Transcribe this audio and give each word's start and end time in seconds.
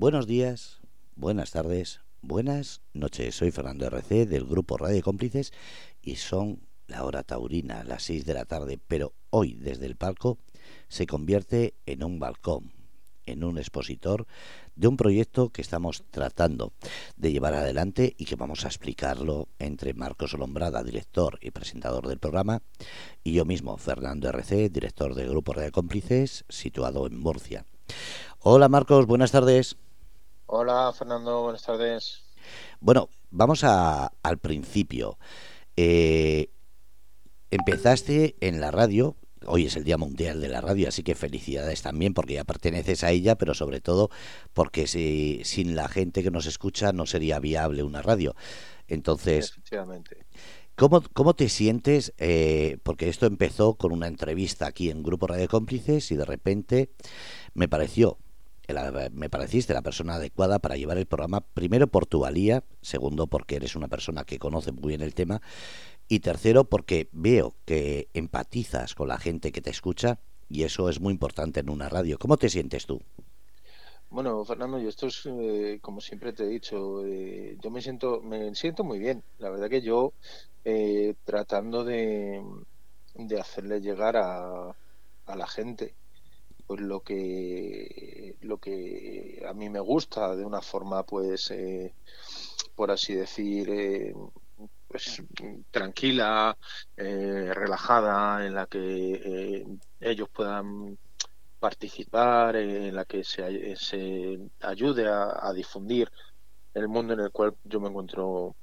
Buenos 0.00 0.26
días, 0.26 0.80
buenas 1.14 1.50
tardes, 1.50 2.00
buenas 2.22 2.80
noches. 2.94 3.34
Soy 3.34 3.50
Fernando 3.50 3.84
RC 3.84 4.24
del 4.24 4.46
grupo 4.46 4.78
Radio 4.78 5.02
Cómplices 5.02 5.52
y 6.00 6.16
son 6.16 6.66
la 6.86 7.04
hora 7.04 7.22
taurina, 7.22 7.84
las 7.84 8.04
6 8.04 8.24
de 8.24 8.32
la 8.32 8.46
tarde, 8.46 8.80
pero 8.88 9.12
hoy 9.28 9.52
desde 9.52 9.84
el 9.84 9.96
palco 9.96 10.38
se 10.88 11.06
convierte 11.06 11.74
en 11.84 12.02
un 12.02 12.18
balcón, 12.18 12.72
en 13.26 13.44
un 13.44 13.58
expositor 13.58 14.26
de 14.74 14.88
un 14.88 14.96
proyecto 14.96 15.50
que 15.50 15.60
estamos 15.60 16.02
tratando 16.10 16.72
de 17.16 17.32
llevar 17.32 17.52
adelante 17.52 18.14
y 18.16 18.24
que 18.24 18.36
vamos 18.36 18.64
a 18.64 18.68
explicarlo 18.68 19.48
entre 19.58 19.92
Marcos 19.92 20.32
Olombrada, 20.32 20.82
director 20.82 21.38
y 21.42 21.50
presentador 21.50 22.08
del 22.08 22.18
programa, 22.18 22.62
y 23.22 23.34
yo 23.34 23.44
mismo, 23.44 23.76
Fernando 23.76 24.30
RC, 24.30 24.70
director 24.70 25.14
del 25.14 25.28
Grupo 25.28 25.52
Radio 25.52 25.72
Cómplices, 25.72 26.46
situado 26.48 27.06
en 27.06 27.20
Murcia. 27.20 27.66
Hola 28.38 28.70
Marcos, 28.70 29.04
buenas 29.04 29.32
tardes. 29.32 29.76
Hola 30.52 30.92
Fernando, 30.92 31.42
buenas 31.42 31.62
tardes. 31.62 32.24
Bueno, 32.80 33.08
vamos 33.30 33.62
a, 33.62 34.10
al 34.24 34.38
principio. 34.38 35.16
Eh, 35.76 36.50
empezaste 37.52 38.34
en 38.40 38.60
la 38.60 38.72
radio, 38.72 39.14
hoy 39.46 39.66
es 39.66 39.76
el 39.76 39.84
Día 39.84 39.96
Mundial 39.96 40.40
de 40.40 40.48
la 40.48 40.60
Radio, 40.60 40.88
así 40.88 41.04
que 41.04 41.14
felicidades 41.14 41.82
también 41.82 42.14
porque 42.14 42.34
ya 42.34 42.42
perteneces 42.42 43.04
a 43.04 43.12
ella, 43.12 43.36
pero 43.36 43.54
sobre 43.54 43.80
todo 43.80 44.10
porque 44.52 44.88
si, 44.88 45.40
sin 45.44 45.76
la 45.76 45.86
gente 45.86 46.24
que 46.24 46.32
nos 46.32 46.46
escucha 46.46 46.92
no 46.92 47.06
sería 47.06 47.38
viable 47.38 47.84
una 47.84 48.02
radio. 48.02 48.34
Entonces, 48.88 49.54
¿cómo, 50.74 51.04
¿cómo, 51.12 51.34
te 51.34 51.48
sientes? 51.48 52.12
Eh, 52.18 52.78
porque 52.82 53.08
esto 53.08 53.26
empezó 53.26 53.74
con 53.74 53.92
una 53.92 54.08
entrevista 54.08 54.66
aquí 54.66 54.90
en 54.90 55.04
Grupo 55.04 55.28
Radio 55.28 55.46
Cómplices 55.46 56.10
y 56.10 56.16
de 56.16 56.24
repente 56.24 56.90
me 57.54 57.68
pareció 57.68 58.18
me 59.12 59.30
pareciste 59.30 59.74
la 59.74 59.82
persona 59.82 60.14
adecuada 60.14 60.58
para 60.58 60.76
llevar 60.76 60.98
el 60.98 61.06
programa, 61.06 61.40
primero 61.40 61.86
por 61.86 62.06
tu 62.06 62.20
valía, 62.20 62.64
segundo 62.82 63.26
porque 63.26 63.56
eres 63.56 63.76
una 63.76 63.88
persona 63.88 64.24
que 64.24 64.38
conoce 64.38 64.72
muy 64.72 64.88
bien 64.88 65.02
el 65.02 65.14
tema 65.14 65.40
y 66.08 66.20
tercero, 66.20 66.64
porque 66.64 67.08
veo 67.12 67.54
que 67.64 68.08
empatizas 68.14 68.94
con 68.94 69.08
la 69.08 69.18
gente 69.18 69.52
que 69.52 69.60
te 69.60 69.70
escucha 69.70 70.18
y 70.48 70.64
eso 70.64 70.88
es 70.88 71.00
muy 71.00 71.12
importante 71.12 71.60
en 71.60 71.70
una 71.70 71.88
radio. 71.88 72.18
¿Cómo 72.18 72.36
te 72.36 72.48
sientes 72.48 72.86
tú? 72.86 73.00
Bueno, 74.10 74.44
Fernando, 74.44 74.80
yo 74.80 74.88
esto 74.88 75.06
es, 75.06 75.22
eh, 75.26 75.78
como 75.80 76.00
siempre 76.00 76.32
te 76.32 76.42
he 76.42 76.48
dicho, 76.48 77.06
eh, 77.06 77.56
yo 77.62 77.70
me 77.70 77.80
siento, 77.80 78.20
me 78.20 78.52
siento 78.56 78.82
muy 78.82 78.98
bien. 78.98 79.22
La 79.38 79.50
verdad 79.50 79.70
que 79.70 79.82
yo, 79.82 80.12
eh, 80.64 81.14
tratando 81.24 81.84
de, 81.84 82.42
de 83.14 83.40
hacerle 83.40 83.80
llegar 83.80 84.16
a, 84.16 84.74
a 85.26 85.36
la 85.36 85.46
gente 85.46 85.94
pues 86.70 86.82
lo 86.82 87.00
que 87.00 88.36
lo 88.42 88.58
que 88.58 89.44
a 89.44 89.52
mí 89.54 89.68
me 89.68 89.80
gusta 89.80 90.36
de 90.36 90.44
una 90.44 90.62
forma 90.62 91.02
pues 91.02 91.52
por 92.76 92.92
así 92.92 93.12
decir 93.12 94.14
pues 94.86 95.20
tranquila, 95.72 96.56
eh, 96.96 97.52
relajada, 97.54 98.46
en 98.46 98.54
la 98.54 98.66
que 98.66 98.78
eh, 98.78 99.66
ellos 100.00 100.28
puedan 100.28 100.96
participar, 101.58 102.54
en 102.54 102.94
la 102.94 103.04
que 103.04 103.24
se, 103.24 103.74
se 103.74 104.38
ayude 104.60 105.08
a, 105.08 105.52
difundir 105.52 106.08
el 106.74 106.86
mundo 106.86 107.14
en 107.14 107.20
el 107.20 107.30
cual 107.32 107.56
yo 107.64 107.80
me 107.80 107.88
encuentro 107.88 108.54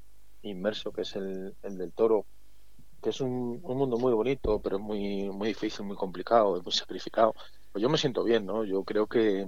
inmerso, 0.44 0.94
que 0.94 1.02
es 1.02 1.16
el, 1.16 1.56
del 1.62 1.92
toro, 1.94 2.26
que 3.02 3.12
es 3.12 3.22
un, 3.22 3.62
mundo 3.62 3.98
muy 3.98 4.14
bonito, 4.14 4.60
pero 4.62 4.80
muy, 4.80 5.30
muy 5.30 5.50
difícil, 5.50 5.86
muy 5.86 5.96
complicado, 5.96 6.62
muy 6.62 6.72
sacrificado. 6.74 7.36
Pues 7.78 7.84
yo 7.84 7.90
me 7.90 8.00
siento 8.00 8.24
bien, 8.24 8.44
¿no? 8.44 8.64
Yo 8.64 8.84
creo 8.84 9.06
que 9.06 9.48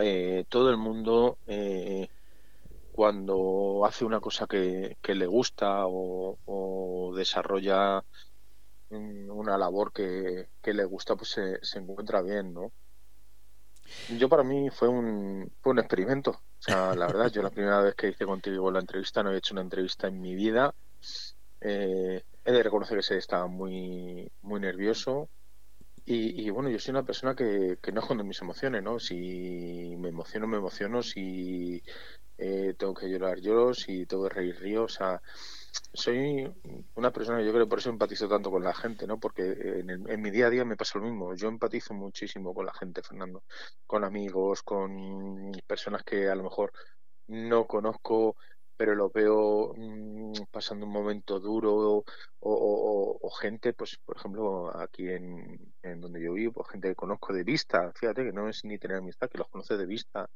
eh, 0.00 0.44
todo 0.48 0.70
el 0.70 0.76
mundo 0.76 1.38
cuando 2.90 3.86
hace 3.86 4.04
una 4.04 4.18
cosa 4.18 4.48
que, 4.48 4.96
le 5.04 5.26
gusta 5.28 5.84
o, 5.86 7.12
desarrolla 7.14 8.02
una 8.90 9.56
labor 9.56 9.92
que, 9.92 10.48
le 10.64 10.84
gusta, 10.84 11.14
pues 11.14 11.38
se, 11.62 11.78
encuentra 11.78 12.22
bien, 12.22 12.52
¿no? 12.52 12.72
Yo 14.18 14.28
para 14.28 14.42
mí 14.42 14.68
fue 14.70 14.88
un, 14.88 15.48
fue 15.60 15.74
un 15.74 15.78
experimento. 15.78 16.32
O 16.32 16.42
sea, 16.58 16.96
la 16.96 17.06
verdad, 17.06 17.30
yo 17.30 17.40
la 17.40 17.50
primera 17.50 17.80
vez 17.82 17.94
que 17.94 18.08
hice 18.08 18.26
contigo 18.26 18.68
la 18.72 18.80
entrevista, 18.80 19.22
no 19.22 19.30
he 19.30 19.36
hecho 19.36 19.54
una 19.54 19.62
entrevista 19.62 20.08
en 20.08 20.20
mi 20.20 20.34
vida. 20.34 20.74
Eh, 21.60 22.20
he 22.44 22.52
de 22.52 22.62
reconocer 22.64 22.96
que 22.96 23.04
se 23.04 23.16
estaba 23.16 23.46
muy, 23.46 24.28
muy 24.42 24.58
nervioso. 24.58 25.28
Y, 26.10 26.48
bueno, 26.48 26.70
yo 26.70 26.78
soy 26.78 26.92
una 26.92 27.04
persona 27.04 27.34
que, 27.34 27.78
que 27.82 27.92
no 27.92 28.00
esconde 28.00 28.24
mis 28.24 28.40
emociones, 28.40 28.82
¿no? 28.82 28.98
Si 28.98 29.94
me 29.98 30.08
emociono, 30.08 30.46
me 30.46 30.56
emociono. 30.56 31.02
Si 31.02 31.82
eh, 32.38 32.74
tengo 32.78 32.94
que 32.94 33.10
llorar 33.10 33.40
lloro, 33.40 33.74
si 33.74 34.06
tengo 34.06 34.28
que 34.28 34.34
reír 34.34 34.58
río, 34.60 34.84
o 34.84 34.88
sea, 34.88 35.20
soy 35.92 36.50
una 36.94 37.12
persona, 37.12 37.42
yo 37.42 37.52
creo 37.52 37.66
que 37.66 37.68
por 37.68 37.80
eso 37.80 37.90
empatizo 37.90 38.28
tanto 38.28 38.50
con 38.50 38.62
la 38.62 38.72
gente, 38.72 39.06
¿no? 39.06 39.18
Porque 39.18 39.82
en, 39.86 40.22
mi 40.22 40.30
día 40.30 40.46
a 40.46 40.50
día 40.50 40.64
me 40.64 40.76
pasa 40.76 40.98
lo 40.98 41.04
mismo, 41.04 41.34
yo 41.34 41.48
empatizo 41.48 41.94
muchísimo 41.94 42.54
con 42.54 42.64
la 42.66 42.72
gente, 42.72 43.02
Fernando, 43.02 43.42
con 43.86 44.04
amigos, 44.04 44.62
con 44.62 45.52
personas 45.66 46.04
que 46.04 46.28
a 46.28 46.34
lo 46.36 46.44
mejor 46.44 46.72
no 47.26 47.66
conozco 47.66 48.36
pero 48.78 48.94
lo 48.94 49.10
veo 49.10 49.74
mm, 49.76 50.44
pasando 50.52 50.86
un 50.86 50.92
momento 50.92 51.40
duro 51.40 52.04
o, 52.40 53.30
gente, 53.40 53.72
pues 53.72 53.98
por 53.98 54.16
ejemplo, 54.16 54.74
aquí 54.80 55.08
en, 55.08 56.00
donde 56.00 56.22
yo 56.22 56.32
vivo, 56.32 56.62
gente 56.62 56.88
que 56.88 56.94
conozco 56.94 57.32
de 57.32 57.42
vista, 57.42 57.92
fíjate 57.92 58.24
que 58.24 58.32
no 58.32 58.48
es 58.48 58.64
ni 58.64 58.78
tener 58.78 58.98
amistad, 58.98 59.28
que 59.28 59.38
los 59.38 59.48
conoce 59.48 59.76
de 59.76 59.84
vista 59.84 60.30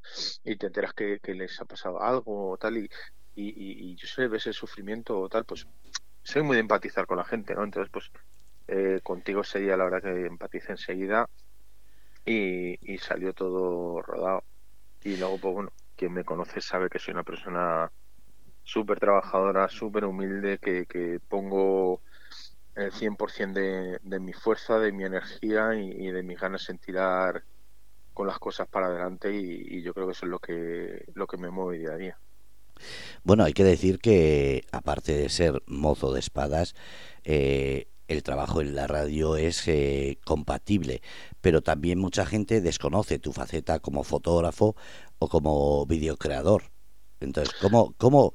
y 0.44 0.56
te 0.56 0.66
enteras 0.66 0.92
que, 0.92 1.20
les 1.22 1.60
ha 1.60 1.64
pasado 1.64 2.02
algo 2.02 2.50
o 2.50 2.56
tal 2.58 2.78
y, 2.78 2.91
y, 3.36 3.94
yo 3.94 4.06
sé, 4.08 4.26
ves 4.26 4.48
el 4.48 4.54
sufrimiento 4.54 5.19
o 5.20 5.28
tal, 5.28 5.44
pues 5.44 5.66
soy 6.25 6.42
muy 6.42 6.56
de 6.56 6.60
empatizar 6.60 7.06
con 7.06 7.19
la 7.19 7.25
gente, 7.25 7.54
¿no? 7.54 7.62
Entonces, 7.62 7.91
pues 7.92 8.10
eh, 8.66 9.00
contigo 9.04 9.44
sería 9.44 9.76
la 9.76 9.84
hora 9.84 10.00
que 10.00 10.26
empatice 10.26 10.72
enseguida 10.72 11.28
y, 12.25 12.92
y 12.92 12.98
salió 12.98 13.32
todo 13.34 14.02
rodado. 14.02 14.42
Y 15.04 15.16
luego, 15.16 15.38
pues 15.38 15.54
bueno, 15.54 15.72
quien 15.97 16.12
me 16.12 16.25
conoce 16.25 16.60
sabe 16.60 16.88
que 16.91 16.98
soy 16.98 17.14
una 17.14 17.25
persona 17.25 17.91
súper 18.72 18.98
trabajadora, 18.98 19.68
súper 19.68 20.04
humilde, 20.06 20.58
que, 20.58 20.86
que, 20.86 21.20
pongo 21.28 22.00
el 22.74 22.90
100% 22.90 23.52
de, 23.52 23.98
de 24.02 24.18
mi 24.18 24.32
fuerza, 24.32 24.78
de 24.78 24.92
mi 24.92 25.04
energía 25.04 25.74
y, 25.74 26.10
de 26.10 26.22
mis 26.22 26.40
ganas 26.40 26.68
en 26.70 26.78
tirar 26.78 27.44
con 28.14 28.26
las 28.26 28.38
cosas 28.38 28.66
para 28.68 28.86
adelante 28.86 29.34
y, 29.34 29.82
yo 29.82 29.92
creo 29.92 30.06
que 30.06 30.12
eso 30.12 30.24
es 30.26 30.30
lo 30.30 30.38
que, 30.38 31.04
lo 31.14 31.26
que 31.26 31.36
me 31.36 31.50
mueve 31.50 31.78
día 31.78 31.90
a 31.92 31.96
día. 31.96 32.18
Bueno, 33.24 33.44
hay 33.44 33.52
que 33.52 33.64
decir 33.64 33.98
que 33.98 34.64
aparte 34.72 35.12
de 35.12 35.28
ser 35.28 35.62
mozo 35.66 36.12
de 36.12 36.20
espadas, 36.20 36.74
eh, 37.24 37.88
el 38.08 38.22
trabajo 38.22 38.62
en 38.62 38.74
la 38.74 38.86
radio 38.86 39.36
es 39.36 39.68
eh, 39.68 40.18
compatible, 40.24 41.02
pero 41.40 41.60
también 41.60 41.98
mucha 41.98 42.24
gente 42.24 42.60
desconoce 42.60 43.18
tu 43.18 43.32
faceta 43.32 43.80
como 43.80 44.02
fotógrafo 44.02 44.76
o 45.18 45.28
como 45.28 45.84
videocreador. 45.86 46.72
Entonces, 47.22 47.54
¿cómo, 47.60 47.94
cómo 47.98 48.32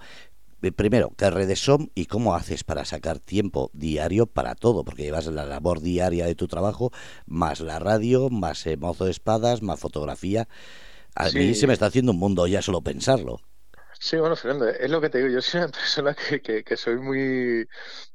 primero, 0.76 1.12
qué 1.18 1.30
redes 1.30 1.60
son 1.60 1.92
y 1.94 2.06
cómo 2.06 2.36
haces 2.36 2.64
para 2.64 2.86
sacar 2.86 3.20
tiempo 3.20 3.70
diario 3.74 4.26
para 4.26 4.56
todo? 4.56 4.84
Porque 4.84 5.04
llevas 5.04 5.28
la 5.28 5.46
labor 5.46 5.82
diaria 5.82 6.26
de 6.26 6.36
tu 6.36 6.48
trabajo, 6.48 6.92
más 7.26 7.60
la 7.60 7.80
radio, 7.80 8.30
más 8.30 8.66
eh, 8.66 8.78
mozo 8.78 9.06
de 9.06 9.12
espadas, 9.12 9.62
más 9.62 9.80
fotografía. 9.80 10.48
A 11.16 11.30
mí 11.30 11.54
se 11.56 11.68
me 11.68 11.74
está 11.74 11.88
haciendo 11.88 12.12
un 12.12 12.20
mundo 12.20 12.48
ya 12.48 12.62
solo 12.62 12.82
pensarlo. 12.82 13.40
Sí, 14.00 14.18
bueno, 14.18 14.36
Fernando, 14.36 14.68
es 14.68 14.90
lo 14.90 15.02
que 15.02 15.10
te 15.10 15.20
digo. 15.20 15.30
Yo 15.30 15.42
soy 15.42 15.62
una 15.62 15.70
persona 15.72 16.16
que, 16.16 16.64
que, 16.64 16.78
soy 16.78 16.98
muy 16.98 17.68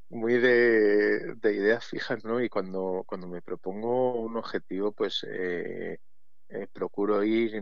muy 0.08 0.38
de, 0.38 1.36
ideas 1.42 1.84
fijas, 1.86 2.24
¿no? 2.24 2.40
Y 2.40 2.48
cuando, 2.48 3.02
cuando 3.06 3.26
me 3.28 3.40
propongo 3.40 4.20
un 4.20 4.36
objetivo, 4.36 4.92
pues 4.92 5.26
eh, 5.28 5.98
procuro 6.72 7.24
ir 7.24 7.60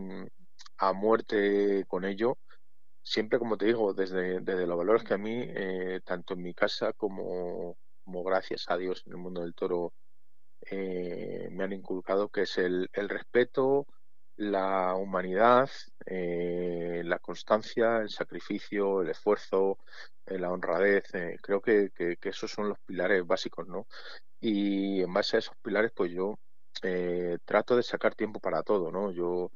a 0.77 0.93
muerte 0.93 1.85
con 1.87 2.03
ello 2.03 2.37
siempre, 3.03 3.39
como 3.39 3.57
te 3.57 3.65
digo, 3.65 3.93
desde, 3.93 4.39
desde 4.41 4.67
los 4.67 4.77
valores 4.77 5.03
que 5.03 5.13
a 5.13 5.17
mí, 5.17 5.45
eh, 5.47 6.01
tanto 6.05 6.33
en 6.33 6.41
mi 6.43 6.53
casa 6.53 6.93
como, 6.93 7.77
gracias 8.05 8.65
a 8.69 8.77
Dios 8.77 9.03
en 9.05 9.13
el 9.13 9.17
mundo 9.17 9.41
del 9.41 9.55
toro, 9.55 9.93
eh, 10.61 11.49
me 11.51 11.63
han 11.63 11.73
inculcado, 11.73 12.29
que 12.29 12.43
es 12.43 12.57
el, 12.57 12.89
el 12.93 13.09
respeto, 13.09 13.87
la 14.37 14.95
humanidad, 14.95 15.69
eh, 16.05 17.01
la 17.05 17.19
constancia, 17.19 17.99
el 17.99 18.09
sacrificio, 18.09 19.01
el 19.01 19.09
esfuerzo, 19.09 19.77
la 20.25 20.51
honradez. 20.51 21.03
creo 21.41 21.61
que, 21.61 21.89
que, 21.93 22.17
esos 22.29 22.51
son 22.51 22.69
los 22.69 22.79
pilares 22.85 23.25
básicos, 23.25 23.67
¿no? 23.67 23.87
Y 24.39 25.01
en 25.01 25.13
base 25.13 25.37
a 25.37 25.39
esos 25.39 25.55
pilares, 25.61 25.91
pues 25.95 26.11
yo 26.11 26.39
trato 27.45 27.75
de 27.75 27.83
sacar 27.83 28.15
tiempo 28.15 28.39
para 28.39 28.63
todo, 28.63 28.91
¿no? 28.91 29.11
Yo 29.11 29.51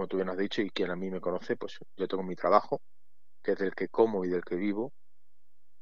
como 0.00 0.08
tú 0.08 0.16
bien 0.16 0.30
has 0.30 0.38
dicho, 0.38 0.62
y 0.62 0.70
quien 0.70 0.90
a 0.90 0.96
mí 0.96 1.10
me 1.10 1.20
conoce, 1.20 1.56
pues 1.56 1.76
yo 1.94 2.08
tengo 2.08 2.22
mi 2.22 2.34
trabajo, 2.34 2.80
que 3.42 3.52
es 3.52 3.58
del 3.58 3.74
que 3.74 3.88
como 3.88 4.24
y 4.24 4.30
del 4.30 4.42
que 4.42 4.56
vivo, 4.56 4.94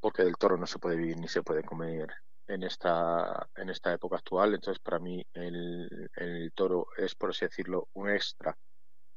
porque 0.00 0.24
del 0.24 0.36
toro 0.36 0.56
no 0.56 0.66
se 0.66 0.80
puede 0.80 0.96
vivir 0.96 1.16
ni 1.18 1.28
se 1.28 1.44
puede 1.44 1.62
comer 1.62 2.08
en 2.48 2.64
esta, 2.64 3.48
en 3.54 3.70
esta 3.70 3.92
época 3.92 4.16
actual. 4.16 4.54
Entonces, 4.54 4.80
para 4.82 4.98
mí, 4.98 5.24
el, 5.34 6.10
el 6.16 6.52
toro 6.52 6.88
es, 6.96 7.14
por 7.14 7.30
así 7.30 7.44
decirlo, 7.44 7.88
un 7.92 8.10
extra 8.10 8.58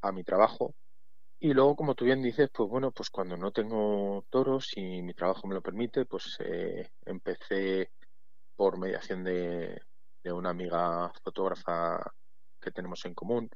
a 0.03 0.11
mi 0.11 0.23
trabajo. 0.23 0.75
Y 1.39 1.53
luego, 1.55 1.75
como 1.75 1.95
tú 1.95 2.05
bien 2.05 2.21
dices, 2.21 2.49
pues 2.53 2.69
bueno, 2.69 2.91
pues 2.91 3.09
cuando 3.09 3.37
no 3.37 3.51
tengo 3.51 4.23
toros 4.29 4.71
y 4.75 5.01
mi 5.01 5.15
trabajo 5.15 5.47
me 5.47 5.55
lo 5.55 5.63
permite, 5.63 6.05
pues 6.05 6.37
eh, 6.41 6.91
empecé 7.07 7.89
por 8.55 8.77
mediación 8.77 9.23
de, 9.23 9.81
de 10.23 10.31
una 10.31 10.51
amiga 10.51 11.11
fotógrafa 11.23 12.03
que 12.61 12.71
tenemos 12.71 13.03
en 13.05 13.15
común, 13.15 13.49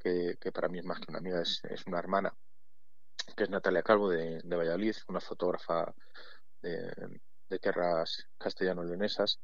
que, 0.00 0.36
para 0.52 0.68
mí 0.68 0.78
es 0.78 0.84
más 0.84 0.98
que 0.98 1.10
una 1.10 1.18
amiga, 1.18 1.40
es, 1.42 1.62
una 1.86 1.98
hermana, 1.98 2.34
que 3.36 3.44
es 3.44 3.50
Natalia 3.50 3.82
Calvo 3.82 4.08
de, 4.08 4.40
de 4.42 4.56
Valladolid, 4.56 4.96
una 5.08 5.20
fotógrafa 5.20 5.94
de, 6.62 7.20
de 7.50 7.58
tierras 7.58 8.26
castellano-leonesas, 8.38 9.40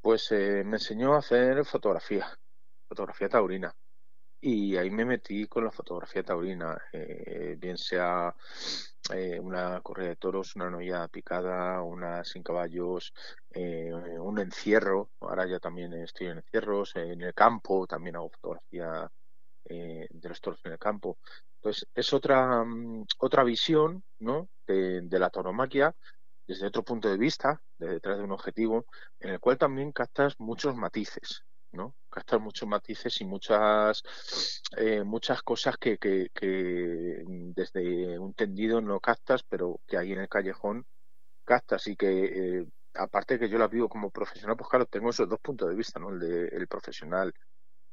pues 0.00 0.30
eh, 0.32 0.62
me 0.64 0.76
enseñó 0.76 1.14
a 1.14 1.18
hacer 1.18 1.64
fotografía, 1.64 2.26
fotografía 2.88 3.28
taurina. 3.28 3.74
Y 4.42 4.76
ahí 4.76 4.90
me 4.90 5.04
metí 5.04 5.46
con 5.46 5.64
la 5.64 5.70
fotografía 5.70 6.22
taurina, 6.22 6.80
eh, 6.92 7.56
bien 7.58 7.76
sea 7.76 8.34
eh, 9.12 9.38
una 9.38 9.80
correa 9.82 10.08
de 10.08 10.16
toros, 10.16 10.56
una 10.56 10.70
noya 10.70 11.06
picada, 11.08 11.82
una 11.82 12.24
sin 12.24 12.42
caballos, 12.42 13.12
un 13.54 14.38
encierro. 14.38 15.10
Ahora 15.20 15.46
ya 15.46 15.58
también 15.60 15.92
estoy 15.92 16.28
en 16.28 16.38
encierros, 16.38 16.96
en 16.96 17.20
el 17.20 17.34
campo 17.34 17.86
también 17.86 18.16
hago 18.16 18.30
fotografía 18.30 19.10
de 19.70 20.28
los 20.28 20.40
toros 20.40 20.60
en 20.64 20.72
el 20.72 20.78
campo. 20.78 21.18
Entonces 21.56 21.86
es 21.94 22.12
otra 22.12 22.64
mm, 22.64 23.04
otra 23.18 23.44
visión, 23.44 24.02
¿no? 24.18 24.48
De, 24.66 25.18
la 25.18 25.30
tauromaquia 25.30 25.94
desde 26.46 26.66
otro 26.66 26.82
punto 26.84 27.08
de 27.08 27.16
vista, 27.18 27.60
de 27.78 27.88
detrás 27.88 28.18
de 28.18 28.24
un 28.24 28.32
objetivo, 28.32 28.86
en 29.20 29.30
el 29.30 29.40
cual 29.40 29.58
también 29.58 29.92
captas 29.92 30.34
muchos 30.38 30.74
matices, 30.74 31.44
¿no? 31.72 31.94
Captas 32.08 32.40
muchos 32.40 32.68
matices 32.68 33.20
y 33.20 33.24
muchas 33.24 34.02
eh, 34.76 35.04
muchas 35.04 35.42
cosas 35.42 35.76
que, 35.78 35.98
que, 35.98 36.30
desde 37.54 38.18
un 38.18 38.34
tendido 38.34 38.80
no 38.80 39.00
captas, 39.00 39.42
pero 39.44 39.80
que 39.86 39.96
ahí 39.96 40.12
en 40.12 40.20
el 40.20 40.28
callejón 40.28 40.86
captas 41.44 41.86
y 41.88 41.96
que 41.96 42.60
eh, 42.60 42.66
aparte 42.94 43.38
que 43.38 43.48
yo 43.48 43.58
la 43.58 43.68
vivo 43.68 43.88
como 43.88 44.10
profesional, 44.10 44.56
pues 44.56 44.68
claro, 44.70 44.86
tengo 44.86 45.10
esos 45.10 45.28
dos 45.28 45.40
puntos 45.40 45.68
de 45.68 45.76
vista, 45.76 46.00
¿no? 46.00 46.10
El 46.10 46.18
de 46.20 46.48
el 46.48 46.66
profesional 46.68 47.32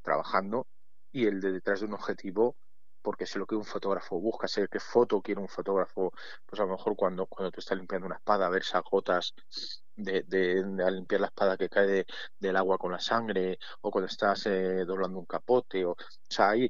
trabajando 0.01 0.67
y 1.17 1.25
el 1.25 1.41
de 1.41 1.51
detrás 1.51 1.79
de 1.79 1.87
un 1.87 1.93
objetivo 1.93 2.55
porque 3.01 3.25
sé 3.25 3.39
lo 3.39 3.45
que 3.45 3.55
un 3.55 3.63
fotógrafo 3.63 4.19
busca, 4.19 4.49
sé 4.49 4.67
qué 4.69 4.81
foto 4.81 5.21
quiere 5.21 5.39
un 5.39 5.47
fotógrafo, 5.47 6.11
pues 6.45 6.59
a 6.59 6.65
lo 6.65 6.71
mejor 6.71 6.93
cuando, 6.97 7.25
cuando 7.25 7.51
tú 7.51 7.61
estás 7.61 7.77
limpiando 7.77 8.05
una 8.05 8.17
espada, 8.17 8.49
ver 8.49 8.63
esas 8.63 8.83
gotas 8.83 9.33
de, 9.95 10.23
de, 10.23 10.61
limpiar 10.91 11.21
la 11.21 11.27
espada 11.27 11.55
que 11.55 11.69
cae 11.69 12.05
del 12.37 12.57
agua 12.57 12.77
con 12.77 12.91
la 12.91 12.99
sangre, 12.99 13.59
o 13.79 13.91
cuando 13.91 14.07
estás 14.07 14.45
eh, 14.47 14.83
doblando 14.85 15.19
un 15.19 15.25
capote, 15.25 15.85
o, 15.85 15.95
sea, 16.27 16.49
hay 16.49 16.69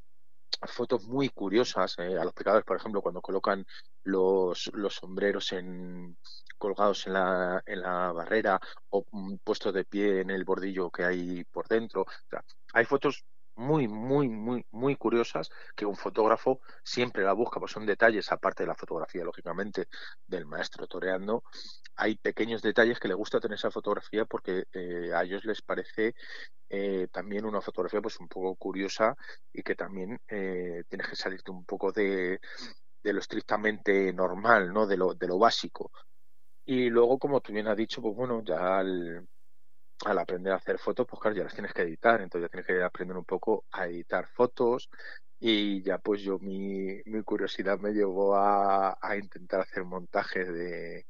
fotos 0.68 1.06
muy 1.08 1.30
curiosas 1.30 1.96
eh, 1.98 2.18
a 2.20 2.24
los 2.24 2.34
pecadores, 2.34 2.66
por 2.66 2.78
ejemplo, 2.78 3.02
cuando 3.02 3.22
colocan 3.22 3.66
los, 4.04 4.70
los 4.74 4.94
sombreros 4.94 5.52
en, 5.54 6.18
colgados 6.58 7.08
en 7.08 7.14
la, 7.14 7.64
en 7.66 7.82
la 7.82 8.12
barrera 8.12 8.60
o 8.90 9.06
mm, 9.12 9.38
puestos 9.44 9.74
de 9.74 9.86
pie 9.86 10.22
en 10.22 10.30
el 10.30 10.46
bordillo 10.46 10.92
que 10.92 11.04
hay 11.04 11.44
por 11.46 11.68
dentro. 11.68 12.06
Hay 12.74 12.86
fotos 12.86 13.26
muy, 13.58 13.88
muy, 13.88 14.30
muy, 14.30 14.66
muy 14.72 14.96
curiosas 14.96 15.50
que 15.76 15.86
un 15.86 15.96
fotógrafo 15.96 16.62
siempre 16.84 17.24
la 17.24 17.34
busca, 17.34 17.60
pues 17.60 17.72
son 17.72 17.86
detalles, 17.86 18.32
aparte 18.32 18.64
de 18.64 18.68
la 18.68 18.76
fotografía, 18.76 19.24
lógicamente, 19.24 19.88
del 20.26 20.46
maestro 20.46 20.88
toreando, 20.88 21.44
hay 21.96 22.16
pequeños 22.18 22.62
detalles 22.62 23.00
que 23.00 23.08
le 23.08 23.14
gusta 23.16 23.40
tener 23.40 23.56
esa 23.56 23.72
fotografía 23.72 24.26
porque 24.26 24.66
eh, 24.74 25.12
a 25.14 25.24
ellos 25.24 25.44
les 25.46 25.62
parece 25.62 26.14
eh, 26.70 27.08
también 27.12 27.46
una 27.46 27.62
fotografía 27.62 28.02
pues 28.02 28.20
un 28.20 28.28
poco 28.28 28.56
curiosa 28.56 29.16
y 29.54 29.64
que 29.64 29.76
también 29.76 30.20
eh, 30.28 30.84
tienes 30.88 31.08
que 31.10 31.16
salirte 31.16 31.52
un 31.52 31.66
poco 31.66 31.92
de, 31.92 32.40
de 33.04 33.14
lo 33.14 33.20
estrictamente 33.20 34.14
normal, 34.14 34.74
¿no? 34.74 34.86
De 34.86 34.98
lo, 34.98 35.14
de 35.16 35.28
lo 35.28 35.40
básico. 35.40 35.92
Y 36.66 36.90
luego, 36.90 37.18
como 37.18 37.42
tú 37.42 37.54
bien 37.54 37.68
has 37.68 37.78
dicho, 37.78 38.02
pues 38.02 38.16
bueno, 38.16 38.44
ya 38.44 38.80
al, 38.80 39.28
al 40.06 40.20
aprender 40.20 40.54
a 40.54 40.58
hacer 40.58 40.78
fotos, 40.80 41.06
pues 41.10 41.22
claro, 41.22 41.36
ya 41.38 41.44
las 41.44 41.54
tienes 41.54 41.74
que 41.74 41.82
editar, 41.84 42.22
entonces 42.22 42.48
ya 42.48 42.52
tienes 42.52 42.68
que 42.68 42.84
aprender 42.84 43.18
un 43.18 43.26
poco 43.26 43.66
a 43.72 43.88
editar 43.88 44.28
fotos 44.28 44.90
y 45.40 45.82
ya 45.84 45.98
pues 46.00 46.22
yo 46.22 46.40
mi, 46.40 47.02
mi 47.06 47.24
curiosidad 47.24 47.80
me 47.80 47.92
llevó 47.92 48.36
a, 48.36 48.98
a 49.02 49.18
intentar 49.18 49.62
hacer 49.62 49.84
montajes 49.86 50.48
de, 50.54 51.06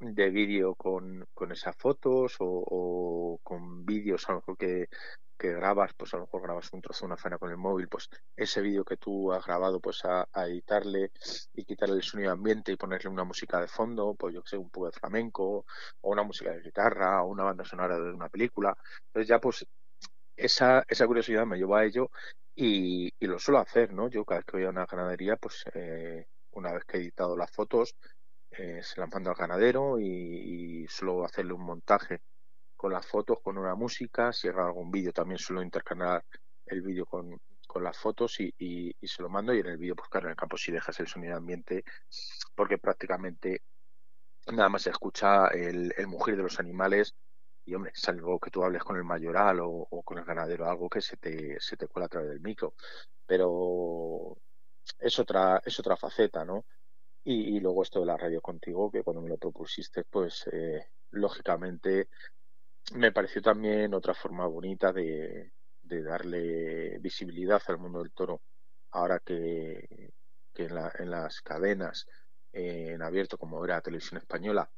de 0.00 0.30
vídeo 0.30 0.74
con, 0.74 1.26
con 1.34 1.52
esas 1.52 1.76
fotos 1.76 2.36
o, 2.40 2.64
o 2.66 3.40
con 3.42 3.84
vídeos 3.84 4.28
a 4.28 4.32
lo 4.32 4.38
mejor 4.38 4.56
que, 4.56 4.88
que 5.38 5.52
grabas, 5.52 5.92
pues 5.94 6.12
a 6.12 6.16
lo 6.16 6.24
mejor 6.24 6.42
grabas 6.42 6.72
un 6.72 6.82
trozo 6.82 7.00
de 7.00 7.06
una 7.06 7.16
faena 7.16 7.38
con 7.38 7.50
el 7.50 7.56
móvil, 7.56 7.88
pues 7.88 8.08
ese 8.36 8.60
vídeo 8.60 8.84
que 8.84 8.96
tú 8.96 9.32
has 9.32 9.46
grabado, 9.46 9.80
pues 9.80 10.04
a, 10.04 10.26
editarle 10.46 11.12
y 11.54 11.64
quitarle 11.64 11.96
el 11.96 12.02
sonido 12.02 12.32
ambiente 12.32 12.72
y 12.72 12.76
ponerle 12.76 13.08
una 13.08 13.24
música 13.24 13.60
de 13.60 13.68
fondo, 13.68 14.14
pues 14.14 14.34
yo 14.34 14.42
que 14.42 14.50
sé, 14.50 14.56
un 14.58 14.70
poco 14.70 14.86
de 14.86 14.92
flamenco, 14.92 15.64
o 16.00 16.10
una 16.10 16.24
música 16.24 16.50
de 16.52 16.60
guitarra, 16.62 17.22
o 17.22 17.28
una 17.28 17.44
banda 17.44 17.64
sonora 17.64 17.96
de 17.96 18.12
una 18.12 18.28
película. 18.28 18.76
Entonces 19.06 19.28
ya 19.28 19.38
pues 19.40 19.64
esa, 20.36 20.84
esa 20.88 21.06
curiosidad 21.06 21.46
me 21.46 21.56
llevó 21.56 21.76
a 21.76 21.84
ello 21.84 22.10
y, 22.54 23.12
y 23.18 23.26
lo 23.26 23.38
suelo 23.38 23.60
hacer, 23.60 23.92
¿no? 23.92 24.08
Yo 24.08 24.24
cada 24.24 24.40
vez 24.40 24.46
que 24.46 24.56
voy 24.56 24.66
a 24.66 24.70
una 24.70 24.86
ganadería, 24.86 25.36
pues 25.36 25.64
eh, 25.74 26.26
una 26.52 26.72
vez 26.72 26.84
que 26.84 26.98
he 26.98 27.00
editado 27.00 27.36
las 27.36 27.50
fotos, 27.52 27.94
eh, 28.50 28.80
se 28.82 29.00
las 29.00 29.10
mando 29.10 29.30
al 29.30 29.36
ganadero 29.36 29.98
y, 29.98 30.84
y 30.84 30.88
suelo 30.88 31.24
hacerle 31.24 31.52
un 31.52 31.64
montaje 31.64 32.22
con 32.76 32.92
las 32.92 33.06
fotos, 33.06 33.38
con 33.42 33.58
una 33.58 33.74
música, 33.74 34.32
si 34.32 34.48
hago 34.48 34.62
algún 34.62 34.90
vídeo 34.90 35.12
también 35.12 35.38
suelo 35.38 35.62
intercalar 35.62 36.24
el 36.66 36.82
vídeo 36.82 37.06
con, 37.06 37.40
con 37.66 37.82
las 37.84 37.98
fotos 37.98 38.40
y, 38.40 38.54
y, 38.58 38.94
se 39.06 39.22
lo 39.22 39.28
mando 39.28 39.54
y 39.54 39.60
en 39.60 39.66
el 39.66 39.76
vídeo 39.78 39.96
pues 39.96 40.08
claro 40.08 40.26
en 40.26 40.30
el 40.30 40.36
campo 40.36 40.56
si 40.56 40.72
dejas 40.72 40.98
el 41.00 41.06
sonido 41.06 41.36
ambiente 41.36 41.84
porque 42.54 42.78
prácticamente 42.78 43.62
nada 44.52 44.68
más 44.68 44.82
se 44.82 44.90
escucha 44.90 45.48
el, 45.48 45.92
el 45.96 46.06
mugir 46.06 46.36
de 46.36 46.42
los 46.42 46.60
animales 46.60 47.14
y 47.64 47.74
hombre, 47.74 47.92
salvo 47.94 48.40
que 48.40 48.50
tú 48.50 48.64
hables 48.64 48.82
con 48.82 48.96
el 48.96 49.04
mayoral 49.04 49.60
o, 49.60 49.68
o, 49.68 50.02
con 50.02 50.18
el 50.18 50.24
ganadero, 50.24 50.66
algo 50.66 50.88
que 50.88 51.02
se 51.02 51.18
te, 51.18 51.60
se 51.60 51.76
te 51.76 51.86
cuela 51.86 52.06
a 52.06 52.08
través 52.08 52.30
del 52.30 52.40
micro, 52.40 52.74
pero 53.26 54.38
es 54.98 55.18
otra, 55.18 55.60
es 55.64 55.78
otra 55.78 55.96
faceta, 55.96 56.44
¿no? 56.46 56.64
Y, 57.30 57.60
luego 57.60 57.82
esto 57.82 58.00
de 58.00 58.06
la 58.06 58.16
radio 58.16 58.40
contigo, 58.40 58.90
que 58.90 59.02
cuando 59.02 59.20
me 59.20 59.28
lo 59.28 59.36
propusiste, 59.36 60.02
pues 60.04 60.48
eh, 60.50 60.86
lógicamente 61.10 62.08
me 62.94 63.12
pareció 63.12 63.42
también 63.42 63.92
otra 63.92 64.14
forma 64.14 64.46
bonita 64.46 64.94
de, 64.94 65.52
de 65.82 66.02
darle 66.02 66.98
visibilidad 67.00 67.60
al 67.66 67.76
mundo 67.76 67.98
del 68.02 68.12
toro. 68.12 68.40
Ahora 68.92 69.20
que, 69.20 70.14
que 70.54 70.64
en, 70.64 70.74
la, 70.74 70.90
en, 70.98 71.10
las 71.10 71.42
cadenas 71.42 72.06
eh, 72.50 72.92
en 72.94 73.02
abierto 73.02 73.36
como 73.36 73.62
era 73.62 73.82
Televisión 73.82 74.18
Española 74.18 74.70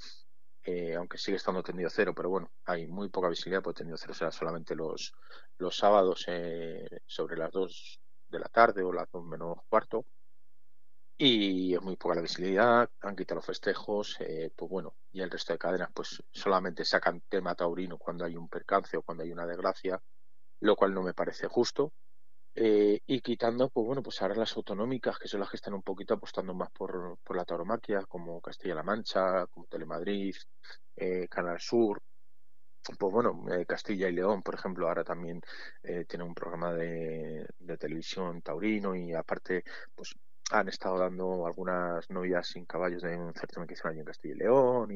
eh, 0.64 0.94
aunque 0.96 1.18
sigue 1.18 1.36
estando 1.36 1.62
tendido 1.62 1.88
cero 1.88 2.12
pero 2.14 2.28
bueno 2.30 2.50
hay 2.64 2.86
muy 2.88 3.08
poca 3.08 3.28
visibilidad 3.28 3.62
porque 3.62 3.78
tendido 3.78 3.96
cero 3.96 4.12
será 4.12 4.32
solamente 4.32 4.74
los, 4.74 5.14
los 5.58 5.76
sábados 5.76 6.24
eh, 6.26 7.00
sobre 7.06 7.36
las 7.36 7.52
dos 7.52 8.00
de 8.28 8.40
la 8.40 8.48
tarde 8.48 8.82
o 8.82 8.92
las 8.92 9.08
dos 9.10 9.24
menos 9.24 9.58
cuarto 9.68 10.04
y 11.22 11.74
es 11.74 11.82
muy 11.82 11.96
poca 11.96 12.14
la 12.14 12.22
visibilidad, 12.22 12.88
han 13.02 13.14
quitado 13.14 13.36
los 13.36 13.46
festejos, 13.46 14.16
eh, 14.20 14.50
pues 14.56 14.70
bueno, 14.70 14.94
y 15.12 15.20
el 15.20 15.30
resto 15.30 15.52
de 15.52 15.58
cadenas 15.58 15.90
pues 15.92 16.22
solamente 16.32 16.82
sacan 16.82 17.20
tema 17.28 17.54
taurino 17.54 17.98
cuando 17.98 18.24
hay 18.24 18.36
un 18.36 18.48
percance 18.48 18.96
o 18.96 19.02
cuando 19.02 19.22
hay 19.22 19.30
una 19.30 19.46
desgracia, 19.46 20.00
lo 20.60 20.76
cual 20.76 20.94
no 20.94 21.02
me 21.02 21.12
parece 21.12 21.46
justo. 21.46 21.92
Eh, 22.54 23.02
y 23.06 23.20
quitando, 23.20 23.68
pues 23.68 23.86
bueno, 23.86 24.02
pues 24.02 24.22
ahora 24.22 24.34
las 24.34 24.56
autonómicas, 24.56 25.18
que 25.18 25.28
son 25.28 25.40
las 25.40 25.50
que 25.50 25.56
están 25.56 25.74
un 25.74 25.82
poquito 25.82 26.14
apostando 26.14 26.54
más 26.54 26.70
por, 26.70 27.18
por 27.22 27.36
la 27.36 27.44
tauromaquia, 27.44 28.06
como 28.08 28.40
Castilla-La 28.40 28.82
Mancha, 28.82 29.46
como 29.48 29.66
Telemadrid, 29.66 30.36
eh, 30.96 31.28
Canal 31.28 31.60
Sur, 31.60 32.00
pues 32.98 33.12
bueno, 33.12 33.44
eh, 33.52 33.66
Castilla 33.66 34.08
y 34.08 34.12
León, 34.12 34.42
por 34.42 34.54
ejemplo, 34.54 34.88
ahora 34.88 35.04
también 35.04 35.42
eh, 35.82 36.06
tiene 36.08 36.24
un 36.24 36.34
programa 36.34 36.72
de, 36.72 37.46
de, 37.58 37.76
televisión 37.76 38.40
taurino 38.42 38.94
y 38.96 39.12
aparte, 39.12 39.64
pues 39.94 40.14
han 40.50 40.68
estado 40.68 40.98
dando 40.98 41.46
algunas 41.46 42.08
novias 42.10 42.48
sin 42.48 42.64
caballos 42.66 43.02
de 43.02 43.16
un 43.16 43.34
certamen 43.34 43.66
que 43.66 43.74
hicieron 43.74 43.92
allí 43.92 44.00
en 44.00 44.06
Castilla 44.06 44.34
y 44.34 44.38
León 44.38 44.90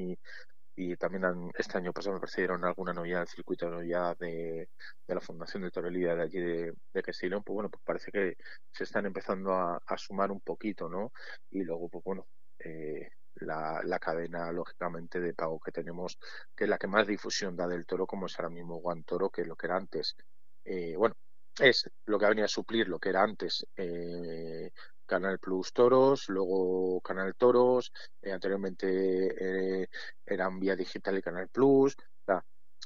y, 0.76 0.96
también 0.96 1.24
han, 1.24 1.50
este 1.56 1.78
año 1.78 1.92
pasado 1.92 2.14
me 2.14 2.20
parece 2.20 2.46
alguna 2.46 2.92
novia 2.92 3.18
del 3.18 3.28
circuito 3.28 3.66
de 3.66 3.72
novia 3.72 4.16
de, 4.18 4.68
la 5.06 5.20
Fundación 5.20 5.62
de 5.62 5.70
Torelía 5.70 6.16
de 6.16 6.22
allí 6.22 6.40
de, 6.40 7.02
Castilla 7.02 7.26
y 7.28 7.30
León, 7.30 7.42
pues 7.44 7.54
bueno, 7.54 7.70
pues 7.70 7.82
parece 7.84 8.10
que 8.10 8.36
se 8.72 8.84
están 8.84 9.06
empezando 9.06 9.52
a, 9.54 9.80
sumar 9.96 10.32
un 10.32 10.40
poquito, 10.40 10.88
¿no? 10.88 11.12
Y 11.50 11.62
luego, 11.62 11.88
pues 11.88 12.02
bueno, 12.04 12.26
eh, 12.58 13.08
la, 13.36 13.82
la, 13.84 13.98
cadena, 14.00 14.50
lógicamente, 14.50 15.20
de 15.20 15.32
pago 15.32 15.60
que 15.60 15.70
tenemos, 15.70 16.18
que 16.56 16.64
es 16.64 16.70
la 16.70 16.78
que 16.78 16.88
más 16.88 17.06
difusión 17.06 17.54
da 17.56 17.68
del 17.68 17.86
toro, 17.86 18.06
como 18.06 18.26
es 18.26 18.36
ahora 18.38 18.50
mismo 18.50 18.80
Juan 18.80 19.04
Toro, 19.04 19.30
que 19.30 19.42
es 19.42 19.46
lo 19.46 19.54
que 19.56 19.66
era 19.68 19.76
antes. 19.76 20.16
Eh, 20.64 20.96
bueno, 20.96 21.14
es 21.60 21.88
lo 22.06 22.18
que 22.18 22.26
venía 22.26 22.46
a 22.46 22.48
suplir 22.48 22.88
lo 22.88 22.98
que 22.98 23.10
era 23.10 23.22
antes 23.22 23.66
eh, 23.76 24.72
Canal 25.14 25.38
Plus 25.38 25.72
Toros, 25.72 26.28
luego 26.28 27.00
Canal 27.00 27.36
Toros, 27.36 27.92
eh, 28.20 28.32
anteriormente 28.32 29.82
eh, 29.82 29.88
eran 30.26 30.58
Vía 30.58 30.74
Digital 30.74 31.18
y 31.18 31.22
Canal 31.22 31.48
Plus. 31.50 31.96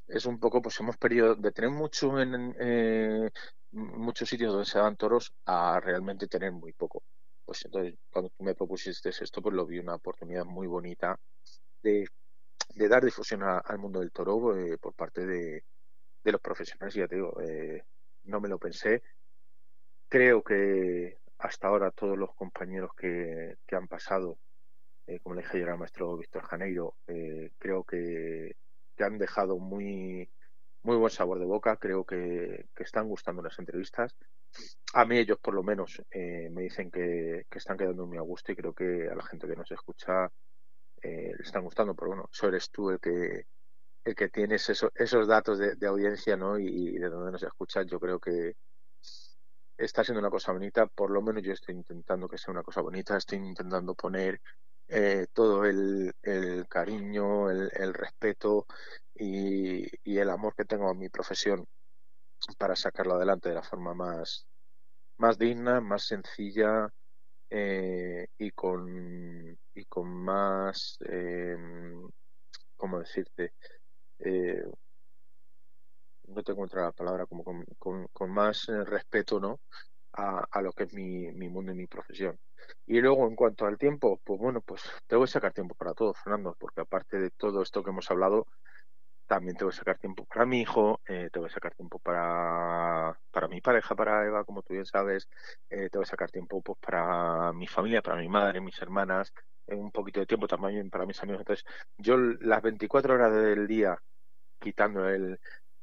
es 0.06 0.26
un 0.26 0.38
poco, 0.38 0.60
pues 0.60 0.78
hemos 0.80 0.96
perdido 0.98 1.34
de 1.34 1.52
tener 1.52 1.70
mucho 1.70 2.20
en 2.20 2.54
eh, 2.60 3.30
muchos 3.72 4.28
sitios 4.28 4.52
donde 4.52 4.66
se 4.66 4.78
dan 4.78 4.96
toros 4.96 5.32
a 5.46 5.80
realmente 5.80 6.26
tener 6.28 6.52
muy 6.52 6.72
poco. 6.74 7.02
Pues 7.46 7.64
entonces, 7.64 7.94
cuando 8.10 8.30
tú 8.30 8.44
me 8.44 8.54
propusiste 8.54 9.08
esto, 9.08 9.40
pues 9.40 9.54
lo 9.54 9.64
vi 9.66 9.78
una 9.78 9.94
oportunidad 9.94 10.44
muy 10.44 10.66
bonita 10.66 11.18
de, 11.82 12.06
dar 12.74 13.04
difusión 13.04 13.42
al 13.42 13.78
mundo 13.78 14.00
del 14.00 14.12
toro 14.12 14.54
eh, 14.56 14.76
por 14.78 14.94
parte 14.94 15.26
de, 15.26 15.64
los 16.24 16.40
profesionales. 16.42 16.94
Ya 16.94 17.08
te 17.08 17.16
digo, 17.16 17.34
no 18.24 18.40
me 18.40 18.48
lo 18.50 18.58
pensé. 18.58 19.02
Creo 20.08 20.42
que 20.42 21.18
hasta 21.38 21.68
ahora 21.68 21.90
todos 21.90 22.18
los 22.18 22.34
compañeros 22.34 22.90
que, 22.96 23.56
que 23.66 23.76
han 23.76 23.88
pasado, 23.88 24.38
como 25.22 25.34
le 25.34 25.42
dije 25.42 25.56
ayer 25.56 25.70
al 25.70 25.78
maestro 25.78 26.16
Víctor 26.16 26.42
Janeiro, 26.44 26.96
creo 27.58 27.84
que 27.84 28.56
que 28.98 29.04
han 29.04 29.16
dejado 29.16 29.58
muy, 29.58 30.28
muy 30.82 30.96
buen 30.96 31.10
sabor 31.10 31.38
de 31.38 31.46
boca. 31.46 31.76
Creo 31.76 32.04
que, 32.04 32.66
están 32.76 33.08
gustando 33.08 33.40
las 33.42 33.58
entrevistas. 33.58 34.14
A 34.92 35.04
mí 35.04 35.18
ellos 35.18 35.38
por 35.38 35.54
lo 35.54 35.62
menos 35.62 36.02
eh, 36.10 36.48
me 36.50 36.62
dicen 36.62 36.90
que, 36.90 37.46
están 37.50 37.78
quedando 37.78 38.06
muy 38.06 38.18
a 38.18 38.22
gusto 38.22 38.52
y 38.52 38.56
creo 38.56 38.74
que 38.74 39.08
a 39.10 39.14
la 39.14 39.24
gente 39.24 39.46
que 39.46 39.56
nos 39.56 39.70
escucha 39.70 40.26
eh, 41.02 41.32
le 41.36 41.42
están 41.42 41.62
gustando. 41.62 41.94
Pero 41.94 42.08
bueno, 42.08 42.28
eso 42.30 42.48
eres 42.48 42.70
tú 42.70 42.90
el 42.90 43.00
que 43.00 43.46
el 44.04 44.14
que 44.14 44.28
tienes 44.30 44.70
esos 44.70 45.28
datos 45.28 45.58
de, 45.58 45.86
audiencia 45.86 46.34
¿no? 46.36 46.58
y, 46.58 46.98
de 46.98 47.08
donde 47.10 47.32
nos 47.32 47.42
escuchan. 47.42 47.86
Yo 47.86 48.00
creo 48.00 48.18
que 48.18 48.54
está 49.78 50.04
siendo 50.04 50.20
una 50.20 50.30
cosa 50.30 50.52
bonita. 50.52 50.86
Por 50.86 51.10
lo 51.10 51.22
menos 51.22 51.42
yo 51.42 51.52
estoy 51.52 51.74
intentando 51.76 52.28
que 52.28 52.36
sea 52.36 52.52
una 52.52 52.62
cosa 52.62 52.82
bonita. 52.82 53.16
Estoy 53.16 53.38
intentando 53.38 53.94
poner 53.94 54.40
eh, 54.88 55.26
todo 55.32 55.64
el, 55.64 56.14
cariño, 56.68 57.50
el, 57.50 57.94
respeto 57.94 58.66
y, 59.14 59.86
el 60.18 60.30
amor 60.30 60.54
que 60.56 60.64
tengo 60.64 60.90
a 60.90 60.94
mi 60.94 61.08
profesión 61.08 61.66
para 62.58 62.76
sacarlo 62.76 63.14
adelante 63.14 63.50
de 63.50 63.54
la 63.56 63.62
forma 63.62 63.94
más, 63.94 64.46
más 65.18 65.38
digna, 65.38 65.80
más 65.80 66.04
sencilla 66.06 66.88
eh, 67.50 68.28
y, 68.38 68.50
con, 68.52 69.58
y 69.74 69.84
con 69.86 70.08
más, 70.08 70.98
eh, 71.08 71.56
¿cómo 72.76 73.00
decirte? 73.00 73.52
Eh, 76.28 76.32
no 76.34 76.42
tengo 76.42 76.62
otra 76.62 76.92
palabra, 76.92 77.26
como 77.26 77.44
con, 77.44 78.08
con 78.12 78.30
más 78.30 78.66
respeto, 78.66 79.40
¿no? 79.40 79.60
a, 80.12 80.62
lo 80.62 80.72
que 80.72 80.84
es 80.84 80.92
mi, 80.94 81.32
mi, 81.32 81.48
mundo 81.48 81.72
y 81.72 81.76
mi 81.76 81.86
profesión. 81.86 82.38
Y 82.86 83.00
luego, 83.00 83.26
en 83.28 83.36
cuanto 83.36 83.66
al 83.66 83.78
tiempo, 83.78 84.20
pues 84.24 84.40
bueno, 84.40 84.60
pues 84.60 84.82
tengo 85.06 85.24
que 85.24 85.30
sacar 85.30 85.52
tiempo 85.52 85.74
para 85.74 85.94
todo, 85.94 86.14
Fernando, 86.14 86.56
porque 86.58 86.80
aparte 86.80 87.18
de 87.18 87.30
todo 87.30 87.62
esto 87.62 87.82
que 87.82 87.90
hemos 87.90 88.10
hablado, 88.10 88.46
también 89.26 89.56
tengo 89.56 89.70
que 89.70 89.76
sacar 89.76 89.98
tiempo 89.98 90.24
para 90.26 90.46
mi 90.46 90.62
hijo, 90.62 91.00
eh, 91.06 91.28
tengo 91.32 91.46
que 91.46 91.52
sacar 91.52 91.74
tiempo 91.74 91.98
para, 91.98 93.18
para 93.30 93.48
mi 93.48 93.60
pareja, 93.60 93.94
para 93.94 94.26
Eva, 94.26 94.44
como 94.44 94.62
tú 94.62 94.72
bien 94.74 94.86
sabes, 94.86 95.28
eh, 95.70 95.88
tengo 95.90 96.02
que 96.02 96.10
sacar 96.10 96.30
tiempo 96.30 96.62
pues, 96.62 96.78
para 96.80 97.52
mi 97.52 97.66
familia, 97.66 98.02
para 98.02 98.16
mi 98.16 98.28
madre, 98.28 98.60
mis 98.60 98.80
hermanas, 98.80 99.32
eh, 99.66 99.74
un 99.74 99.92
poquito 99.92 100.20
de 100.20 100.26
tiempo 100.26 100.48
también 100.48 100.90
para 100.90 101.06
mis 101.06 101.22
amigos. 101.22 101.40
Entonces, 101.42 101.64
yo 101.98 102.16
las 102.16 102.62
24 102.62 103.14
horas 103.14 103.34
del 103.34 103.66
día, 103.66 103.98
quitando 104.58 105.08
el, 105.08 105.38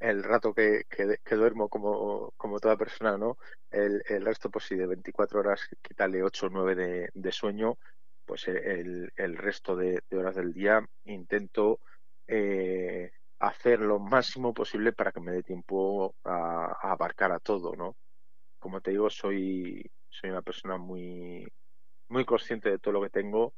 el 0.09 0.23
rato 0.23 0.53
que, 0.53 0.85
que, 0.89 1.35
duermo 1.35 1.67
como, 1.69 2.31
como, 2.37 2.59
toda 2.59 2.77
persona, 2.77 3.17
¿no? 3.17 3.37
El, 3.71 4.03
el, 4.07 4.23
resto, 4.23 4.49
pues 4.49 4.65
si 4.65 4.75
de 4.75 4.85
24 4.85 5.39
horas 5.39 5.67
quítale 5.81 6.23
8 6.23 6.47
o 6.47 6.49
9 6.49 6.75
de, 6.75 7.09
de, 7.13 7.31
sueño, 7.31 7.77
pues 8.25 8.47
el, 8.47 9.11
el 9.15 9.37
resto 9.37 9.75
de, 9.75 10.01
horas 10.11 10.35
del 10.35 10.53
día 10.53 10.87
intento 11.05 11.79
eh, 12.27 13.11
hacer 13.39 13.79
lo 13.79 13.99
máximo 13.99 14.53
posible 14.53 14.93
para 14.93 15.11
que 15.11 15.21
me 15.21 15.31
dé 15.31 15.43
tiempo 15.43 16.15
a, 16.23 16.91
abarcar 16.91 17.31
a 17.31 17.39
todo, 17.39 17.75
¿no? 17.75 17.95
Como 18.59 18.81
te 18.81 18.91
digo, 18.91 19.09
soy, 19.09 19.91
soy 20.09 20.29
una 20.29 20.41
persona 20.41 20.77
muy, 20.77 21.47
muy 22.09 22.25
consciente 22.25 22.69
de 22.69 22.79
todo 22.79 22.93
lo 22.93 23.01
que 23.01 23.09
tengo 23.09 23.53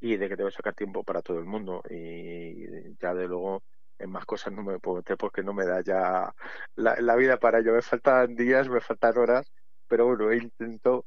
y 0.00 0.16
de 0.16 0.28
que 0.28 0.36
debo 0.36 0.50
sacar 0.50 0.74
tiempo 0.74 1.04
para 1.04 1.22
todo 1.22 1.38
el 1.38 1.46
mundo. 1.46 1.82
Y 1.90 2.96
ya 3.00 3.14
de 3.14 3.26
luego 3.28 3.62
en 3.98 4.10
más 4.10 4.24
cosas 4.26 4.52
no 4.52 4.62
me 4.62 4.78
puedo 4.78 4.98
meter 4.98 5.16
porque 5.16 5.42
no 5.42 5.52
me 5.54 5.66
da 5.66 5.82
ya 5.82 6.34
la, 6.76 7.16
vida 7.16 7.38
para 7.38 7.58
ello. 7.60 7.72
Me 7.74 7.82
faltan 7.82 8.34
días, 8.36 8.68
me 8.68 8.80
faltan 8.80 9.18
horas, 9.18 9.52
pero 9.88 10.06
bueno, 10.06 10.32
intento 10.32 11.06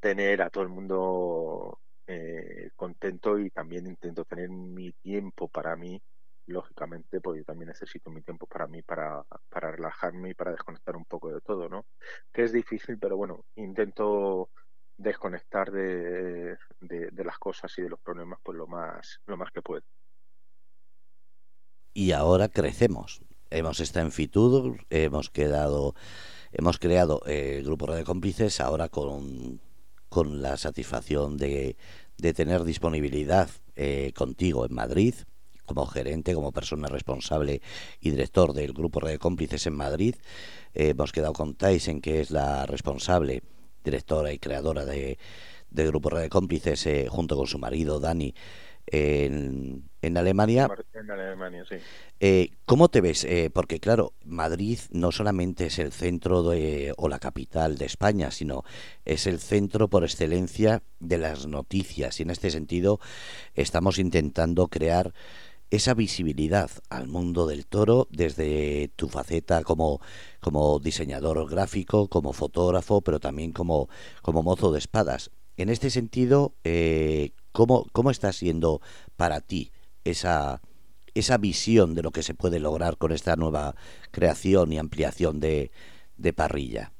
tener 0.00 0.42
a 0.42 0.50
todo 0.50 0.64
el 0.64 0.70
mundo 0.70 1.80
eh, 2.06 2.70
contento 2.76 3.38
y 3.38 3.50
también 3.50 3.86
intento 3.86 4.24
tener 4.24 4.48
mi 4.50 4.92
tiempo 4.92 5.48
para 5.48 5.76
mí, 5.76 6.02
lógicamente, 6.46 7.20
porque 7.20 7.40
yo 7.40 7.44
también 7.44 7.68
necesito 7.68 8.10
mi 8.10 8.22
tiempo 8.22 8.46
para 8.46 8.66
mí, 8.66 8.82
para, 8.82 9.22
para 9.48 9.70
relajarme 9.72 10.30
y 10.30 10.34
para 10.34 10.52
desconectar 10.52 10.96
un 10.96 11.04
poco 11.04 11.32
de 11.32 11.40
todo, 11.40 11.68
¿no? 11.68 11.86
Que 12.32 12.44
es 12.44 12.52
difícil, 12.52 12.98
pero 12.98 13.16
bueno, 13.16 13.44
intento 13.56 14.50
desconectar 14.96 15.70
de, 15.70 16.58
de, 16.80 17.10
de 17.10 17.24
las 17.24 17.38
cosas 17.38 17.76
y 17.78 17.82
de 17.82 17.88
los 17.90 18.00
problemas 18.00 18.38
pues 18.42 18.58
lo 18.58 18.66
más, 18.66 19.20
lo 19.26 19.36
más 19.36 19.50
que 19.50 19.62
puedo 19.62 19.82
y 21.94 22.12
ahora 22.12 22.48
crecemos. 22.48 23.20
Hemos 23.50 23.80
estado 23.80 24.06
en 24.06 24.12
Fitur, 24.12 24.86
hemos 24.90 25.30
quedado, 25.30 25.94
hemos 26.52 26.78
creado 26.78 27.22
eh, 27.26 27.56
el 27.58 27.64
grupo 27.64 27.92
de 27.92 28.04
cómplices 28.04 28.60
ahora 28.60 28.88
con, 28.88 29.60
con 30.08 30.40
la 30.40 30.56
satisfacción 30.56 31.36
de, 31.36 31.76
de 32.16 32.34
tener 32.34 32.64
disponibilidad 32.64 33.50
eh, 33.76 34.12
contigo 34.14 34.64
en 34.64 34.74
Madrid 34.74 35.14
como 35.64 35.86
gerente, 35.86 36.34
como 36.34 36.50
persona 36.50 36.88
responsable 36.88 37.62
y 38.00 38.10
director 38.10 38.52
del 38.54 38.72
grupo 38.72 39.06
de 39.06 39.18
cómplices 39.18 39.68
en 39.68 39.74
Madrid. 39.74 40.16
Eh, 40.74 40.88
hemos 40.88 41.12
quedado 41.12 41.32
con 41.32 41.54
Tyson, 41.54 42.00
que 42.00 42.20
es 42.20 42.32
la 42.32 42.66
responsable, 42.66 43.44
directora 43.84 44.32
y 44.32 44.40
creadora 44.40 44.84
de, 44.84 45.16
del 45.70 45.88
grupo 45.88 46.10
de 46.18 46.28
cómplices, 46.28 47.08
junto 47.08 47.36
con 47.36 47.46
su 47.46 47.58
marido 47.60 48.00
Dani, 48.00 48.34
en, 48.86 49.88
en 50.02 50.16
Alemania. 50.16 50.68
En 50.94 51.10
Alemania, 51.10 51.64
sí. 51.68 51.76
Eh, 52.20 52.50
¿Cómo 52.64 52.88
te 52.88 53.00
ves? 53.00 53.24
Eh, 53.24 53.50
porque 53.52 53.80
claro, 53.80 54.12
Madrid 54.24 54.78
no 54.90 55.12
solamente 55.12 55.66
es 55.66 55.78
el 55.78 55.92
centro 55.92 56.42
de, 56.42 56.92
o 56.96 57.08
la 57.08 57.18
capital 57.18 57.78
de 57.78 57.86
España, 57.86 58.30
sino 58.30 58.64
es 59.04 59.26
el 59.26 59.40
centro 59.40 59.88
por 59.88 60.04
excelencia 60.04 60.82
de 60.98 61.18
las 61.18 61.46
noticias 61.46 62.20
y 62.20 62.24
en 62.24 62.30
este 62.30 62.50
sentido 62.50 63.00
estamos 63.54 63.98
intentando 63.98 64.68
crear 64.68 65.12
esa 65.70 65.94
visibilidad 65.94 66.70
al 66.88 67.06
mundo 67.06 67.46
del 67.46 67.66
toro 67.66 68.08
desde 68.10 68.88
tu 68.96 69.08
faceta 69.08 69.62
como, 69.62 70.00
como 70.40 70.80
diseñador 70.80 71.48
gráfico, 71.48 72.08
como 72.08 72.32
fotógrafo, 72.32 73.00
pero 73.02 73.20
también 73.20 73.52
como, 73.52 73.88
como 74.20 74.42
mozo 74.42 74.72
de 74.72 74.80
espadas. 74.80 75.30
En 75.60 75.68
este 75.68 75.90
sentido, 75.90 76.54
eh, 76.64 77.32
¿cómo, 77.52 77.84
¿cómo 77.92 78.10
está 78.10 78.32
siendo 78.32 78.80
para 79.18 79.42
ti 79.42 79.72
esa, 80.04 80.62
esa 81.12 81.36
visión 81.36 81.94
de 81.94 82.02
lo 82.02 82.12
que 82.12 82.22
se 82.22 82.32
puede 82.32 82.60
lograr 82.60 82.96
con 82.96 83.12
esta 83.12 83.36
nueva 83.36 83.74
creación 84.10 84.72
y 84.72 84.78
ampliación 84.78 85.38
de, 85.38 85.70
parrilla? 86.34 86.92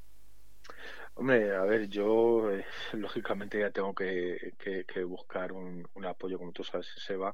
Hombre, 1.15 1.55
a 1.55 1.63
ver, 1.63 1.87
yo 1.89 2.51
eh, 2.51 2.63
lógicamente 2.93 3.59
ya 3.59 3.71
tengo 3.71 3.95
que, 3.95 4.53
buscar 5.07 5.53
un, 5.53 5.87
un, 5.95 6.05
apoyo, 6.05 6.37
como 6.37 6.51
tú 6.51 6.63
sabes, 6.63 6.85
Seba. 6.97 7.33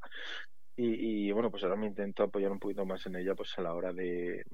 Y, 0.77 1.27
y 1.27 1.31
bueno, 1.33 1.51
pues 1.51 1.61
ahora 1.63 1.75
me 1.75 1.87
intento 1.87 2.23
apoyar 2.23 2.53
un 2.53 2.59
poquito 2.59 2.85
más 2.85 3.05
en 3.05 3.17
ella, 3.17 3.35
pues 3.35 3.53
a 3.57 3.63
la 3.63 3.73
hora 3.73 3.91
de, 3.91 4.45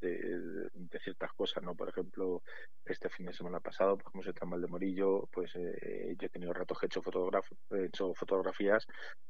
de, 0.00 0.98
ciertas 1.02 1.32
cosas, 1.32 1.62
¿no? 1.62 1.74
Por 1.74 1.88
ejemplo, 1.88 2.42
este 2.84 3.08
fin 3.08 3.26
de 3.26 3.32
semana 3.32 3.60
pasado, 3.60 3.96
pues 3.96 4.06
como 4.06 4.22
se 4.22 4.30
está 4.30 4.44
mal 4.46 4.60
de 4.60 4.66
Morillo, 4.66 5.28
pues 5.32 5.54
eh, 5.56 6.14
yo 6.18 6.26
he 6.26 6.30
tenido 6.30 6.52
ratos 6.52 6.78
que 6.78 6.86
he 6.86 6.88
hecho, 6.88 7.02
he 7.70 7.84
hecho 7.86 8.14
fotografías, 8.14 8.86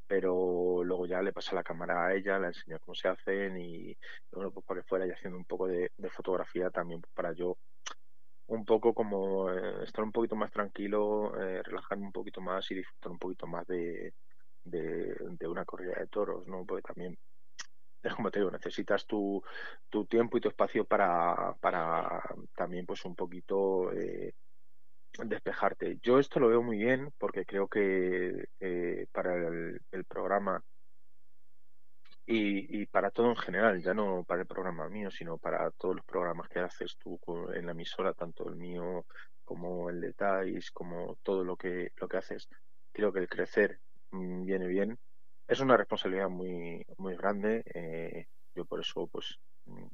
pero 0.06 0.82
luego 0.84 1.06
ya 1.06 1.22
le 1.22 1.32
paso 1.32 1.54
la 1.54 1.62
cámara 1.62 2.06
a 2.06 2.14
ella, 2.14 2.38
le 2.38 2.48
enseño 2.48 2.78
cómo 2.80 2.94
se 2.94 3.08
hacen 3.08 3.58
y, 3.58 3.96
bueno, 4.32 4.50
pues 4.50 4.66
para 4.66 4.80
que 4.80 4.88
fuera 4.88 5.06
ya 5.06 5.14
haciendo 5.14 5.38
un 5.38 5.44
poco 5.44 5.66
de, 5.66 5.90
fotografía 6.10 6.70
también 6.70 7.02
para 7.14 7.32
yo 7.32 7.56
un 8.48 8.64
poco 8.64 8.92
como 8.94 9.50
eh, 9.52 9.84
estar 9.84 10.04
un 10.04 10.12
poquito 10.12 10.34
más 10.34 10.50
tranquilo, 10.50 11.40
eh, 11.40 11.62
relajarme 11.62 12.06
un 12.06 12.12
poquito 12.12 12.40
más 12.40 12.68
y 12.70 12.74
disfrutar 12.74 13.12
un 13.12 13.18
poquito 13.18 13.46
más 13.46 13.66
de, 13.68 14.12
de, 14.64 15.14
de, 15.38 15.48
una 15.48 15.64
corrida 15.64 15.94
de 15.94 16.08
toros, 16.08 16.46
¿no? 16.48 16.64
Porque 16.66 16.82
también 16.82 17.16
es 18.02 18.14
como 18.14 18.30
te 18.30 18.38
digo, 18.40 18.50
necesitas 18.50 19.06
tu, 19.06 19.42
tu 19.88 20.06
tiempo 20.06 20.38
y 20.38 20.40
tu 20.40 20.48
espacio 20.48 20.84
para, 20.84 21.54
para 21.60 22.22
también 22.54 22.86
pues 22.86 23.04
un 23.04 23.14
poquito 23.14 23.92
eh, 23.92 24.34
despejarte. 25.24 25.98
Yo 26.02 26.18
esto 26.18 26.40
lo 26.40 26.48
veo 26.48 26.62
muy 26.62 26.78
bien 26.78 27.12
porque 27.18 27.44
creo 27.44 27.68
que 27.68 28.48
eh, 28.60 29.06
para 29.12 29.36
el, 29.36 30.04
programa 30.08 30.62
y, 32.26 32.82
y, 32.82 32.86
para 32.86 33.10
todo 33.10 33.30
en 33.30 33.36
general, 33.36 33.82
ya 33.82 33.92
no 33.92 34.24
para 34.24 34.42
el 34.42 34.46
programa 34.46 34.88
mío, 34.88 35.10
sino 35.10 35.36
para 35.38 35.70
todos 35.72 35.96
los 35.96 36.04
programas 36.04 36.48
que 36.48 36.60
haces 36.60 36.96
tú 36.98 37.18
en 37.52 37.66
la 37.66 37.72
emisora, 37.72 38.14
tanto 38.14 38.48
el 38.48 38.56
mío 38.56 39.04
como 39.44 39.90
el 39.90 40.00
de 40.00 40.12
Thais, 40.12 40.70
como 40.70 41.18
todo 41.22 41.44
lo 41.44 41.56
que, 41.56 41.92
lo 41.96 42.06
que 42.08 42.16
haces, 42.18 42.48
creo 42.92 43.12
que 43.12 43.18
el 43.18 43.28
crecer 43.28 43.80
mm, 44.12 44.44
viene 44.44 44.66
bien 44.68 44.98
es 45.50 45.58
una 45.58 45.76
responsabilidad 45.76 46.28
muy, 46.28 46.86
muy 46.98 47.16
grande. 47.16 47.64
Eh, 47.74 48.26
Yo 48.54 48.64
por 48.64 48.80
eso 48.80 49.08
pues 49.08 49.38
mm, 49.66 49.86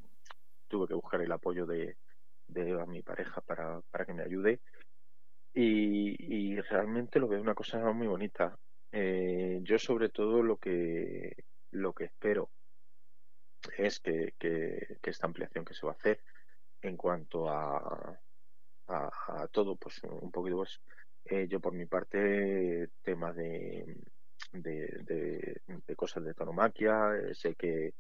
tuve 0.69 0.87
que 0.87 0.95
buscar 0.95 1.21
el 1.23 1.33
apoyo 1.33 1.65
de, 1.65 1.97
de 2.47 2.87
mi 2.87 3.03
pareja 3.03 3.41
para, 3.41 3.81
para 3.91 4.05
que 4.05 4.13
me 4.13 4.23
ayude 4.23 4.61
y, 5.55 6.61
realmente 6.61 7.19
lo 7.19 7.29
veo 7.29 7.41
una 7.41 7.55
cosa 7.55 7.79
muy 7.93 8.07
bonita. 8.07 8.59
Eh, 8.93 9.61
yo 9.63 9.79
sobre 9.79 10.11
todo 10.11 10.43
lo 10.43 10.59
que 10.59 11.45
lo 11.71 11.93
que 11.95 12.05
espero 12.05 12.51
es 13.79 14.01
que, 14.01 14.35
que, 14.39 14.99
esta 15.03 15.27
ampliación 15.27 15.65
que 15.65 15.75
se 15.75 15.87
va 15.87 15.93
a 15.93 15.97
hacer 15.97 16.21
en 16.83 16.97
cuanto 16.97 17.49
a, 17.49 18.19
a, 18.89 19.49
todo, 19.51 19.77
pues 19.77 20.03
un 20.05 20.31
poquito 20.31 20.57
pues 20.57 20.81
eh, 21.25 21.49
yo 21.49 21.61
por 21.61 21.73
mi 21.73 21.87
parte 21.87 22.91
tema 23.03 23.33
de, 23.33 23.97
de, 24.53 25.61
cosas 25.97 26.25
de 26.25 26.35
tauromaquia, 26.35 27.17
eh, 27.17 27.35
sé 27.35 27.55
que, 27.55 27.95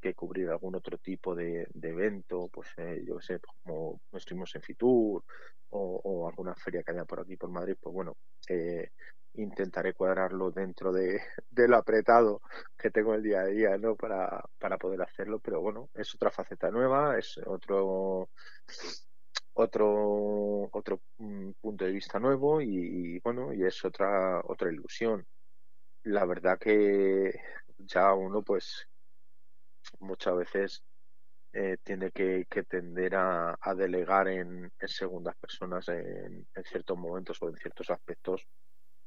que 0.00 0.14
cubrir 0.14 0.48
algún 0.50 0.74
otro 0.74 0.98
tipo 0.98 1.34
de, 1.34 1.68
evento, 1.80 2.48
pues 2.52 2.68
eh, 2.78 3.02
yo 3.06 3.20
sé, 3.20 3.38
pues, 3.38 3.54
como 3.62 4.00
estuvimos 4.12 4.54
en 4.54 4.62
Fitur 4.62 5.24
o, 5.70 6.00
o, 6.04 6.28
alguna 6.28 6.54
feria 6.54 6.82
que 6.82 6.92
haya 6.92 7.04
por 7.04 7.20
aquí 7.20 7.36
por 7.36 7.50
Madrid, 7.50 7.76
pues 7.80 7.94
bueno, 7.94 8.16
eh, 8.48 8.90
intentaré 9.34 9.94
cuadrarlo 9.94 10.50
dentro 10.50 10.92
de, 10.92 11.20
de, 11.50 11.68
lo 11.68 11.76
apretado 11.76 12.42
que 12.76 12.90
tengo 12.90 13.14
el 13.14 13.22
día 13.22 13.40
a 13.40 13.46
día, 13.46 13.78
¿no? 13.78 13.96
Para, 13.96 14.44
para 14.58 14.76
poder 14.78 15.02
hacerlo, 15.02 15.38
pero 15.40 15.60
bueno, 15.60 15.88
es 15.94 16.14
otra 16.14 16.30
faceta 16.30 16.70
nueva, 16.70 17.18
es 17.18 17.38
otro 17.46 18.28
otro 19.54 20.68
otro 20.72 21.00
mm, 21.18 21.50
punto 21.60 21.84
de 21.84 21.92
vista 21.92 22.18
nuevo 22.18 22.60
y, 22.60 23.16
y, 23.16 23.18
bueno 23.20 23.52
y 23.52 23.64
es 23.64 23.84
otra 23.84 24.40
otra 24.44 24.70
ilusión 24.72 25.26
la 26.04 26.24
verdad 26.24 26.58
que 26.58 27.32
ya 27.78 28.12
uno 28.14 28.42
pues 28.42 28.88
muchas 30.00 30.36
veces 30.36 30.82
eh, 31.52 31.76
tiene 31.82 32.10
que, 32.10 32.46
tender 32.68 33.14
a, 33.14 33.56
delegar 33.76 34.28
en, 34.28 34.72
en, 34.78 34.88
segundas 34.88 35.36
personas 35.36 35.88
en, 35.88 36.46
en, 36.54 36.64
ciertos 36.64 36.96
momentos 36.96 37.38
o 37.42 37.48
en 37.48 37.56
ciertos 37.56 37.90
aspectos 37.90 38.46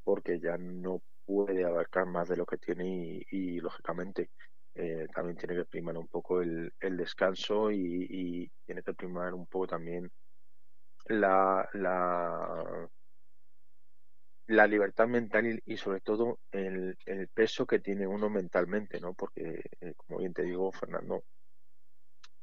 porque 0.03 0.39
ya 0.39 0.57
no 0.57 1.01
puede 1.25 1.65
abarcar 1.65 2.05
más 2.05 2.29
de 2.29 2.37
lo 2.37 2.45
que 2.45 2.57
tiene 2.57 2.87
y, 2.87 3.25
y 3.31 3.59
lógicamente 3.59 4.29
eh, 4.75 5.07
también 5.13 5.37
tiene 5.37 5.55
que 5.55 5.65
primar 5.65 5.97
un 5.97 6.07
poco 6.07 6.41
el, 6.41 6.71
el 6.79 6.97
descanso 6.97 7.71
y, 7.71 8.07
y, 8.09 8.51
tiene 8.65 8.83
que 8.83 8.93
primar 8.93 9.33
un 9.33 9.47
poco 9.47 9.67
también 9.67 10.11
la, 11.07 11.67
la, 11.73 12.89
la 14.47 14.67
libertad 14.67 15.07
mental 15.07 15.47
y, 15.47 15.73
y 15.73 15.77
sobre 15.77 16.01
todo 16.01 16.39
el, 16.51 16.97
peso 17.33 17.65
que 17.65 17.79
tiene 17.79 18.07
uno 18.07 18.29
mentalmente, 18.29 18.99
¿no? 18.99 19.13
Porque, 19.13 19.63
eh, 19.81 19.93
como 19.95 20.19
bien 20.19 20.33
te 20.33 20.43
digo, 20.43 20.71
Fernando, 20.71 21.23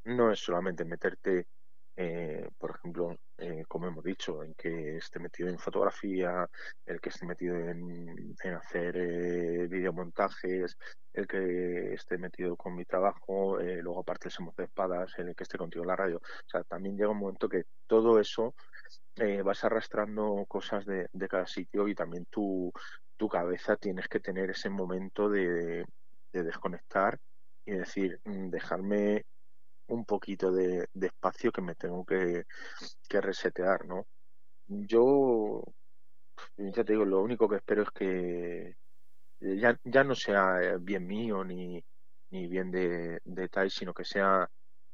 no 0.04 0.32
es 0.32 0.40
solamente 0.40 0.84
meterte, 0.84 1.46
eh, 1.96 2.48
por 2.58 2.70
ejemplo, 2.76 3.16
eh, 3.38 3.64
como 3.68 3.86
hemos 3.86 4.04
dicho, 4.04 4.42
en 4.42 4.54
que 4.54 4.96
esté 4.96 5.18
metido 5.18 5.48
en 5.48 5.58
fotografía, 5.58 6.48
el 6.86 7.00
que 7.00 7.10
esté 7.10 7.26
metido 7.26 7.56
en, 7.56 8.34
hacer 8.56 8.96
eh, 8.96 9.66
videomontajes, 9.68 10.76
el 11.12 11.26
que 11.26 11.94
esté 11.94 12.18
metido 12.18 12.56
con 12.56 12.74
mi 12.74 12.84
trabajo, 12.84 13.60
eh, 13.60 13.82
luego 13.82 14.00
aparte 14.00 14.28
el 14.28 14.32
Somos 14.32 14.56
de 14.56 14.64
Espadas, 14.64 15.12
el 15.18 15.34
que 15.34 15.42
esté 15.44 15.58
contigo 15.58 15.84
en 15.84 15.88
la 15.88 15.96
radio. 15.96 16.16
O 16.18 16.48
sea, 16.48 16.62
también 16.64 16.96
llega 16.96 17.10
un 17.10 17.18
momento 17.18 17.48
que 17.48 17.64
todo 17.86 18.18
eso 18.18 18.54
eh, 19.16 19.42
vas 19.42 19.62
arrastrando 19.64 20.44
cosas 20.48 20.86
de, 20.86 21.08
cada 21.28 21.46
sitio 21.46 21.88
y 21.88 21.94
también 21.94 22.26
tu, 22.26 22.72
tu 23.16 23.28
cabeza 23.28 23.76
tienes 23.76 24.08
que 24.08 24.20
tener 24.20 24.50
ese 24.50 24.70
momento 24.70 25.28
de, 25.28 25.84
de 26.32 26.42
desconectar 26.42 27.18
y 27.64 27.72
decir, 27.72 28.20
mm, 28.24 28.48
dejarme 28.50 29.24
un 29.88 30.04
poquito 30.04 30.52
de, 30.52 30.88
espacio 30.94 31.52
que 31.52 31.62
me 31.62 31.74
tengo 31.74 32.04
que, 32.04 32.44
resetear, 33.10 33.86
¿no? 33.86 34.06
Yo, 34.66 35.62
ya 36.56 36.84
te 36.84 36.92
digo, 36.92 37.04
lo 37.04 37.22
único 37.22 37.48
que 37.48 37.56
espero 37.56 37.82
es 37.82 37.90
que 37.90 38.76
ya, 39.40 39.78
ya 39.84 40.04
no 40.04 40.14
sea 40.14 40.76
bien 40.80 41.06
mío 41.06 41.44
ni, 41.44 41.84
ni 42.30 42.46
bien 42.48 42.70
de, 42.70 43.20
de 43.24 43.48
Tai, 43.48 43.70
sino 43.70 43.92
que 43.92 44.04
sea 44.04 44.48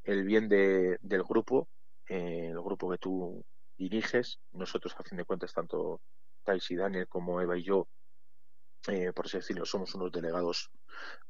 el 0.05 0.25
bien 0.25 0.49
de, 0.49 0.99
del 1.03 1.23
grupo, 1.23 1.69
eh, 2.09 2.49
el 2.51 2.61
grupo 2.61 2.91
que 2.91 2.99
tú 2.99 3.45
diriges. 3.77 4.39
Nosotros, 4.53 4.95
a 4.99 5.05
fin 5.05 5.19
de 5.19 5.25
cuentas, 5.25 5.53
tanto 5.53 6.01
Tais 6.45 6.71
y 6.71 6.77
Daniel 6.77 7.07
como 7.09 7.41
Eva 7.41 7.57
y 7.57 7.63
yo, 7.63 7.89
eh, 8.87 9.13
por 9.13 9.27
así 9.27 9.39
decirlo, 9.39 9.67
somos 9.67 9.95
unos 9.95 10.13
delegados 10.13 10.71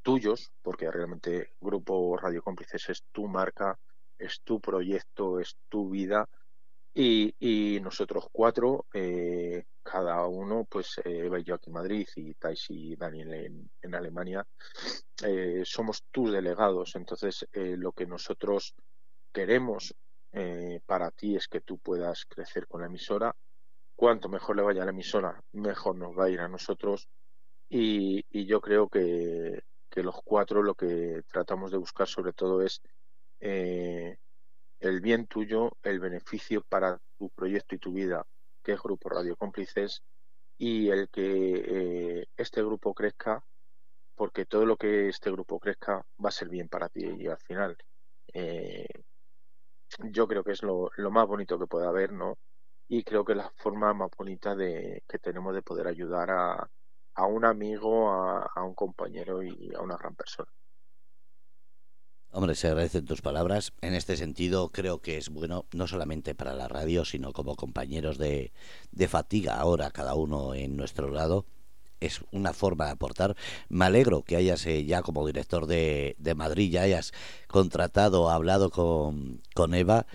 tuyos, 0.02 0.52
porque 0.62 0.90
realmente 0.90 1.54
Grupo 1.60 2.16
Radio 2.16 2.42
Cómplices 2.42 2.88
es 2.90 3.04
tu 3.10 3.26
marca, 3.26 3.78
es 4.18 4.40
tu 4.42 4.60
proyecto, 4.60 5.40
es 5.40 5.56
tu 5.68 5.88
vida. 5.90 6.28
Y, 6.94 7.78
nosotros 7.80 8.26
cuatro, 8.32 8.86
eh, 8.92 9.64
cada 9.84 10.26
uno, 10.26 10.66
pues 10.68 10.98
eh, 11.04 11.26
Eva 11.26 11.38
y 11.38 11.44
yo 11.44 11.54
aquí 11.54 11.70
en 11.70 11.74
Madrid 11.74 12.08
y 12.16 12.34
Tais 12.34 12.66
y 12.70 12.96
Daniel 12.96 13.70
en, 13.82 13.94
Alemania, 13.94 14.44
somos 15.64 16.04
tus 16.10 16.32
delegados. 16.32 16.96
Entonces, 16.96 17.46
lo 17.52 17.92
que 17.92 18.06
nosotros 18.06 18.74
queremos 19.32 19.94
para 20.86 21.10
ti 21.12 21.36
es 21.36 21.46
que 21.46 21.60
tú 21.60 21.78
puedas 21.78 22.24
crecer 22.26 22.66
con 22.66 22.80
la 22.80 22.88
emisora. 22.88 23.34
Cuanto 23.94 24.28
mejor 24.28 24.56
le 24.56 24.62
vaya 24.62 24.82
a 24.82 24.84
la 24.84 24.90
emisora, 24.90 25.40
mejor 25.52 25.96
nos 25.96 26.18
va 26.18 26.24
a 26.24 26.30
ir 26.30 26.40
a 26.40 26.48
nosotros. 26.48 27.08
Y, 27.68 28.46
yo 28.46 28.60
creo 28.60 28.88
que, 28.88 29.62
los 29.96 30.22
cuatro 30.22 30.62
lo 30.62 30.74
que 30.74 31.22
tratamos 31.26 31.72
de 31.72 31.76
buscar 31.76 32.06
sobre 32.06 32.32
todo 32.32 32.62
es 32.62 32.80
eh, 33.40 34.16
el 34.78 35.00
bien 35.00 35.26
tuyo, 35.26 35.72
el 35.82 35.98
beneficio 35.98 36.62
para 36.68 37.00
tu 37.18 37.30
proyecto 37.30 37.74
y 37.74 37.78
tu 37.78 37.92
vida, 37.92 38.24
que 38.62 38.72
es 38.72 38.82
Grupo 38.82 39.08
Radio 39.08 39.34
Cómplices, 39.36 40.02
y 40.56 40.88
el 40.90 41.08
que 41.08 42.20
eh, 42.20 42.26
este 42.36 42.62
grupo 42.62 42.94
crezca, 42.94 43.42
porque 44.14 44.46
todo 44.46 44.66
lo 44.66 44.76
que 44.76 45.08
este 45.08 45.30
grupo 45.30 45.58
crezca 45.58 46.04
va 46.24 46.28
a 46.28 46.32
ser 46.32 46.48
bien 46.48 46.68
para 46.68 46.88
ti 46.88 47.04
y 47.18 47.26
al 47.26 47.38
final. 47.38 47.76
Eh, 48.32 48.86
yo 50.10 50.28
creo 50.28 50.44
que 50.44 50.52
es 50.52 50.62
lo, 50.62 50.90
más 51.10 51.26
bonito 51.26 51.58
que 51.58 51.66
puede 51.66 51.86
haber, 51.86 52.12
¿no? 52.12 52.38
Y 52.88 53.04
creo 53.04 53.24
que 53.24 53.34
la 53.34 53.50
forma 53.56 53.92
más 53.94 54.10
bonita 54.16 54.54
de 54.54 55.02
que 55.08 55.18
tenemos 55.18 55.54
de 55.54 55.62
poder 55.62 55.86
ayudar 55.86 56.30
a, 56.30 56.70
a 57.18 57.26
un 57.26 57.44
amigo, 57.44 58.10
a, 58.10 58.62
un 58.62 58.74
compañero 58.74 59.42
y 59.42 59.74
a 59.74 59.80
una 59.80 59.96
gran 59.96 60.14
persona. 60.14 60.48
Hombre, 62.30 62.54
se 62.54 62.68
agradecen 62.68 63.06
tus 63.06 63.22
palabras. 63.22 63.72
En 63.80 63.94
este 63.94 64.16
sentido, 64.16 64.68
creo 64.68 65.00
que 65.00 65.16
es 65.16 65.28
bueno 65.28 65.64
no 65.72 65.88
solamente 65.88 66.36
para 66.36 66.54
la 66.54 66.68
radio, 66.68 67.04
sino 67.04 67.32
como 67.32 67.56
compañeros 67.56 68.18
de, 68.18 68.52
fatiga 69.08 69.58
ahora, 69.58 69.90
cada 69.90 70.14
uno 70.14 70.54
en 70.54 70.76
nuestro 70.76 71.10
lado, 71.10 71.44
es 71.98 72.20
una 72.30 72.52
forma 72.52 72.84
de 72.84 72.92
aportar. 72.92 73.34
Me 73.68 73.86
alegro 73.86 74.22
que 74.22 74.36
hayas 74.36 74.64
eh, 74.66 74.84
ya 74.84 75.02
como 75.02 75.26
director 75.26 75.66
de, 75.66 76.14
Madrid, 76.36 76.70
ya 76.70 76.82
hayas 76.82 77.12
contratado, 77.48 78.30
hablado 78.30 78.70
con 78.70 79.74
Eva, 79.74 80.06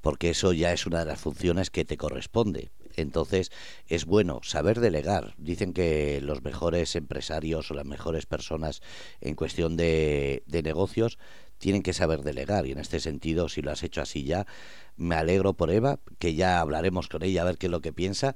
porque 0.00 0.30
eso 0.30 0.52
ya 0.52 0.72
es 0.72 0.86
una 0.86 1.00
de 1.00 1.06
las 1.06 1.20
funciones 1.20 1.70
que 1.70 1.84
te 1.84 1.96
corresponde. 1.96 2.70
Entonces 2.96 3.50
es 3.88 4.04
bueno 4.04 4.40
saber 4.42 4.80
delegar. 4.80 5.34
Dicen 5.38 5.72
que 5.72 6.20
los 6.20 6.42
mejores 6.42 6.94
empresarios 6.96 7.70
o 7.70 7.74
las 7.74 7.86
mejores 7.86 8.26
personas 8.26 8.82
en 9.20 9.34
cuestión 9.34 9.76
de, 9.76 10.42
de 10.46 10.62
negocios 10.62 11.18
tienen 11.58 11.82
que 11.82 11.92
saber 11.92 12.22
delegar 12.22 12.66
y 12.66 12.72
en 12.72 12.78
este 12.78 12.98
sentido 12.98 13.48
si 13.48 13.62
lo 13.62 13.70
has 13.70 13.84
hecho 13.84 14.00
así 14.00 14.24
ya 14.24 14.48
me 14.96 15.14
alegro 15.14 15.54
por 15.54 15.70
Eva 15.70 16.00
que 16.18 16.34
ya 16.34 16.58
hablaremos 16.58 17.08
con 17.08 17.22
ella 17.22 17.42
a 17.42 17.44
ver 17.44 17.56
qué 17.56 17.66
es 17.66 17.70
lo 17.70 17.80
que 17.80 17.92
piensa 17.92 18.34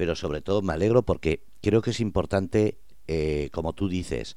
pero 0.00 0.16
sobre 0.16 0.40
todo 0.40 0.62
me 0.62 0.72
alegro 0.72 1.02
porque 1.02 1.44
creo 1.60 1.82
que 1.82 1.90
es 1.90 2.00
importante, 2.00 2.78
eh, 3.06 3.50
como 3.52 3.74
tú 3.74 3.86
dices, 3.86 4.34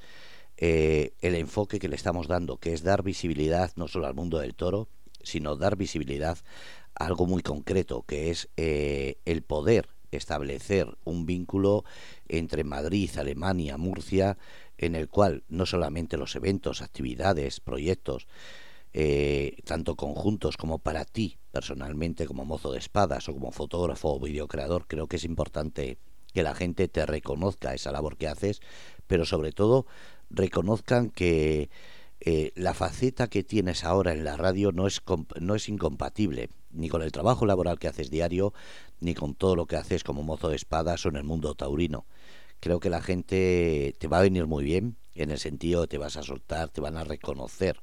eh, 0.58 1.14
el 1.22 1.36
enfoque 1.36 1.80
que 1.80 1.88
le 1.88 1.96
estamos 1.96 2.28
dando, 2.28 2.58
que 2.58 2.74
es 2.74 2.84
dar 2.84 3.02
visibilidad 3.02 3.72
no 3.78 3.88
solo 3.88 4.08
al 4.08 4.14
mundo 4.14 4.40
del 4.40 4.56
toro, 4.56 4.90
sino 5.22 5.56
dar 5.56 5.78
visibilidad 5.78 6.38
algo 6.96 7.26
muy 7.26 7.42
concreto, 7.42 8.04
que 8.04 8.30
es 8.30 8.50
eh, 8.58 9.18
el 9.26 9.44
poder 9.44 9.90
establecer 10.12 10.98
un 11.04 11.26
vínculo 11.26 11.86
entre 12.28 12.64
Madrid, 12.64 13.10
Alemania, 13.18 13.78
Murcia, 13.78 14.38
en 14.78 14.96
el 14.96 15.10
cual 15.10 15.44
no 15.50 15.66
solamente 15.66 16.18
los 16.18 16.36
eventos, 16.36 16.82
actividades, 16.82 17.60
proyectos, 17.60 18.28
eh, 18.94 19.58
tanto 19.66 19.96
conjuntos 19.96 20.56
como 20.56 20.78
para 20.78 21.04
ti 21.04 21.40
personalmente 21.52 22.28
como 22.28 22.46
mozo 22.46 22.72
de 22.72 22.80
espadas 22.80 23.28
o 23.28 23.34
como 23.34 23.52
fotógrafo 23.52 24.14
o 24.14 24.20
videocreador, 24.20 24.86
creo 24.88 25.08
que 25.08 25.16
es 25.16 25.24
importante 25.24 25.98
que 26.34 26.44
la 26.44 26.56
gente 26.56 26.88
te 26.88 27.06
reconozca 27.06 27.74
esa 27.74 27.92
labor 27.92 28.18
que 28.18 28.28
haces, 28.28 28.60
pero 29.08 29.26
sobre 29.26 29.52
todo 29.52 29.86
reconozcan 30.30 31.10
que 31.10 31.70
eh, 32.20 32.52
la 32.56 32.74
faceta 32.74 33.28
que 33.28 33.44
tienes 33.44 33.84
ahora 33.84 34.14
en 34.14 34.24
la 34.24 34.38
radio 34.38 34.72
no 34.72 34.88
es, 34.88 35.02
no 35.40 35.56
es 35.56 35.70
incompatible 35.70 36.50
ni 36.74 36.90
con 36.90 37.02
el 37.02 37.12
trabajo 37.12 37.46
laboral 37.46 37.80
que 37.80 37.88
haces 37.88 38.10
diario, 38.10 38.54
ni 39.00 39.14
con 39.14 39.36
todo 39.36 39.56
lo 39.56 39.66
que 39.66 39.78
haces 39.78 40.04
como 40.04 40.24
mozo 40.24 40.50
de 40.50 40.56
espadas 40.56 41.06
o 41.06 41.10
en 41.10 41.16
el 41.16 41.24
mundo 41.24 41.56
taurino. 41.56 42.06
Creo 42.60 42.80
que 42.80 42.90
la 42.90 43.02
gente 43.02 43.96
te 44.00 44.08
va 44.08 44.20
a 44.20 44.24
venir 44.24 44.48
muy 44.48 44.64
bien, 44.64 44.98
en 45.16 45.32
el 45.32 45.40
sentido 45.40 45.82
de 45.82 45.88
te 45.88 45.98
vas 45.98 46.18
a 46.18 46.24
soltar, 46.24 46.70
te 46.70 46.82
van 46.82 46.98
a 46.98 47.04
reconocer 47.04 47.82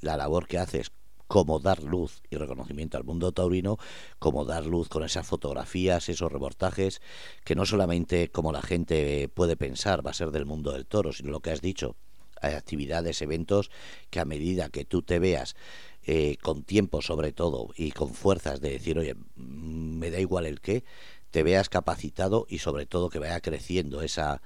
la 0.00 0.16
labor 0.16 0.46
que 0.46 0.58
haces 0.58 0.92
como 1.26 1.58
dar 1.58 1.82
luz 1.82 2.22
y 2.30 2.36
reconocimiento 2.36 2.96
al 2.96 3.04
mundo 3.04 3.32
taurino, 3.32 3.78
como 4.18 4.44
dar 4.44 4.66
luz 4.66 4.88
con 4.88 5.04
esas 5.04 5.26
fotografías, 5.26 6.08
esos 6.08 6.30
reportajes, 6.30 7.00
que 7.44 7.54
no 7.54 7.64
solamente 7.64 8.30
como 8.30 8.52
la 8.52 8.62
gente 8.62 9.28
puede 9.28 9.56
pensar 9.56 10.06
va 10.06 10.10
a 10.10 10.14
ser 10.14 10.30
del 10.30 10.46
mundo 10.46 10.72
del 10.72 10.86
toro, 10.86 11.12
sino 11.12 11.30
lo 11.30 11.40
que 11.40 11.50
has 11.50 11.60
dicho, 11.60 11.96
hay 12.40 12.54
actividades, 12.54 13.22
eventos 13.22 13.70
que 14.10 14.20
a 14.20 14.24
medida 14.24 14.68
que 14.68 14.84
tú 14.84 15.02
te 15.02 15.18
veas 15.18 15.56
eh, 16.06 16.36
con 16.42 16.64
tiempo 16.64 17.02
sobre 17.02 17.32
todo 17.32 17.70
y 17.76 17.92
con 17.92 18.12
fuerzas 18.12 18.60
de 18.60 18.70
decir, 18.70 18.98
oye, 18.98 19.14
mm, 19.14 19.98
me 19.98 20.10
da 20.10 20.20
igual 20.20 20.46
el 20.46 20.60
qué, 20.60 20.84
te 21.30 21.42
veas 21.42 21.68
capacitado 21.68 22.46
y 22.48 22.58
sobre 22.58 22.86
todo 22.86 23.10
que 23.10 23.18
vaya 23.18 23.40
creciendo 23.40 24.02
esa, 24.02 24.42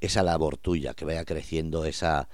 esa 0.00 0.22
labor 0.22 0.56
tuya, 0.56 0.94
que 0.94 1.04
vaya 1.04 1.24
creciendo 1.24 1.84
esa 1.84 2.28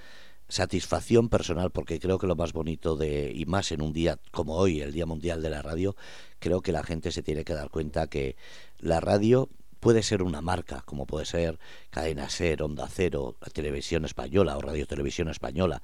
satisfacción 0.49 1.29
personal, 1.29 1.71
porque 1.71 1.99
creo 1.99 2.19
que 2.19 2.27
lo 2.27 2.37
más 2.37 2.53
bonito 2.53 2.97
de, 2.97 3.33
y 3.35 3.47
más 3.47 3.73
en 3.73 3.83
un 3.83 3.93
día 3.93 4.19
como 4.31 4.57
hoy, 4.57 4.81
el 4.81 4.93
Día 4.93 5.07
Mundial 5.07 5.43
de 5.43 5.51
la 5.51 5.63
Radio, 5.63 5.97
creo 6.39 6.61
que 6.61 6.73
la 6.73 6.85
gente 6.85 7.11
se 7.11 7.23
tiene 7.23 7.45
que 7.45 7.55
dar 7.55 7.71
cuenta 7.71 8.07
que 8.07 8.37
la 8.79 9.01
radio 9.01 9.49
puede 9.81 10.03
ser 10.03 10.23
una 10.23 10.41
marca, 10.41 10.83
como 10.85 11.07
puede 11.07 11.27
ser 11.27 11.59
Cadena 11.91 12.29
Ser, 12.31 12.63
Onda 12.63 12.89
Cero, 12.89 13.37
la 13.41 13.49
Televisión 13.49 14.05
Española 14.05 14.57
o 14.57 14.61
Radio 14.61 14.87
Televisión 14.87 15.29
Española, 15.29 15.83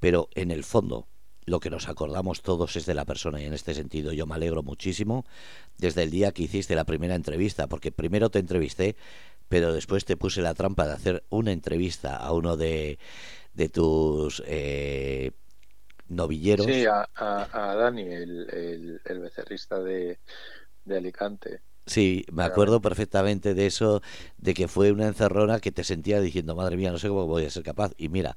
pero 0.00 0.28
en 0.34 0.50
el 0.50 0.64
fondo 0.64 1.06
lo 1.44 1.60
que 1.60 1.70
nos 1.70 1.88
acordamos 1.88 2.42
todos 2.42 2.76
es 2.76 2.86
de 2.86 2.94
la 2.94 3.04
persona 3.04 3.40
y 3.40 3.44
en 3.44 3.52
este 3.52 3.74
sentido 3.74 4.12
yo 4.12 4.26
me 4.26 4.34
alegro 4.34 4.62
muchísimo 4.62 5.24
desde 5.78 6.02
el 6.04 6.10
día 6.10 6.32
que 6.32 6.44
hiciste 6.44 6.74
la 6.74 6.84
primera 6.84 7.14
entrevista, 7.14 7.66
porque 7.66 7.92
primero 7.92 8.30
te 8.30 8.38
entrevisté, 8.38 8.96
pero 9.48 9.72
después 9.72 10.04
te 10.04 10.16
puse 10.16 10.40
la 10.42 10.54
trampa 10.54 10.86
de 10.86 10.92
hacer 10.92 11.24
una 11.30 11.52
entrevista 11.52 12.16
a 12.16 12.32
uno 12.32 12.56
de, 12.56 12.98
de 13.54 13.68
tus 13.68 14.42
eh, 14.46 15.32
novilleros. 16.08 16.66
Sí, 16.66 16.86
a, 16.86 17.08
a, 17.14 17.74
Dani, 17.74 18.02
el, 18.02 19.00
el, 19.04 19.18
becerrista 19.20 19.80
de, 19.80 20.20
de 20.84 20.96
Alicante. 20.96 21.60
Sí, 21.86 22.24
me 22.30 22.44
acuerdo 22.44 22.80
perfectamente 22.80 23.54
de 23.54 23.66
eso, 23.66 24.02
de 24.38 24.54
que 24.54 24.68
fue 24.68 24.92
una 24.92 25.08
encerrona 25.08 25.58
que 25.58 25.72
te 25.72 25.82
sentía 25.82 26.20
diciendo, 26.20 26.54
madre 26.54 26.76
mía, 26.76 26.92
no 26.92 26.98
sé 26.98 27.08
cómo 27.08 27.26
voy 27.26 27.44
a 27.44 27.50
ser 27.50 27.64
capaz. 27.64 27.92
Y 27.96 28.08
mira, 28.08 28.36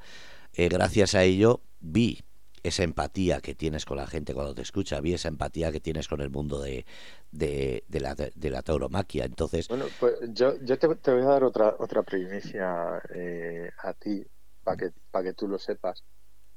eh, 0.54 0.68
gracias 0.68 1.13
a 1.13 1.24
ello 1.24 1.62
vi 1.80 2.24
esa 2.67 2.84
empatía 2.84 3.41
que 3.41 3.56
tienes 3.56 3.86
con 3.86 3.97
la 3.97 4.08
gente 4.08 4.34
cuando 4.34 4.56
te 4.56 4.62
escucha, 4.62 5.01
vi 5.01 5.13
esa 5.13 5.28
empatía 5.28 5.71
que 5.71 5.80
tienes 5.80 6.08
con 6.08 6.21
el 6.21 6.30
mundo 6.30 6.62
de, 6.62 6.86
de, 7.32 7.84
la, 7.99 8.15
de 8.15 8.49
la 8.49 8.62
tauromaquia. 8.62 9.25
Entonces, 9.25 9.67
bueno, 9.67 9.86
pues 9.99 10.15
yo, 10.34 10.56
yo 10.62 10.78
te, 10.78 10.88
voy 10.88 11.21
a 11.21 11.25
dar 11.25 11.43
otra 11.43 11.75
otra 11.80 12.04
primicia 12.04 13.01
eh, 13.13 13.69
a 13.84 13.93
ti 13.93 14.25
para 14.63 14.78
que 14.78 14.91
para 15.12 15.25
que 15.25 15.34
tú 15.34 15.47
lo 15.47 15.60
sepas. 15.60 16.04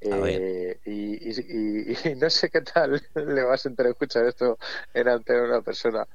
Eh, 0.01 0.79
y, 0.85 1.31
y, 1.31 2.15
no 2.15 2.31
sé 2.31 2.51
qué 2.51 2.61
tal 2.61 3.03
le 3.15 3.43
vas 3.43 3.67
a 3.67 3.69
entrar 3.69 3.89
a 3.89 3.91
escuchar 3.91 4.27
esto 4.27 4.57
en 4.95 5.09
ante 5.09 5.41
una 5.41 5.61
persona, 5.61 6.07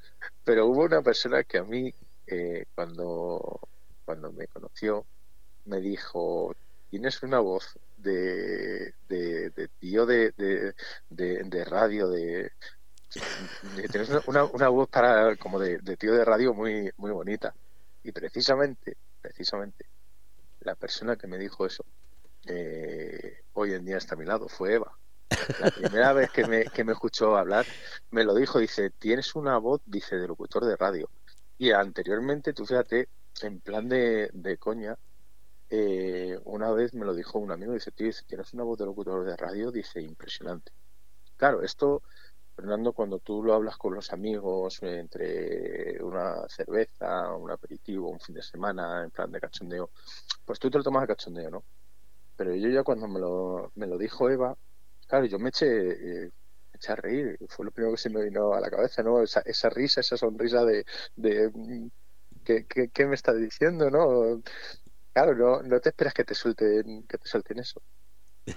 pero 0.43 0.67
hubo 0.67 0.83
una 0.83 1.01
persona 1.01 1.43
que 1.43 1.57
a 1.57 1.63
mí, 1.63 1.93
eh, 2.27 2.65
cuando, 2.73 3.59
cuando 4.05 4.31
me 4.31 4.47
conoció, 4.47 5.05
me 5.65 5.81
dijo, 5.81 6.55
tienes 6.93 7.23
una 7.23 7.39
voz 7.39 7.79
de, 7.97 8.93
de, 9.09 9.67
tío 9.79 10.05
de, 10.05 10.31
de, 11.09 11.65
radio, 11.65 12.07
de, 12.07 12.51
tienes 13.91 14.11
una, 14.27 14.43
una, 14.43 14.69
voz 14.69 14.87
para 14.89 15.35
como 15.37 15.59
de, 15.59 15.79
tío 15.97 16.13
de 16.13 16.23
radio 16.23 16.53
muy, 16.53 16.91
muy 16.97 17.09
bonita. 17.09 17.55
Y 18.03 18.11
precisamente, 18.11 18.95
precisamente, 19.19 19.85
la 20.59 20.75
persona 20.75 21.15
que 21.15 21.25
me 21.25 21.39
dijo 21.39 21.65
eso 21.65 21.83
eh, 22.45 23.41
hoy 23.53 23.73
en 23.73 23.85
día 23.85 23.97
está 23.97 24.13
a 24.13 24.19
mi 24.19 24.25
lado 24.25 24.47
fue 24.47 24.75
Eva. 24.75 24.95
La 25.61 25.71
primera 25.71 26.13
vez 26.13 26.29
que 26.29 26.45
me, 26.45 26.65
que 26.65 26.83
me 26.83 26.91
escuchó 26.91 27.35
hablar, 27.35 27.65
me 28.11 28.23
lo 28.23 28.35
dijo, 28.35 28.59
dice, 28.59 28.91
tienes 28.91 29.33
una 29.33 29.57
voz, 29.57 29.81
dice, 29.87 30.17
de 30.17 30.27
locutor 30.27 30.63
de 30.63 30.75
radio. 30.75 31.09
Y 31.57 31.71
anteriormente, 31.71 32.53
tú 32.53 32.67
fíjate, 32.67 33.09
en 33.41 33.61
plan 33.61 33.89
de, 33.89 34.29
de 34.31 34.57
coña, 34.59 34.95
eh, 35.75 36.37
una 36.45 36.71
vez 36.71 36.93
me 36.93 37.03
lo 37.03 37.15
dijo 37.15 37.39
un 37.39 37.51
amigo, 37.51 37.73
dice, 37.73 37.91
tío, 37.91 38.11
tienes 38.27 38.53
una 38.53 38.63
voz 38.63 38.77
de 38.77 38.85
locutor 38.85 39.25
de 39.25 39.35
radio, 39.35 39.71
dice, 39.71 39.99
impresionante. 40.01 40.71
Claro, 41.35 41.63
esto, 41.63 42.03
Fernando, 42.55 42.93
cuando 42.93 43.17
tú 43.17 43.41
lo 43.41 43.55
hablas 43.55 43.75
con 43.77 43.95
los 43.95 44.13
amigos, 44.13 44.83
entre 44.83 45.97
una 46.03 46.47
cerveza, 46.47 47.35
un 47.35 47.49
aperitivo, 47.49 48.09
un 48.09 48.19
fin 48.19 48.35
de 48.35 48.43
semana, 48.43 49.03
en 49.03 49.09
plan 49.09 49.31
de 49.31 49.39
cachondeo, 49.39 49.89
pues 50.45 50.59
tú 50.59 50.69
te 50.69 50.77
lo 50.77 50.83
tomas 50.83 51.01
de 51.01 51.07
cachondeo, 51.07 51.49
¿no? 51.49 51.63
Pero 52.37 52.53
yo 52.53 52.69
ya 52.69 52.83
cuando 52.83 53.07
me 53.07 53.19
lo, 53.19 53.71
me 53.73 53.87
lo 53.87 53.97
dijo 53.97 54.29
Eva, 54.29 54.55
claro, 55.07 55.25
yo 55.25 55.39
me 55.39 55.49
eché, 55.49 56.25
eh, 56.25 56.31
a 56.87 56.95
reír, 56.95 57.37
fue 57.49 57.65
lo 57.65 57.71
primero 57.71 57.95
que 57.95 58.01
se 58.01 58.09
me 58.11 58.23
vino 58.23 58.53
a 58.53 58.59
la 58.59 58.69
cabeza, 58.69 59.01
¿no? 59.01 59.23
Esa, 59.23 59.41
esa 59.45 59.69
risa, 59.69 60.01
esa 60.01 60.17
sonrisa 60.17 60.65
de, 60.65 60.85
de 61.15 61.49
mm, 61.49 61.87
¿qué, 62.43 62.65
qué, 62.93 63.05
me 63.07 63.15
está 63.15 63.33
diciendo, 63.33 63.89
no? 63.89 64.41
Claro, 65.13 65.35
no, 65.35 65.61
no 65.61 65.79
te 65.79 65.89
esperas 65.89 66.13
que 66.13 66.23
te 66.23 66.33
suelten, 66.33 67.05
que 67.07 67.17
te 67.19 67.27
suelten 67.27 67.59
eso. 67.59 67.81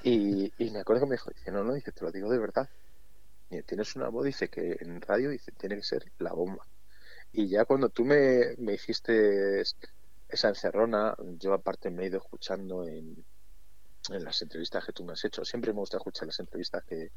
Y, 0.02 0.52
y 0.58 0.70
me 0.70 0.80
acuerdo 0.80 1.02
que 1.02 1.10
me 1.10 1.16
dijo, 1.16 1.30
dice, 1.30 1.52
no, 1.52 1.64
no, 1.64 1.74
dice, 1.74 1.92
te 1.92 2.04
lo 2.04 2.12
digo 2.12 2.30
de 2.30 2.38
verdad. 2.38 2.70
Y 3.50 3.62
tienes 3.64 3.96
una 3.96 4.08
voz, 4.10 4.24
dice 4.26 4.48
que 4.50 4.76
en 4.80 5.00
radio 5.02 5.30
dice, 5.30 5.52
tiene 5.52 5.76
que 5.76 5.82
ser 5.84 6.12
la 6.18 6.32
bomba. 6.34 6.68
Y 7.32 7.48
ya 7.48 7.64
cuando 7.66 7.90
tú 7.90 8.04
me, 8.04 8.56
me 8.58 8.74
hiciste 8.74 9.62
esa 10.28 10.48
encerrona, 10.50 11.16
yo 11.38 11.54
aparte 11.54 11.90
me 11.90 12.04
he 12.04 12.08
ido 12.08 12.18
escuchando 12.18 12.86
en, 12.88 13.26
en 14.10 14.24
las 14.24 14.40
entrevistas 14.42 14.84
que 14.84 14.92
tú 14.92 15.04
me 15.04 15.12
has 15.12 15.24
hecho. 15.24 15.44
Siempre 15.44 15.72
me 15.72 15.80
gusta 15.80 15.96
escuchar 15.98 16.26
las 16.26 16.40
entrevistas 16.40 16.84
que, 16.84 17.12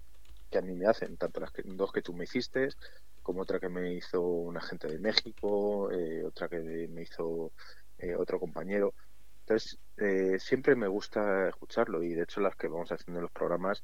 que 0.50 0.58
a 0.58 0.62
mí 0.62 0.76
me 0.76 0.88
hacen, 0.88 1.18
tanto 1.18 1.40
las 1.40 1.52
que, 1.52 1.64
dos 1.66 1.92
que 1.92 2.02
tú 2.02 2.14
me 2.14 2.26
hiciste, 2.26 2.70
como 3.22 3.42
otra 3.42 3.60
que 3.60 3.70
me 3.70 3.94
hizo 3.94 4.22
una 4.22 4.62
gente 4.62 4.88
de 4.88 5.00
México, 5.00 5.92
eh, 5.92 6.24
otra 6.26 6.50
que 6.50 6.60
me 6.90 7.04
hizo 7.04 7.54
eh, 7.98 8.16
otro 8.16 8.40
compañero. 8.40 8.96
Entonces, 9.50 9.80
eh, 9.98 10.38
siempre 10.38 10.76
me 10.76 10.88
gusta 10.88 11.50
escucharlo 11.50 12.04
y 12.04 12.14
de 12.14 12.22
hecho 12.22 12.40
las 12.40 12.56
que 12.56 12.68
vamos 12.68 12.92
haciendo 12.92 13.18
en 13.18 13.24
los 13.24 13.32
programas, 13.32 13.84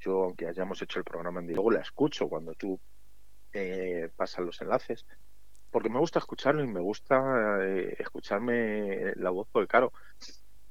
yo 0.00 0.22
aunque 0.24 0.48
hayamos 0.48 0.80
hecho 0.80 0.98
el 0.98 1.04
programa 1.04 1.40
en 1.40 1.48
luego 1.48 1.70
la 1.70 1.82
escucho 1.82 2.28
cuando 2.30 2.54
tú 2.54 2.80
pasas 4.16 4.44
los 4.44 4.60
enlaces, 4.62 5.04
porque 5.70 5.90
me 5.90 5.98
gusta 5.98 6.18
escucharlo 6.18 6.64
y 6.64 6.66
me 6.66 6.80
gusta 6.80 7.58
escucharme 7.98 9.12
la 9.16 9.28
voz, 9.28 9.48
porque 9.52 9.68
claro, 9.68 9.92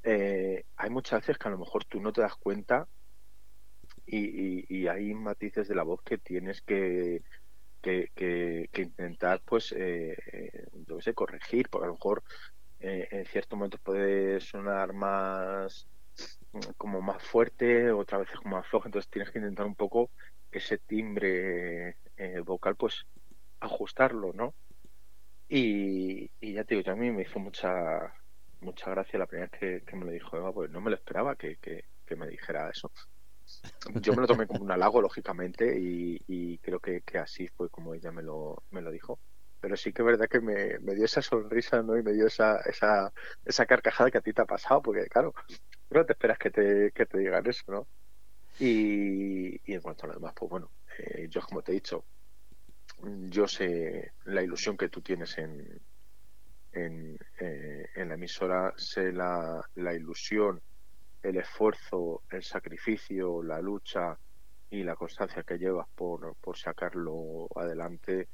eh, 0.02 0.66
hay 0.76 0.90
muchas 0.90 1.22
veces 1.22 1.38
que 1.38 1.48
a 1.48 1.52
lo 1.52 1.60
mejor 1.60 1.86
tú 1.86 2.02
no 2.02 2.12
te 2.12 2.22
das 2.22 2.36
cuenta 2.36 2.88
y, 4.08 4.88
hay 4.88 5.14
matices 5.14 5.68
de 5.68 5.76
la 5.76 5.84
voz 5.84 6.02
que 6.02 6.18
tienes 6.18 6.62
que, 6.62 7.22
que, 7.82 8.70
intentar, 8.76 9.42
pues, 9.46 9.72
eh, 9.78 10.16
yo 10.88 11.00
sé, 11.00 11.14
corregir, 11.14 11.70
porque 11.70 11.86
a 11.86 11.88
lo 11.90 11.94
mejor 11.94 12.24
eh, 12.86 13.08
en 13.12 13.26
ciertos 13.26 13.58
momentos 13.58 13.80
puede 13.82 14.40
sonar 14.40 14.94
más 14.94 15.88
como 16.78 17.02
más 17.02 17.22
fuerte, 17.22 17.92
otras 17.92 18.22
veces 18.22 18.40
como 18.40 18.56
más 18.56 18.68
flojo, 18.68 18.88
entonces 18.88 19.12
tienes 19.12 19.32
que 19.32 19.40
intentar 19.40 19.66
un 19.66 19.76
poco 19.76 20.12
ese 20.52 20.78
timbre 20.78 21.98
eh, 22.16 22.40
vocal, 22.46 22.76
pues 22.76 23.06
ajustarlo, 23.60 24.32
¿no? 24.34 24.54
Y, 25.50 26.32
y 26.40 26.54
ya 26.54 26.64
te 26.64 26.76
digo, 26.76 26.86
yo 26.86 26.94
a 26.94 26.96
mí 26.96 27.12
me 27.12 27.24
hizo 27.24 27.40
mucha 27.40 28.14
mucha 28.62 28.90
gracia 28.90 29.20
la 29.20 29.28
primera 29.28 29.50
vez 29.52 29.84
que, 29.84 29.96
me 29.96 30.06
lo 30.06 30.12
dijo 30.12 30.36
Eva, 30.36 30.52
pues 30.52 30.70
no 30.70 30.82
me 30.82 30.90
lo 30.90 30.96
esperaba 30.96 31.36
que, 31.36 31.58
me 32.18 32.28
dijera 32.28 32.70
eso. 32.70 32.92
Yo 34.02 34.14
me 34.14 34.22
lo 34.22 34.28
tomé 34.28 34.48
como 34.48 34.64
un 34.64 34.72
halago, 34.72 35.02
lógicamente, 35.02 35.78
y, 35.80 36.58
creo 36.60 36.80
que, 36.80 37.04
así 37.18 37.48
fue 37.48 37.70
como 37.70 37.94
ella 37.94 38.12
me 38.12 38.24
lo, 38.24 38.64
me 38.72 38.82
lo 38.82 38.92
dijo. 38.92 39.20
Pero 39.66 39.78
sí 39.78 39.92
que 39.92 40.04
es 40.04 40.06
verdad 40.06 40.30
que 40.30 40.42
me, 40.42 40.78
dio 40.94 41.06
esa 41.06 41.24
sonrisa, 41.24 41.82
¿no? 41.82 41.98
Y 41.98 42.04
me 42.04 42.14
dio 42.14 42.28
esa, 42.28 42.58
esa, 42.68 43.12
esa 43.44 43.66
carcajada 43.66 44.12
que 44.12 44.20
a 44.20 44.22
ti 44.22 44.32
te 44.32 44.44
ha 44.44 44.46
pasado, 44.46 44.80
porque 44.84 45.08
claro, 45.08 45.34
no 45.90 46.06
te 46.06 46.14
esperas 46.14 46.38
que 46.38 46.52
te, 46.52 46.92
que 46.92 47.08
te 47.08 47.18
digan 47.18 47.48
eso, 47.48 47.64
¿no? 47.70 47.88
Y, 48.60 49.60
en 49.74 49.82
cuanto 49.82 50.06
a 50.06 50.10
lo 50.10 50.14
demás, 50.14 50.36
pues 50.38 50.52
bueno, 50.52 50.70
eh, 51.00 51.26
yo 51.32 51.42
como 51.42 51.64
te 51.64 51.72
he 51.72 51.74
dicho, 51.74 52.06
yo 53.02 53.48
sé 53.48 54.12
la 54.26 54.44
ilusión 54.44 54.78
que 54.78 54.90
tú 54.90 55.02
tienes 55.02 55.36
en, 55.40 55.82
eh, 56.72 57.90
en, 57.96 58.08
la 58.08 58.14
emisora 58.14 58.72
sé 58.78 59.12
la, 59.12 59.68
la, 59.74 59.96
ilusión, 59.96 60.62
el 61.24 61.38
esfuerzo, 61.38 62.22
el 62.30 62.44
sacrificio, 62.44 63.42
la 63.42 63.60
lucha 63.62 64.16
y 64.70 64.84
la 64.84 64.96
constancia 64.96 65.42
que 65.42 65.58
llevas 65.58 65.88
por, 65.96 66.36
por 66.36 66.56
sacarlo 66.56 67.48
adelante. 67.56 68.28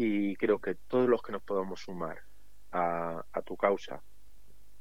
Y 0.00 0.36
creo 0.36 0.60
que 0.60 0.76
todos 0.76 1.08
los 1.08 1.20
que 1.22 1.32
nos 1.32 1.42
podamos 1.42 1.80
sumar 1.80 2.22
a, 2.70 3.20
a 3.32 3.42
tu 3.42 3.56
causa, 3.56 4.00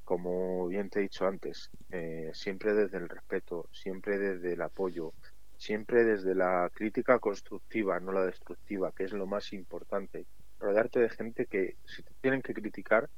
como 0.03 0.67
bien 0.67 0.91
te 0.91 0.99
he 0.99 1.01
dicho 1.01 1.25
antes, 1.25 1.71
eh, 1.89 2.29
siempre 2.35 2.75
desde 2.75 2.97
el 2.99 3.09
respeto, 3.09 3.67
siempre 3.71 4.19
desde 4.19 4.53
el 4.53 4.61
apoyo, 4.61 5.15
siempre 5.57 6.03
desde 6.03 6.35
la 6.35 6.69
crítica 6.71 7.17
constructiva, 7.17 7.99
no 7.99 8.11
la 8.11 8.27
destructiva, 8.27 8.91
que 8.91 9.05
es 9.05 9.11
lo 9.11 9.25
más 9.25 9.53
importante 9.53 10.27
rodearte 10.59 10.99
de 10.99 11.09
gente 11.09 11.47
que 11.47 11.77
si 11.85 12.03
te 12.03 12.13
tienen 12.21 12.43
que 12.43 12.53
criticar, 12.53 13.09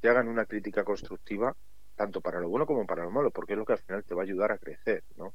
te 0.00 0.08
hagan 0.08 0.28
una 0.28 0.46
crítica 0.46 0.84
constructiva, 0.84 1.56
tanto 1.96 2.20
para 2.20 2.38
lo 2.38 2.48
bueno 2.48 2.64
como 2.64 2.86
para 2.86 3.02
lo 3.02 3.10
malo, 3.10 3.32
porque 3.32 3.54
es 3.54 3.58
lo 3.58 3.64
que 3.64 3.72
al 3.72 3.80
final 3.80 4.04
te 4.04 4.14
va 4.14 4.22
a 4.22 4.24
ayudar 4.24 4.52
a 4.52 4.58
crecer, 4.58 5.02
¿no? 5.16 5.34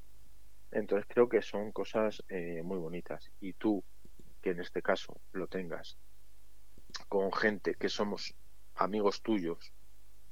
Entonces 0.71 1.05
creo 1.09 1.27
que 1.27 1.41
son 1.41 1.73
cosas 1.73 2.23
eh, 2.29 2.61
muy 2.63 2.77
bonitas. 2.77 3.29
Y 3.41 3.51
tú, 3.51 3.83
que 4.41 4.51
en 4.51 4.59
este 4.59 4.81
caso 4.81 5.19
lo 5.33 5.47
tengas 5.47 5.97
con 7.07 7.31
gente 7.31 7.75
que 7.75 7.89
somos 7.89 8.35
amigos 8.75 9.21
tuyos 9.21 9.73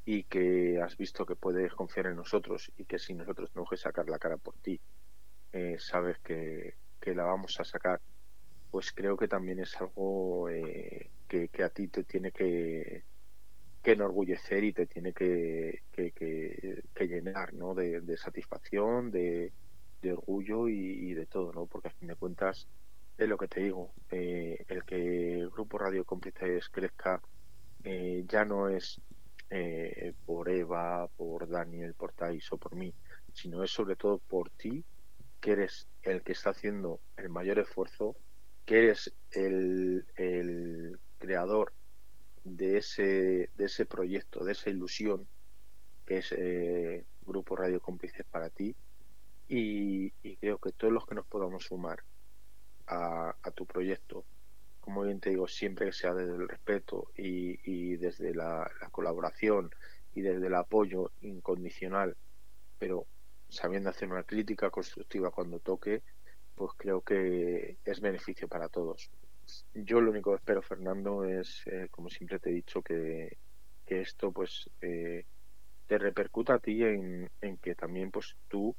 y 0.05 0.23
que 0.23 0.81
has 0.81 0.97
visto 0.97 1.25
que 1.25 1.35
puedes 1.35 1.73
confiar 1.73 2.07
en 2.07 2.15
nosotros 2.15 2.71
y 2.77 2.85
que 2.85 2.97
si 2.97 3.13
nosotros 3.13 3.51
tenemos 3.51 3.69
que 3.69 3.77
sacar 3.77 4.07
la 4.09 4.19
cara 4.19 4.37
por 4.37 4.55
ti, 4.55 4.79
eh, 5.51 5.77
sabes 5.79 6.17
que, 6.19 6.75
la 7.05 7.23
vamos 7.23 7.57
a 7.59 7.63
sacar, 7.63 8.01
pues 8.69 8.91
creo 8.91 9.15
que 9.15 9.29
también 9.29 9.59
es 9.59 9.79
algo 9.79 10.49
eh, 10.49 11.09
que, 11.27 11.49
a 11.63 11.69
ti 11.69 11.87
te 11.87 12.03
tiene 12.03 12.33
que, 12.33 13.05
que 13.81 13.91
enorgullecer 13.93 14.65
y 14.65 14.73
te 14.73 14.87
tiene 14.87 15.13
que, 15.13 15.83
que, 15.93 17.07
llenar 17.07 17.53
¿no? 17.53 17.73
de, 17.73 18.17
satisfacción, 18.17 19.09
de, 19.11 19.53
orgullo 20.03 20.67
y, 20.67 21.13
de 21.13 21.25
todo, 21.25 21.53
¿no? 21.53 21.65
porque 21.65 21.87
a 21.87 21.91
fin 21.91 22.09
de 22.09 22.15
cuentas 22.15 22.67
es 23.17 23.27
lo 23.27 23.37
que 23.37 23.47
te 23.47 23.61
digo, 23.61 23.93
eh, 24.11 24.63
el 24.67 24.83
que 24.83 25.39
el 25.39 25.49
Grupo 25.49 25.79
Radio 25.79 26.05
Cómplices 26.05 26.69
crezca 26.69 27.19
eh, 27.83 28.23
ya 28.27 28.45
no 28.45 28.69
es 28.69 29.01
eh, 29.49 30.13
por 30.25 30.49
Eva, 30.49 31.07
por 31.17 31.49
Daniel, 31.49 31.95
por 31.95 32.13
Thais 32.13 32.51
o 32.51 32.57
por 32.57 32.75
mí, 32.75 32.93
sino 33.33 33.63
es 33.63 33.71
sobre 33.71 33.95
todo 33.95 34.19
por 34.19 34.51
ti, 34.51 34.85
que 35.39 35.51
eres 35.53 35.87
el 36.03 36.21
que 36.21 36.33
está 36.33 36.51
haciendo 36.51 36.99
el 37.15 37.29
mayor 37.29 37.57
esfuerzo, 37.57 38.15
que 38.65 38.79
eres 38.79 39.13
el, 39.31 40.05
el 40.15 40.99
creador 41.17 41.73
de 42.43 42.77
ese, 42.77 43.49
de 43.55 43.65
ese 43.65 43.85
proyecto, 43.85 44.43
de 44.43 44.51
esa 44.51 44.69
ilusión 44.69 45.27
que 46.05 46.19
es 46.19 46.33
Grupo 47.25 47.55
Radio 47.55 47.81
Cómplices 47.81 48.25
para 48.25 48.49
ti. 48.49 48.75
Y, 49.49 50.13
y 50.23 50.37
creo 50.37 50.57
que 50.57 50.71
todos 50.71 50.93
los 50.93 51.05
que 51.05 51.15
nos 51.15 51.25
podamos 51.25 51.65
sumar 51.65 52.03
a, 52.87 53.35
tu 53.55 53.65
proyecto. 53.65 54.25
Como 54.79 55.03
bien 55.03 55.19
te 55.19 55.31
digo, 55.31 55.47
siempre 55.47 55.87
que 55.87 55.91
sea 55.91 56.13
desde 56.13 56.35
el 56.35 56.47
respeto 56.47 57.11
y, 57.15 57.97
desde 57.97 58.33
la, 58.33 58.69
colaboración 58.91 59.71
y 60.15 60.21
desde 60.21 60.47
el 60.47 60.55
apoyo 60.55 61.11
incondicional, 61.21 62.15
pero 62.79 63.05
sabiendo 63.49 63.89
hacer 63.89 64.09
una 64.09 64.23
crítica 64.23 64.69
constructiva 64.69 65.31
cuando 65.31 65.59
toque, 65.59 66.03
pues 66.55 66.71
creo 66.77 67.01
que 67.01 67.77
es 67.83 68.01
beneficio 68.01 68.47
para 68.47 68.69
todos. 68.69 69.11
Yo 69.73 70.01
lo 70.01 70.11
único 70.11 70.31
que 70.31 70.37
espero, 70.37 70.61
Fernando, 70.61 71.23
es, 71.23 71.63
eh, 71.67 71.87
como 71.91 72.09
siempre 72.09 72.39
te 72.39 72.49
he 72.49 72.53
dicho, 72.53 72.81
que, 72.81 73.37
esto 73.85 74.33
pues 74.33 74.69
eh, 74.81 75.25
te 75.87 75.97
repercuta 75.97 76.55
a 76.55 76.59
ti 76.59 76.83
en, 76.83 77.29
que 77.61 77.73
también 77.73 78.11
pues 78.11 78.35
tú 78.49 78.75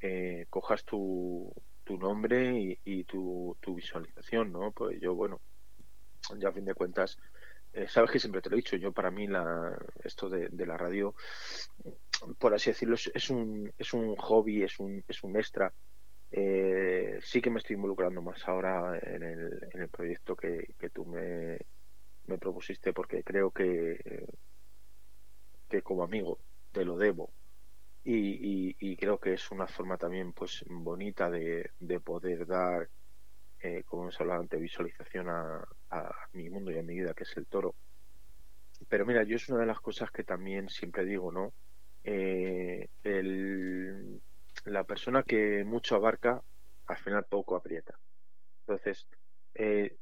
eh, 0.00 0.46
cojas 0.50 0.84
tu, 0.84 1.52
tu 1.88 1.96
nombre 1.96 2.78
y, 2.84 3.04
tu, 3.04 3.56
visualización, 3.66 4.52
¿no? 4.52 4.72
Pues 4.72 5.00
yo, 5.00 5.14
bueno, 5.14 5.40
ya 6.36 6.50
a 6.50 6.52
fin 6.52 6.66
de 6.66 6.74
cuentas, 6.74 7.16
eh, 7.72 7.88
sabes 7.88 8.10
que 8.10 8.18
siempre 8.18 8.42
te 8.42 8.50
lo 8.50 8.56
he 8.56 8.58
dicho, 8.58 8.76
yo 8.76 8.92
para 8.92 9.10
mí 9.10 9.26
la, 9.26 9.74
esto 10.04 10.28
de, 10.28 10.66
la 10.66 10.76
radio, 10.76 11.14
por 12.38 12.52
así 12.52 12.68
decirlo, 12.68 12.94
es, 12.94 13.30
un, 13.30 13.72
es 13.78 13.94
un 13.94 14.16
hobby, 14.16 14.64
es 14.64 14.78
un, 14.78 15.02
es 15.08 15.22
un 15.22 15.36
extra. 15.38 15.72
Eh, 16.30 17.20
sí 17.22 17.40
que 17.40 17.48
me 17.48 17.58
estoy 17.58 17.76
involucrando 17.76 18.20
más 18.20 18.46
ahora 18.46 18.98
en 19.02 19.22
el, 19.22 19.68
en 19.72 19.80
el 19.80 19.88
proyecto 19.88 20.36
que, 20.36 20.74
que 20.78 20.90
tú 20.90 21.06
me, 21.06 21.56
me 22.26 22.36
propusiste 22.36 22.92
porque 22.92 23.22
creo 23.22 23.50
que, 23.50 24.26
que 25.70 25.80
como 25.80 26.02
amigo 26.02 26.38
te 26.70 26.84
lo 26.84 26.98
debo 26.98 27.30
y, 28.04 28.96
creo 28.96 29.18
que 29.18 29.34
es 29.34 29.50
una 29.50 29.66
forma 29.66 29.96
también 29.96 30.32
pues 30.32 30.64
bonita 30.68 31.30
de, 31.30 31.70
poder 32.04 32.46
dar, 32.46 32.88
eh, 33.60 33.82
como 33.84 34.02
hemos 34.02 34.20
hablado 34.20 34.40
antes, 34.40 34.60
visualización 34.60 35.28
a, 35.28 35.66
mi 36.32 36.48
mundo 36.50 36.70
y 36.70 36.78
a 36.78 36.82
mi 36.82 36.94
vida, 36.94 37.14
que 37.14 37.24
es 37.24 37.36
el 37.36 37.46
toro. 37.46 37.74
Pero 38.88 39.04
mira, 39.04 39.24
yo 39.24 39.36
es 39.36 39.48
una 39.48 39.60
de 39.60 39.66
las 39.66 39.80
cosas 39.80 40.10
que 40.10 40.24
también 40.24 40.68
siempre 40.68 41.04
digo, 41.04 41.32
¿no? 41.32 41.52
Eh, 42.04 42.88
la 44.64 44.84
persona 44.84 45.22
que 45.22 45.64
mucho 45.64 45.96
abarca, 45.96 46.42
al 46.86 46.96
final 46.98 47.24
poco 47.24 47.56
aprieta. 47.56 47.98
Entonces, 48.60 49.06
eh, 49.54 49.96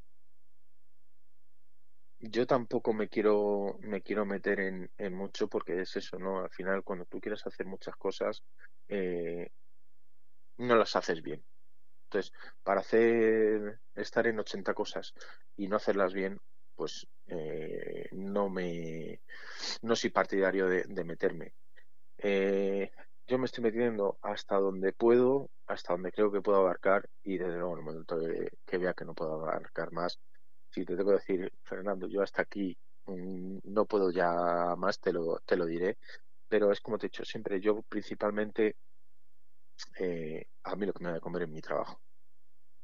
yo 2.18 2.46
tampoco 2.46 2.92
me 2.92 3.08
quiero, 3.08 3.78
me 3.80 4.02
quiero 4.02 4.24
meter 4.24 4.60
en, 4.60 4.90
en, 4.96 5.14
mucho 5.14 5.48
porque 5.48 5.80
es 5.82 5.96
eso, 5.96 6.18
¿no? 6.18 6.40
Al 6.40 6.50
final, 6.50 6.82
cuando 6.82 7.04
tú 7.06 7.20
quieres 7.20 7.46
hacer 7.46 7.66
muchas 7.66 7.96
cosas, 7.96 8.42
eh, 8.88 9.50
no 10.58 10.76
las 10.76 10.96
haces 10.96 11.22
bien. 11.22 11.44
Entonces, 12.04 12.32
para 12.62 12.80
hacer, 12.80 13.80
estar 13.94 14.26
en 14.26 14.38
80 14.38 14.74
cosas 14.74 15.12
y 15.56 15.68
no 15.68 15.76
hacerlas 15.76 16.14
bien, 16.14 16.38
pues 16.74 17.06
eh, 17.26 18.08
no 18.12 18.48
me, 18.48 19.20
no 19.82 19.96
soy 19.96 20.10
partidario 20.10 20.68
de, 20.68 21.04
meterme. 21.04 21.54
Eh, 22.18 22.90
yo 23.26 23.38
me 23.38 23.46
estoy 23.46 23.64
metiendo 23.64 24.18
hasta 24.22 24.56
donde 24.56 24.92
puedo, 24.92 25.50
hasta 25.66 25.94
donde 25.94 26.12
creo 26.12 26.30
que 26.30 26.42
puedo 26.42 26.58
abarcar 26.58 27.08
y 27.22 27.38
desde 27.38 27.58
luego 27.58 27.72
en 27.72 27.78
el 27.80 27.84
momento 27.84 28.18
que 28.64 28.78
vea 28.78 28.94
que 28.94 29.04
no 29.04 29.14
puedo 29.14 29.34
abarcar 29.34 29.92
más, 29.92 30.20
si 30.76 30.84
te 30.84 30.94
tengo 30.94 31.10
que 31.10 31.16
decir, 31.16 31.52
Fernando, 31.62 32.06
yo 32.06 32.20
hasta 32.20 32.42
aquí 32.42 32.76
mm, 33.06 33.60
no 33.64 33.86
puedo 33.86 34.10
ya 34.10 34.74
más, 34.76 35.00
te 35.00 35.10
lo, 35.10 35.38
te 35.46 35.56
lo 35.56 35.64
diré, 35.64 35.96
pero 36.48 36.70
es 36.70 36.82
como 36.82 36.98
te 36.98 37.06
he 37.06 37.08
dicho 37.08 37.24
siempre, 37.24 37.60
yo 37.60 37.82
principalmente, 37.82 38.76
eh, 39.98 40.44
a 40.64 40.76
mí 40.76 40.84
lo 40.84 40.92
que 40.92 41.02
me 41.02 41.08
da 41.08 41.14
de 41.14 41.20
comer 41.22 41.42
es 41.44 41.48
mi 41.48 41.62
trabajo. 41.62 42.02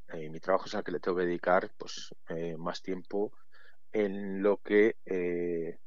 Eh, 0.09 0.31
mi 0.31 0.41
trabajo 0.41 0.67
es 0.67 0.75
al 0.75 0.85
que 0.85 0.93
le 0.93 1.01
tengo 1.01 1.19
que 1.19 1.27
dedicar 1.27 1.71
pues 1.77 2.15
eh, 2.31 2.57
más 2.57 2.81
tiempo 2.81 3.33
en 3.93 4.43
lo 4.43 4.57
que, 4.57 4.97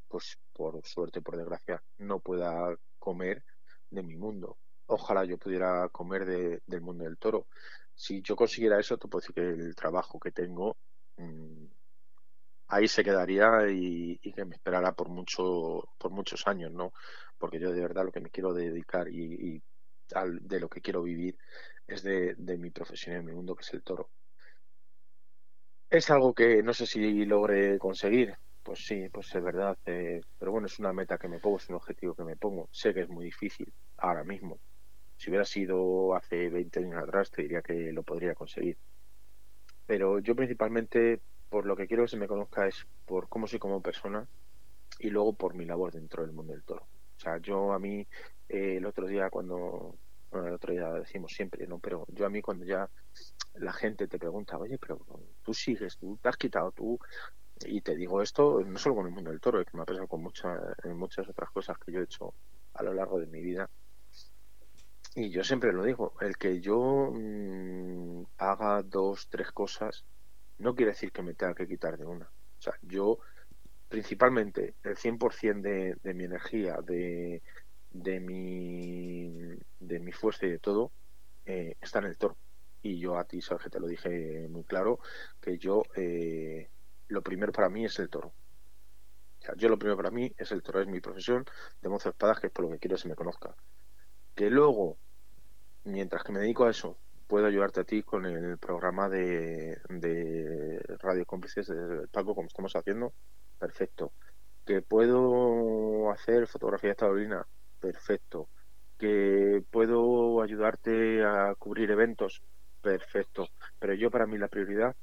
pues 0.08 0.38
por 0.54 0.86
suerte, 0.86 1.22
por 1.22 1.38
desgracia, 1.38 1.82
no 1.98 2.20
pueda 2.20 2.76
comer 3.00 3.44
de 3.90 4.04
mi 4.04 4.16
mundo. 4.16 4.60
Ojalá 4.86 5.26
yo 5.26 5.40
pudiera 5.40 5.90
comer 5.90 6.26
del 6.68 6.82
mundo 6.82 7.04
del 7.06 7.18
toro. 7.18 7.48
Si 7.96 8.22
yo 8.22 8.36
consiguiera 8.36 8.80
eso, 8.80 8.98
te 9.00 9.08
puedo 9.08 9.22
decir 9.22 9.34
que 9.34 9.42
el 9.42 9.76
trabajo 9.76 10.20
que 10.20 10.32
tengo 10.32 10.78
mm, 11.18 11.66
ahí 12.68 12.88
se 12.88 13.04
quedaría 13.04 13.70
y, 13.70 14.18
que 14.20 14.46
me 14.46 14.56
esperara 14.56 14.94
por 14.94 15.10
mucho 15.10 15.84
por 15.98 16.12
muchos 16.12 16.48
años 16.48 16.72
no 16.72 16.94
porque 17.38 17.60
yo 17.60 17.72
de 17.72 17.82
verdad 17.82 18.06
lo 18.06 18.12
que 18.12 18.20
me 18.20 18.30
quiero 18.30 18.54
dedicar 18.54 19.08
y, 19.10 19.62
de 20.42 20.60
lo 20.60 20.70
que 20.70 20.82
quiero 20.82 21.02
vivir 21.02 21.38
es 21.88 22.04
de, 22.04 22.36
mi 22.58 22.70
profesión 22.70 23.18
en 23.18 23.26
mi 23.26 23.34
mundo 23.34 23.56
que 23.56 23.64
es 23.64 23.74
el 23.74 23.84
toro. 23.84 24.10
Es 25.90 26.10
algo 26.10 26.34
que 26.34 26.62
no 26.64 26.74
sé 26.74 26.86
si 26.86 27.26
logre 27.26 27.78
conseguir. 27.80 28.36
Pues 28.64 28.86
sí 28.86 29.10
pues 29.10 29.34
es 29.36 29.44
verdad 29.44 29.78
eh, 29.86 30.22
pero 30.40 30.52
bueno 30.52 30.66
es 30.68 30.80
una 30.80 30.92
meta 30.92 31.20
que 31.20 31.28
me 31.28 31.40
pongo 31.40 31.58
es 31.58 31.70
un 31.70 31.76
objetivo 31.76 32.16
que 32.16 32.24
me 32.24 32.36
pongo. 32.36 32.70
Sé 32.72 32.94
que 32.94 33.02
es 33.02 33.10
muy 33.10 33.26
difícil 33.26 33.72
ahora 33.98 34.24
mismo. 34.24 34.60
Si 35.18 35.30
hubiera 35.30 35.46
sido 35.46 36.16
hace 36.16 36.50
20 36.50 36.80
años 36.80 37.04
atrás 37.04 37.32
te 37.32 37.44
diría 37.44 37.62
que 37.62 37.92
lo 37.92 38.04
podría 38.04 38.34
conseguir. 38.36 38.78
Pero 39.86 40.20
yo 40.20 40.36
principalmente 40.36 41.22
por 41.50 41.66
lo 41.66 41.76
que 41.76 41.88
quiero 41.88 42.04
que 42.04 42.10
se 42.10 42.18
me 42.18 42.28
conozca 42.28 42.68
es 42.68 42.86
por 43.06 43.30
cómo 43.30 43.48
soy 43.48 43.60
como 43.60 43.82
persona 43.82 44.28
y 45.00 45.10
luego 45.10 45.34
por 45.34 45.54
mi 45.54 45.66
labor 45.66 45.92
dentro 45.92 46.24
del 46.24 46.34
mundo 46.34 46.54
del 46.54 46.64
toro. 46.64 46.84
O 47.18 47.20
sea, 47.20 47.38
yo 47.38 47.74
a 47.74 47.80
mí 47.80 48.08
eh, 48.50 48.78
el 48.78 48.86
otro 48.86 49.08
día 49.08 49.30
cuando, 49.30 49.96
bueno, 50.32 50.48
el 50.48 50.54
otro 50.54 50.74
día 50.74 50.90
decimos 50.92 51.34
siempre, 51.34 51.66
¿no? 51.68 51.80
Pero 51.80 52.06
yo 52.10 52.26
a 52.26 52.30
mí 52.30 52.42
cuando 52.42 52.66
ya 52.66 52.90
la 53.56 53.74
gente 53.74 54.08
te 54.08 54.20
pregunta, 54.20 54.58
oye, 54.58 54.78
pero 54.78 55.00
tú 55.44 55.54
sigues, 55.54 55.98
tú 55.98 56.18
te 56.22 56.30
has 56.30 56.38
quitado, 56.38 56.72
tú... 56.72 57.00
Y 57.66 57.80
te 57.80 57.96
digo 57.96 58.22
esto 58.22 58.62
no 58.66 58.78
solo 58.78 58.96
con 58.96 59.08
el 59.08 59.14
mundo 59.14 59.32
del 59.32 59.40
toro, 59.40 59.62
es 59.62 59.66
que 59.66 59.78
me 59.78 59.84
ha 59.84 59.86
pasado 59.86 60.10
con 60.10 60.22
muchas, 60.22 60.60
muchas 60.94 61.30
otras 61.30 61.50
cosas 61.52 61.78
que 61.78 61.94
yo 61.94 62.02
he 62.02 62.04
hecho 62.04 62.34
a 62.74 62.84
lo 62.84 62.94
largo 62.94 63.18
de 63.18 63.28
mi 63.28 63.40
vida. 63.40 63.70
Y 65.16 65.30
yo 65.30 65.42
siempre 65.46 65.72
lo 65.72 65.84
digo, 65.84 66.16
el 66.20 66.36
que 66.36 66.60
yo 66.60 67.14
mm, 67.14 68.26
haga 68.38 68.84
dos, 68.84 69.30
tres 69.30 69.54
cosas 69.54 70.04
no 70.58 70.76
quiere 70.76 70.92
decir 70.92 71.12
que 71.12 71.22
me 71.24 71.34
tenga 71.34 71.56
que 71.56 71.68
quitar 71.68 71.98
de 71.98 72.06
una. 72.06 72.26
O 72.26 72.62
sea, 72.62 72.74
yo 72.82 73.20
principalmente 73.88 74.76
el 74.84 74.96
100% 74.96 75.62
de, 75.62 75.98
de 76.02 76.14
mi 76.14 76.24
energía, 76.24 76.78
de, 76.82 77.42
de, 77.92 78.20
mi, 78.20 79.58
de 79.80 80.00
mi 80.00 80.12
fuerza 80.12 80.46
y 80.46 80.52
de 80.52 80.60
todo, 80.60 80.92
eh, 81.46 81.76
está 81.82 82.00
en 82.00 82.06
el 82.06 82.18
toro. 82.18 82.38
Y 82.82 83.00
yo 83.00 83.18
a 83.18 83.26
ti, 83.26 83.42
sabes 83.42 83.64
que 83.64 83.70
te 83.70 83.80
lo 83.80 83.88
dije 83.88 84.48
muy 84.50 84.64
claro, 84.64 85.00
que 85.42 85.58
yo 85.58 85.84
eh, 85.96 86.70
lo 87.08 87.22
primero 87.22 87.52
para 87.52 87.70
mí 87.70 87.86
es 87.86 87.98
el 88.00 88.10
toro. 88.10 88.34
O 89.40 89.42
sea, 89.42 89.56
yo 89.56 89.70
lo 89.70 89.78
primero 89.78 89.98
para 89.98 90.12
mí 90.12 90.34
es 90.38 90.52
el 90.52 90.62
toro, 90.62 90.82
es 90.82 90.88
mi 90.88 91.00
profesión 91.00 91.46
de 91.82 91.90
mozo 91.90 92.10
de 92.10 92.12
espadas, 92.12 92.40
que 92.40 92.48
es 92.48 92.54
por 92.54 92.66
lo 92.66 92.72
que 92.72 92.80
quiero 92.80 92.96
que 92.96 93.02
se 93.02 93.08
me 93.08 93.16
conozca. 93.16 93.56
Que 94.36 94.50
luego, 94.50 94.98
mientras 95.84 96.24
que 96.24 96.32
me 96.32 96.40
dedico 96.40 96.66
a 96.66 96.72
eso, 96.72 96.98
puedo 97.28 97.48
ayudarte 97.48 97.82
a 97.82 97.84
ti 97.84 98.04
con 98.04 98.26
el 98.26 98.58
programa 98.58 99.10
de, 99.10 99.80
de 99.90 100.80
Radio 101.00 101.26
Cómplices 101.26 101.68
de 101.68 102.08
Paco, 102.12 102.36
como 102.36 102.48
estamos 102.48 102.76
haciendo, 102.76 103.14
perfecto. 103.60 104.14
Que 104.66 104.82
puedo 104.82 106.12
hacer 106.12 106.48
fotografía 106.48 106.96
taurina, 106.96 107.46
perfecto. 107.80 108.50
que 108.98 109.64
puedo 109.72 110.42
ayudarte 110.42 111.24
a 111.24 111.54
cubrir 111.56 111.92
eventos, 111.92 112.42
perfecto. 112.82 113.50
Pero 113.80 113.94
yo 113.94 114.10
para 114.10 114.26
mí 114.26 114.38
la 114.38 114.48
prioridad 114.48 114.96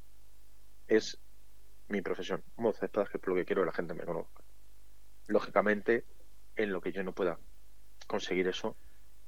es 0.89 1.19
mi 1.89 2.01
profesión. 2.01 2.43
Moza 2.57 2.87
espadas, 2.87 3.11
que 3.11 3.21
lo 3.25 3.35
que 3.35 3.45
quiero 3.45 3.63
que 3.63 3.67
la 3.67 3.73
gente 3.73 3.95
me 3.95 4.05
conozca. 4.05 4.43
Lógicamente, 5.29 6.05
en 6.57 6.73
lo 6.73 6.81
que 6.81 6.93
yo 6.93 7.03
no 7.03 7.13
pueda 7.13 7.39
conseguir 8.07 8.49
eso, 8.49 8.77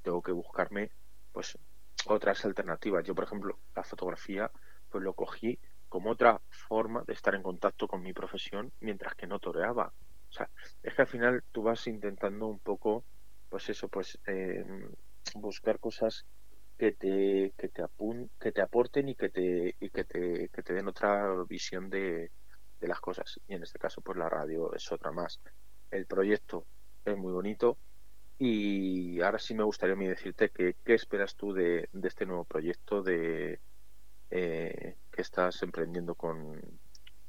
tengo 0.01 0.21
que 0.21 0.31
buscarme 0.31 0.91
pues 1.31 1.57
otras 2.07 2.43
alternativas. 2.45 3.03
Yo, 3.03 3.15
por 3.15 3.25
ejemplo, 3.25 3.59
la 3.75 3.83
fotografía, 3.83 4.51
pues 4.89 5.03
lo 5.03 5.13
cogí 5.13 5.59
como 5.89 6.11
otra 6.11 6.41
forma 6.49 7.03
de 7.05 7.13
estar 7.13 7.35
en 7.35 7.43
contacto 7.43 7.87
con 7.87 8.01
mi 8.01 8.13
profesión 8.13 8.71
mientras 8.79 9.15
que 9.15 9.27
no 9.27 9.39
toreaba. 9.39 9.93
O 10.29 10.31
sea, 10.31 10.49
es 10.83 10.93
que 10.93 11.01
al 11.01 11.07
final 11.07 11.43
tú 11.51 11.63
vas 11.63 11.87
intentando 11.87 12.47
un 12.47 12.59
poco, 12.59 13.05
pues 13.49 13.69
eso, 13.69 13.87
pues 13.87 14.19
eh, 14.27 14.65
buscar 15.35 15.79
cosas 15.79 16.25
que 16.77 16.91
te 16.91 17.53
que 17.57 17.69
te 17.69 17.81
apun 17.81 18.29
que 18.39 18.51
te 18.51 18.61
aporten 18.61 19.09
y 19.09 19.15
que 19.15 19.29
te 19.29 19.75
y 19.79 19.89
que 19.89 20.03
te, 20.03 20.49
que 20.49 20.63
te 20.63 20.73
den 20.73 20.87
otra 20.87 21.33
visión 21.47 21.89
de, 21.89 22.31
de 22.79 22.87
las 22.87 22.99
cosas 22.99 23.39
y 23.47 23.53
en 23.55 23.63
este 23.63 23.79
caso 23.79 24.01
pues 24.01 24.17
la 24.17 24.27
radio 24.29 24.73
es 24.73 24.91
otra 24.91 25.11
más 25.11 25.39
el 25.91 26.05
proyecto 26.05 26.65
es 27.05 27.15
muy 27.15 27.31
bonito 27.31 27.77
y 28.37 29.21
ahora 29.21 29.39
sí 29.39 29.53
me 29.53 29.63
gustaría 29.63 29.93
a 29.93 29.97
mí 29.97 30.07
decirte 30.07 30.49
que 30.49 30.75
qué 30.83 30.93
esperas 30.93 31.35
tú 31.35 31.53
de, 31.53 31.89
de 31.93 32.07
este 32.07 32.25
nuevo 32.25 32.43
proyecto 32.43 33.01
de 33.01 33.59
eh, 34.29 34.95
que 35.11 35.21
estás 35.21 35.61
emprendiendo 35.63 36.15
con 36.15 36.59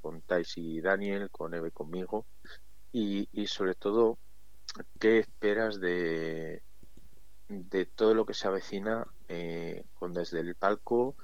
con 0.00 0.22
Tais 0.22 0.56
y 0.56 0.80
Daniel 0.80 1.30
con 1.30 1.54
Eve 1.54 1.70
conmigo 1.70 2.26
y, 2.92 3.28
y 3.32 3.46
sobre 3.46 3.74
todo 3.74 4.18
qué 4.98 5.18
esperas 5.18 5.80
de 5.80 6.62
de 7.48 7.86
todo 7.86 8.14
lo 8.14 8.26
que 8.26 8.34
se 8.34 8.48
avecina 8.48 9.06
eh, 9.28 9.84
con 9.94 10.12
desde 10.12 10.40
el 10.40 10.54
palco 10.54 11.16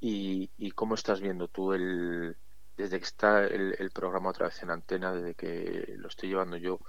y, 0.00 0.50
cómo 0.72 0.94
estás 0.94 1.20
viendo 1.20 1.48
tú 1.48 1.72
el 1.72 2.36
desde 2.76 2.98
que 2.98 3.04
está 3.04 3.44
el, 3.44 3.90
programa 3.94 4.30
otra 4.30 4.48
vez 4.48 4.62
en 4.62 4.70
antena, 4.70 5.14
desde 5.14 5.34
que 5.34 5.94
lo 5.96 6.08
estoy 6.08 6.28
llevando 6.28 6.56
yo, 6.56 6.80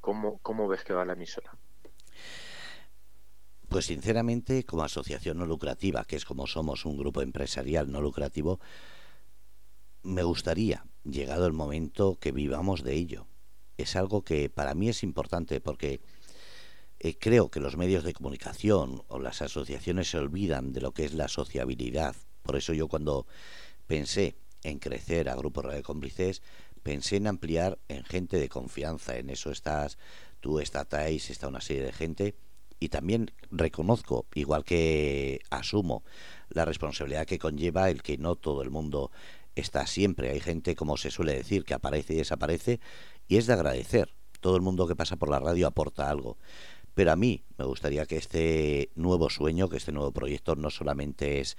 ¿cómo, 0.00 0.38
cómo 0.38 0.68
ves 0.68 0.84
que 0.84 0.92
va 0.92 1.04
la 1.04 1.14
emisora? 1.14 1.50
Pues 3.70 3.86
sinceramente, 3.86 4.64
como 4.64 4.82
asociación 4.82 5.38
no 5.38 5.46
lucrativa, 5.46 6.04
que 6.04 6.16
es 6.16 6.24
como 6.24 6.48
somos 6.48 6.84
un 6.84 6.98
grupo 6.98 7.22
empresarial 7.22 7.88
no 7.88 8.00
lucrativo, 8.00 8.58
me 10.02 10.24
gustaría, 10.24 10.84
llegado 11.04 11.46
el 11.46 11.52
momento, 11.52 12.18
que 12.18 12.32
vivamos 12.32 12.82
de 12.82 12.94
ello. 12.94 13.28
Es 13.76 13.94
algo 13.94 14.24
que 14.24 14.50
para 14.50 14.74
mí 14.74 14.88
es 14.88 15.04
importante 15.04 15.60
porque 15.60 16.00
eh, 16.98 17.16
creo 17.16 17.48
que 17.48 17.60
los 17.60 17.76
medios 17.76 18.02
de 18.02 18.12
comunicación 18.12 19.04
o 19.06 19.20
las 19.20 19.40
asociaciones 19.40 20.10
se 20.10 20.18
olvidan 20.18 20.72
de 20.72 20.80
lo 20.80 20.90
que 20.90 21.04
es 21.04 21.14
la 21.14 21.28
sociabilidad. 21.28 22.16
Por 22.42 22.56
eso 22.56 22.72
yo 22.72 22.88
cuando 22.88 23.28
pensé 23.86 24.34
en 24.64 24.80
crecer 24.80 25.28
a 25.28 25.36
Grupo 25.36 25.62
Radio 25.62 25.84
Cómplices, 25.84 26.42
pensé 26.82 27.18
en 27.18 27.28
ampliar 27.28 27.78
en 27.86 28.02
gente 28.02 28.36
de 28.36 28.48
confianza. 28.48 29.16
En 29.16 29.30
eso 29.30 29.52
estás 29.52 29.96
tú, 30.40 30.58
está 30.58 30.84
Thais, 30.86 31.30
está 31.30 31.46
una 31.46 31.60
serie 31.60 31.84
de 31.84 31.92
gente. 31.92 32.34
Y 32.80 32.88
también 32.88 33.30
reconozco, 33.50 34.26
igual 34.34 34.64
que 34.64 35.40
asumo 35.50 36.02
la 36.48 36.64
responsabilidad 36.64 37.26
que 37.26 37.38
conlleva 37.38 37.90
el 37.90 38.02
que 38.02 38.16
no 38.16 38.36
todo 38.36 38.62
el 38.62 38.70
mundo 38.70 39.10
está 39.54 39.86
siempre. 39.86 40.30
Hay 40.30 40.40
gente, 40.40 40.74
como 40.74 40.96
se 40.96 41.10
suele 41.10 41.34
decir, 41.34 41.64
que 41.64 41.74
aparece 41.74 42.14
y 42.14 42.16
desaparece. 42.16 42.80
Y 43.28 43.36
es 43.36 43.46
de 43.46 43.52
agradecer. 43.52 44.14
Todo 44.40 44.56
el 44.56 44.62
mundo 44.62 44.88
que 44.88 44.96
pasa 44.96 45.16
por 45.16 45.28
la 45.28 45.38
radio 45.38 45.66
aporta 45.66 46.08
algo. 46.08 46.38
Pero 46.94 47.12
a 47.12 47.16
mí 47.16 47.44
me 47.58 47.66
gustaría 47.66 48.06
que 48.06 48.16
este 48.16 48.90
nuevo 48.94 49.30
sueño, 49.30 49.68
que 49.68 49.76
este 49.76 49.92
nuevo 49.92 50.12
proyecto 50.12 50.56
no 50.56 50.70
solamente 50.70 51.40
es 51.40 51.56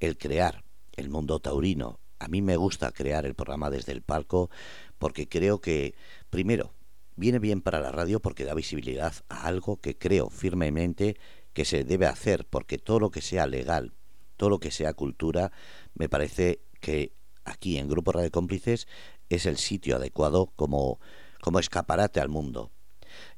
el 0.00 0.18
crear 0.18 0.64
el 0.96 1.08
mundo 1.08 1.38
taurino. 1.38 2.00
A 2.18 2.28
mí 2.28 2.42
me 2.42 2.56
gusta 2.56 2.90
crear 2.90 3.24
el 3.24 3.34
programa 3.34 3.70
desde 3.70 3.92
el 3.92 4.02
palco 4.02 4.50
porque 4.98 5.28
creo 5.28 5.60
que, 5.60 5.94
primero, 6.30 6.72
viene 7.16 7.38
bien 7.38 7.60
para 7.62 7.80
la 7.80 7.90
radio 7.90 8.20
porque 8.20 8.44
da 8.44 8.54
visibilidad 8.54 9.14
a 9.28 9.46
algo 9.46 9.80
que 9.80 9.96
creo 9.96 10.30
firmemente 10.30 11.16
que 11.52 11.64
se 11.64 11.84
debe 11.84 12.06
hacer, 12.06 12.46
porque 12.46 12.78
todo 12.78 13.00
lo 13.00 13.10
que 13.10 13.22
sea 13.22 13.46
legal, 13.46 13.94
todo 14.36 14.50
lo 14.50 14.60
que 14.60 14.70
sea 14.70 14.92
cultura, 14.92 15.52
me 15.94 16.08
parece 16.08 16.60
que 16.80 17.12
aquí 17.44 17.78
en 17.78 17.88
Grupo 17.88 18.12
Radio 18.12 18.30
Cómplices 18.30 18.86
es 19.30 19.46
el 19.46 19.56
sitio 19.56 19.96
adecuado 19.96 20.52
como, 20.56 21.00
como 21.40 21.58
escaparate 21.58 22.20
al 22.20 22.28
mundo. 22.28 22.70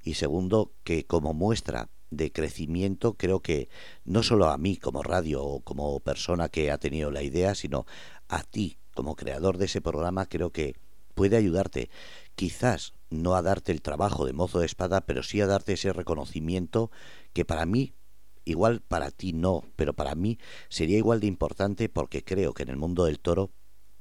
Y 0.03 0.15
segundo, 0.15 0.73
que 0.83 1.07
como 1.07 1.33
muestra 1.35 1.89
de 2.11 2.33
crecimiento 2.33 3.15
creo 3.15 3.41
que 3.41 3.69
no 4.05 4.23
solo 4.23 4.49
a 4.49 4.59
mí 4.59 4.77
como 4.77 5.03
radio 5.03 5.45
o 5.45 5.61
como 5.61 6.01
persona 6.01 6.49
que 6.49 6.71
ha 6.71 6.79
tenido 6.79 7.11
la 7.11 7.23
idea, 7.23 7.55
sino 7.55 7.87
a 8.29 8.43
ti 8.43 8.79
como 8.95 9.15
creador 9.15 9.59
de 9.59 9.67
ese 9.67 9.81
programa 9.81 10.27
creo 10.27 10.51
que 10.51 10.75
puede 11.15 11.37
ayudarte 11.37 11.91
quizás 12.39 12.95
no 13.11 13.35
a 13.35 13.43
darte 13.43 13.73
el 13.73 13.83
trabajo 13.83 14.25
de 14.25 14.33
mozo 14.33 14.61
de 14.61 14.67
espada, 14.67 15.01
pero 15.01 15.25
sí 15.25 15.41
a 15.41 15.49
darte 15.49 15.73
ese 15.73 15.93
reconocimiento 15.93 16.93
que 17.33 17.45
para 17.45 17.67
mí 17.67 17.95
igual 18.45 18.81
para 18.81 19.11
ti 19.11 19.33
no, 19.33 19.65
pero 19.75 19.93
para 19.93 20.15
mí 20.15 20.39
sería 20.69 20.99
igual 20.99 21.19
de 21.19 21.27
importante 21.27 21.89
porque 21.89 22.23
creo 22.23 22.55
que 22.55 22.63
en 22.63 22.69
el 22.69 22.77
mundo 22.77 23.07
del 23.07 23.19
toro 23.19 23.51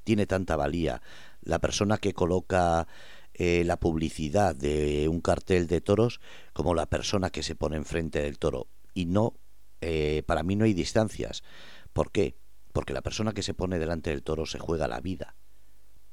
tiene 0.04 0.28
tanta 0.28 0.56
valía 0.56 1.02
la 1.42 1.58
persona 1.58 1.98
que 1.98 2.14
coloca 2.14 2.88
eh, 3.34 3.64
la 3.66 3.80
publicidad 3.80 4.56
de 4.56 5.08
un 5.10 5.20
cartel 5.20 5.66
de 5.66 5.82
toros 5.82 6.22
como 6.54 6.76
la 6.76 6.86
persona 6.86 7.32
que 7.32 7.42
se 7.42 7.56
pone 7.56 7.76
enfrente 7.76 8.22
del 8.22 8.38
toro. 8.38 8.68
Y 8.94 9.08
no, 9.08 9.34
eh, 9.82 10.22
para 10.28 10.44
mí 10.44 10.56
no 10.56 10.66
hay 10.66 10.76
distancias. 10.76 11.42
¿Por 11.92 12.12
qué? 12.12 12.38
Porque 12.72 12.94
la 12.94 13.02
persona 13.02 13.34
que 13.34 13.42
se 13.42 13.56
pone 13.56 13.80
delante 13.80 14.12
del 14.12 14.22
toro 14.22 14.46
se 14.46 14.60
juega 14.60 14.88
la 14.88 15.02
vida 15.02 15.36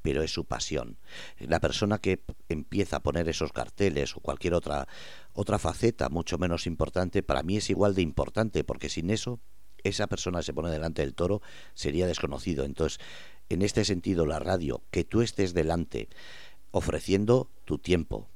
pero 0.05 0.21
es 0.21 0.31
su 0.31 0.45
pasión. 0.45 0.99
La 1.39 1.59
persona 1.59 1.97
que 1.97 2.23
empieza 2.47 2.97
a 2.97 2.99
poner 2.99 3.27
esos 3.27 3.51
carteles 3.51 4.15
o 4.15 4.19
cualquier 4.19 4.53
otra 4.53 4.87
otra 5.33 5.57
faceta 5.57 6.09
mucho 6.09 6.37
menos 6.37 6.67
importante, 6.67 7.23
para 7.23 7.41
mí 7.41 7.57
es 7.57 7.71
igual 7.71 7.95
de 7.95 8.03
importante, 8.03 8.63
porque 8.63 8.87
sin 8.87 9.09
eso 9.09 9.39
esa 9.83 10.05
persona 10.05 10.43
se 10.43 10.53
pone 10.53 10.69
delante 10.69 11.01
del 11.01 11.15
toro 11.15 11.41
sería 11.73 12.05
desconocido. 12.05 12.65
Entonces, 12.65 12.99
en 13.49 13.63
este 13.63 13.83
sentido, 13.83 14.27
la 14.27 14.37
radio, 14.37 14.83
que 14.91 15.03
tú 15.03 15.23
estés 15.23 15.55
delante 15.55 16.07
ofreciendo 16.69 17.49
tu 17.65 17.79
tiempo, 17.79 18.29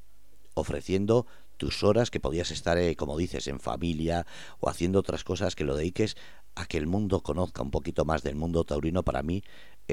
ofreciendo 0.55 1.27
tus 1.57 1.83
horas 1.83 2.09
que 2.09 2.19
podías 2.19 2.49
estar, 2.49 2.79
eh, 2.79 2.95
como 2.95 3.15
dices, 3.15 3.47
en 3.47 3.59
familia 3.59 4.25
o 4.59 4.69
haciendo 4.69 4.97
otras 4.97 5.23
cosas 5.23 5.55
que 5.55 5.65
lo 5.65 5.75
dediques 5.75 6.17
a 6.55 6.65
que 6.65 6.77
el 6.77 6.87
mundo 6.87 7.21
conozca 7.21 7.61
un 7.61 7.69
poquito 7.69 8.05
más 8.05 8.23
del 8.23 8.35
mundo 8.35 8.63
taurino, 8.63 9.03
para 9.03 9.21
mí 9.21 9.43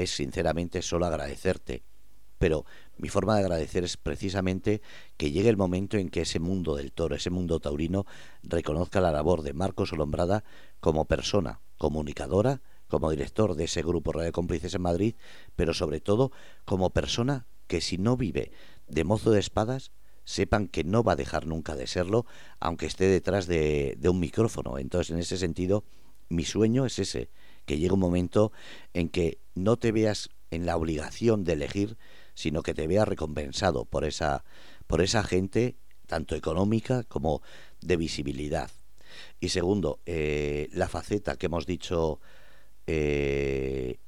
es 0.02 0.10
sinceramente 0.10 0.82
solo 0.82 1.06
agradecerte. 1.06 1.82
Pero 2.38 2.66
mi 2.98 3.08
forma 3.08 3.34
de 3.34 3.40
agradecer 3.40 3.84
es 3.84 3.96
precisamente 3.96 4.82
que 5.16 5.30
llegue 5.30 5.48
el 5.48 5.56
momento 5.56 5.96
en 5.96 6.10
que 6.10 6.22
ese 6.22 6.38
mundo 6.38 6.76
del 6.76 6.92
toro, 6.92 7.14
ese 7.14 7.30
mundo 7.30 7.60
taurino, 7.60 8.06
reconozca 8.42 9.00
la 9.00 9.12
labor 9.12 9.42
de 9.42 9.54
Marcos 9.54 9.92
Olombrada 9.92 10.44
como 10.80 11.06
persona, 11.06 11.60
comunicadora, 11.78 12.60
como 12.88 13.10
director 13.10 13.54
de 13.54 13.64
ese 13.64 13.82
grupo 13.82 14.12
Radio 14.12 14.32
Cómplices 14.32 14.74
en 14.74 14.82
Madrid, 14.82 15.14
pero 15.56 15.74
sobre 15.74 16.00
todo 16.00 16.30
como 16.64 16.90
persona 16.90 17.46
que 17.66 17.80
si 17.80 17.98
no 17.98 18.16
vive 18.16 18.52
de 18.86 19.04
mozo 19.04 19.30
de 19.30 19.40
espadas, 19.40 19.90
sepan 20.24 20.68
que 20.68 20.84
no 20.84 21.02
va 21.02 21.12
a 21.12 21.16
dejar 21.16 21.46
nunca 21.46 21.74
de 21.74 21.86
serlo, 21.86 22.26
aunque 22.60 22.86
esté 22.86 23.06
detrás 23.06 23.46
de, 23.46 23.98
un 24.04 24.20
micrófono. 24.20 24.78
Entonces, 24.78 25.12
en 25.12 25.18
ese 25.18 25.38
sentido, 25.38 25.84
mi 26.28 26.44
sueño 26.44 26.84
es 26.84 26.98
ese, 26.98 27.30
que 27.66 27.78
llegue 27.78 27.92
un 27.92 28.00
momento 28.00 28.52
en 28.94 29.08
que 29.08 29.38
no 29.54 29.76
te 29.76 29.92
veas 29.92 30.30
en 30.50 30.64
la 30.64 30.76
obligación 30.76 31.44
de 31.44 31.54
elegir, 31.54 31.98
sino 32.34 32.62
que 32.62 32.74
te 32.74 32.86
veas 32.86 33.06
recompensado 33.06 33.84
por 33.84 34.04
esa, 34.04 34.44
por 34.86 35.02
esa 35.02 35.22
gente, 35.22 35.76
tanto 36.06 36.34
económica 36.34 37.02
como 37.04 37.42
de 37.80 37.96
visibilidad. 37.96 38.70
Y 39.40 39.48
segundo, 39.50 40.00
eh, 40.06 40.68
la 40.72 40.88
faceta 40.88 41.36
que 41.36 41.46
hemos 41.46 41.66
dicho 41.66 42.20
eh, 42.86 43.98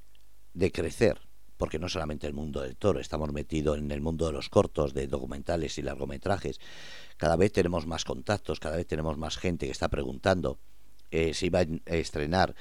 de 0.54 0.72
crecer 0.72 1.28
porque 1.58 1.78
no 1.78 1.88
solamente 1.88 2.26
el 2.26 2.32
mundo 2.32 2.62
del 2.62 2.76
toro, 2.76 3.00
estamos 3.00 3.32
metidos 3.32 3.78
en 3.78 3.90
el 3.90 4.00
mundo 4.00 4.26
de 4.26 4.32
los 4.32 4.48
cortos, 4.48 4.94
de 4.94 5.08
documentales 5.08 5.76
y 5.76 5.82
largometrajes. 5.82 6.60
Cada 7.16 7.36
vez 7.36 7.52
tenemos 7.52 7.86
más 7.86 8.04
contactos, 8.04 8.60
cada 8.60 8.76
vez 8.76 8.86
tenemos 8.86 9.18
más 9.18 9.36
gente 9.36 9.66
que 9.66 9.72
está 9.72 9.88
preguntando. 9.88 10.58
Eh, 11.10 11.34
se 11.34 11.46
iba 11.46 11.60
a 11.60 11.94
estrenar 11.96 12.54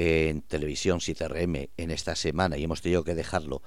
en 0.00 0.40
televisión 0.40 0.98
CTRM 0.98 1.68
en 1.76 1.90
esta 1.90 2.16
semana 2.16 2.56
y 2.56 2.64
hemos 2.64 2.80
tenido 2.80 3.04
que 3.04 3.14
dejarlo 3.14 3.60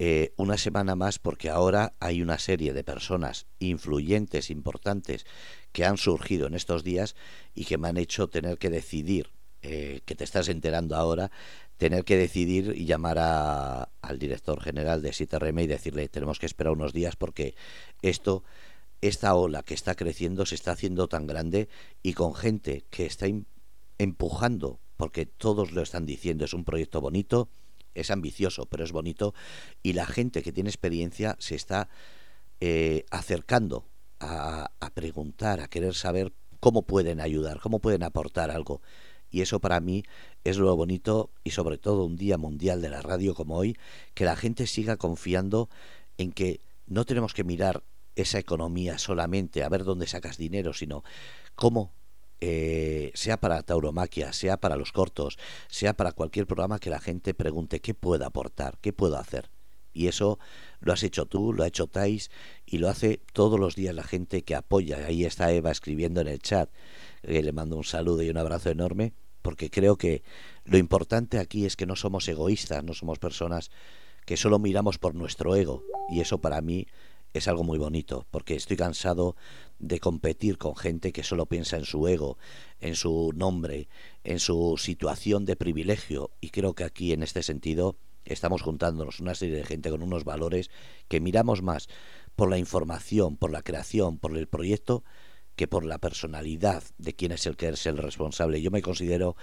eh, 0.00 0.32
una 0.36 0.58
semana 0.58 0.96
más 0.96 1.20
porque 1.20 1.50
ahora 1.50 1.92
hay 2.00 2.20
una 2.20 2.40
serie 2.40 2.72
de 2.72 2.82
personas 2.82 3.46
influyentes, 3.60 4.50
importantes, 4.50 5.24
que 5.70 5.84
han 5.84 5.96
surgido 5.96 6.48
en 6.48 6.54
estos 6.54 6.82
días 6.82 7.14
y 7.54 7.64
que 7.64 7.78
me 7.78 7.86
han 7.86 7.96
hecho 7.96 8.26
tener 8.26 8.58
que 8.58 8.70
decidir, 8.70 9.30
eh, 9.62 10.00
que 10.04 10.16
te 10.16 10.24
estás 10.24 10.48
enterando 10.48 10.96
ahora, 10.96 11.30
tener 11.76 12.04
que 12.04 12.16
decidir 12.16 12.74
y 12.76 12.84
llamar 12.84 13.18
a, 13.20 13.90
al 14.02 14.18
director 14.18 14.60
general 14.60 15.00
de 15.00 15.12
SITRM 15.12 15.60
y 15.60 15.66
decirle 15.68 16.08
tenemos 16.08 16.40
que 16.40 16.46
esperar 16.46 16.72
unos 16.72 16.92
días 16.92 17.14
porque 17.14 17.54
esto 18.02 18.42
esta 19.00 19.32
ola 19.36 19.62
que 19.62 19.74
está 19.74 19.94
creciendo 19.94 20.44
se 20.44 20.56
está 20.56 20.72
haciendo 20.72 21.06
tan 21.06 21.28
grande 21.28 21.68
y 22.02 22.14
con 22.14 22.34
gente 22.34 22.84
que 22.90 23.06
está 23.06 23.26
empujando, 23.96 24.80
porque 24.98 25.24
todos 25.24 25.72
lo 25.72 25.80
están 25.80 26.04
diciendo, 26.04 26.44
es 26.44 26.52
un 26.52 26.64
proyecto 26.64 27.00
bonito, 27.00 27.48
es 27.94 28.10
ambicioso, 28.10 28.66
pero 28.66 28.84
es 28.84 28.92
bonito, 28.92 29.32
y 29.82 29.94
la 29.94 30.04
gente 30.04 30.42
que 30.42 30.52
tiene 30.52 30.68
experiencia 30.68 31.36
se 31.38 31.54
está 31.54 31.88
eh, 32.60 33.06
acercando 33.10 33.86
a, 34.20 34.72
a 34.80 34.90
preguntar, 34.90 35.60
a 35.60 35.68
querer 35.68 35.94
saber 35.94 36.34
cómo 36.60 36.82
pueden 36.82 37.20
ayudar, 37.20 37.60
cómo 37.60 37.78
pueden 37.78 38.02
aportar 38.02 38.50
algo. 38.50 38.82
Y 39.30 39.42
eso 39.42 39.60
para 39.60 39.78
mí 39.80 40.02
es 40.42 40.58
lo 40.58 40.74
bonito 40.74 41.30
y 41.44 41.50
sobre 41.50 41.78
todo 41.78 42.04
un 42.04 42.16
día 42.16 42.36
mundial 42.36 42.82
de 42.82 42.88
la 42.90 43.00
radio 43.00 43.34
como 43.34 43.56
hoy, 43.56 43.76
que 44.14 44.24
la 44.24 44.36
gente 44.36 44.66
siga 44.66 44.96
confiando 44.96 45.68
en 46.16 46.32
que 46.32 46.60
no 46.86 47.04
tenemos 47.04 47.34
que 47.34 47.44
mirar 47.44 47.84
esa 48.16 48.38
economía 48.40 48.98
solamente 48.98 49.62
a 49.62 49.68
ver 49.68 49.84
dónde 49.84 50.08
sacas 50.08 50.38
dinero, 50.38 50.72
sino 50.72 51.04
cómo 51.54 51.92
eh, 52.40 53.10
sea 53.14 53.38
para 53.38 53.62
tauromaquia, 53.62 54.32
sea 54.32 54.58
para 54.58 54.76
los 54.76 54.92
cortos, 54.92 55.38
sea 55.68 55.94
para 55.94 56.12
cualquier 56.12 56.46
programa 56.46 56.78
que 56.78 56.90
la 56.90 57.00
gente 57.00 57.34
pregunte 57.34 57.80
qué 57.80 57.94
puedo 57.94 58.24
aportar, 58.24 58.78
qué 58.80 58.92
puedo 58.92 59.18
hacer. 59.18 59.50
Y 59.92 60.06
eso 60.06 60.38
lo 60.80 60.92
has 60.92 61.02
hecho 61.02 61.26
tú, 61.26 61.52
lo 61.52 61.64
ha 61.64 61.66
hecho 61.66 61.88
Tais 61.88 62.30
y 62.64 62.78
lo 62.78 62.88
hace 62.88 63.20
todos 63.32 63.58
los 63.58 63.74
días 63.74 63.94
la 63.94 64.04
gente 64.04 64.42
que 64.42 64.54
apoya. 64.54 64.98
Ahí 65.06 65.24
está 65.24 65.50
Eva 65.52 65.72
escribiendo 65.72 66.20
en 66.20 66.28
el 66.28 66.38
chat. 66.38 66.70
Eh, 67.22 67.42
le 67.42 67.52
mando 67.52 67.76
un 67.76 67.84
saludo 67.84 68.22
y 68.22 68.30
un 68.30 68.36
abrazo 68.36 68.70
enorme 68.70 69.14
porque 69.42 69.70
creo 69.70 69.96
que 69.96 70.22
lo 70.64 70.78
importante 70.78 71.38
aquí 71.38 71.64
es 71.64 71.74
que 71.74 71.86
no 71.86 71.96
somos 71.96 72.28
egoístas, 72.28 72.84
no 72.84 72.94
somos 72.94 73.18
personas 73.18 73.70
que 74.24 74.36
solo 74.36 74.58
miramos 74.58 74.98
por 74.98 75.14
nuestro 75.14 75.56
ego. 75.56 75.82
Y 76.10 76.20
eso 76.20 76.38
para 76.38 76.60
mí 76.60 76.86
es 77.32 77.48
algo 77.48 77.64
muy 77.64 77.78
bonito, 77.78 78.26
porque 78.30 78.54
estoy 78.54 78.76
cansado 78.76 79.36
de 79.78 80.00
competir 80.00 80.58
con 80.58 80.76
gente 80.76 81.12
que 81.12 81.22
solo 81.22 81.46
piensa 81.46 81.76
en 81.76 81.84
su 81.84 82.06
ego, 82.08 82.38
en 82.80 82.94
su 82.94 83.32
nombre, 83.34 83.88
en 84.24 84.40
su 84.40 84.76
situación 84.78 85.44
de 85.44 85.56
privilegio. 85.56 86.30
Y 86.40 86.50
creo 86.50 86.74
que 86.74 86.84
aquí, 86.84 87.12
en 87.12 87.22
este 87.22 87.42
sentido, 87.42 87.96
estamos 88.24 88.62
juntándonos 88.62 89.20
una 89.20 89.34
serie 89.34 89.56
de 89.56 89.64
gente 89.64 89.90
con 89.90 90.02
unos 90.02 90.24
valores 90.24 90.70
que 91.08 91.20
miramos 91.20 91.62
más 91.62 91.88
por 92.34 92.50
la 92.50 92.58
información, 92.58 93.36
por 93.36 93.50
la 93.50 93.62
creación, 93.62 94.18
por 94.18 94.36
el 94.36 94.48
proyecto, 94.48 95.04
que 95.56 95.66
por 95.66 95.84
la 95.84 95.98
personalidad 95.98 96.82
de 96.98 97.14
quién 97.14 97.32
es 97.32 97.46
el 97.46 97.56
que 97.56 97.68
es 97.68 97.86
el 97.86 97.98
responsable. 97.98 98.62
Yo 98.62 98.70
me 98.70 98.82
considero 98.82 99.36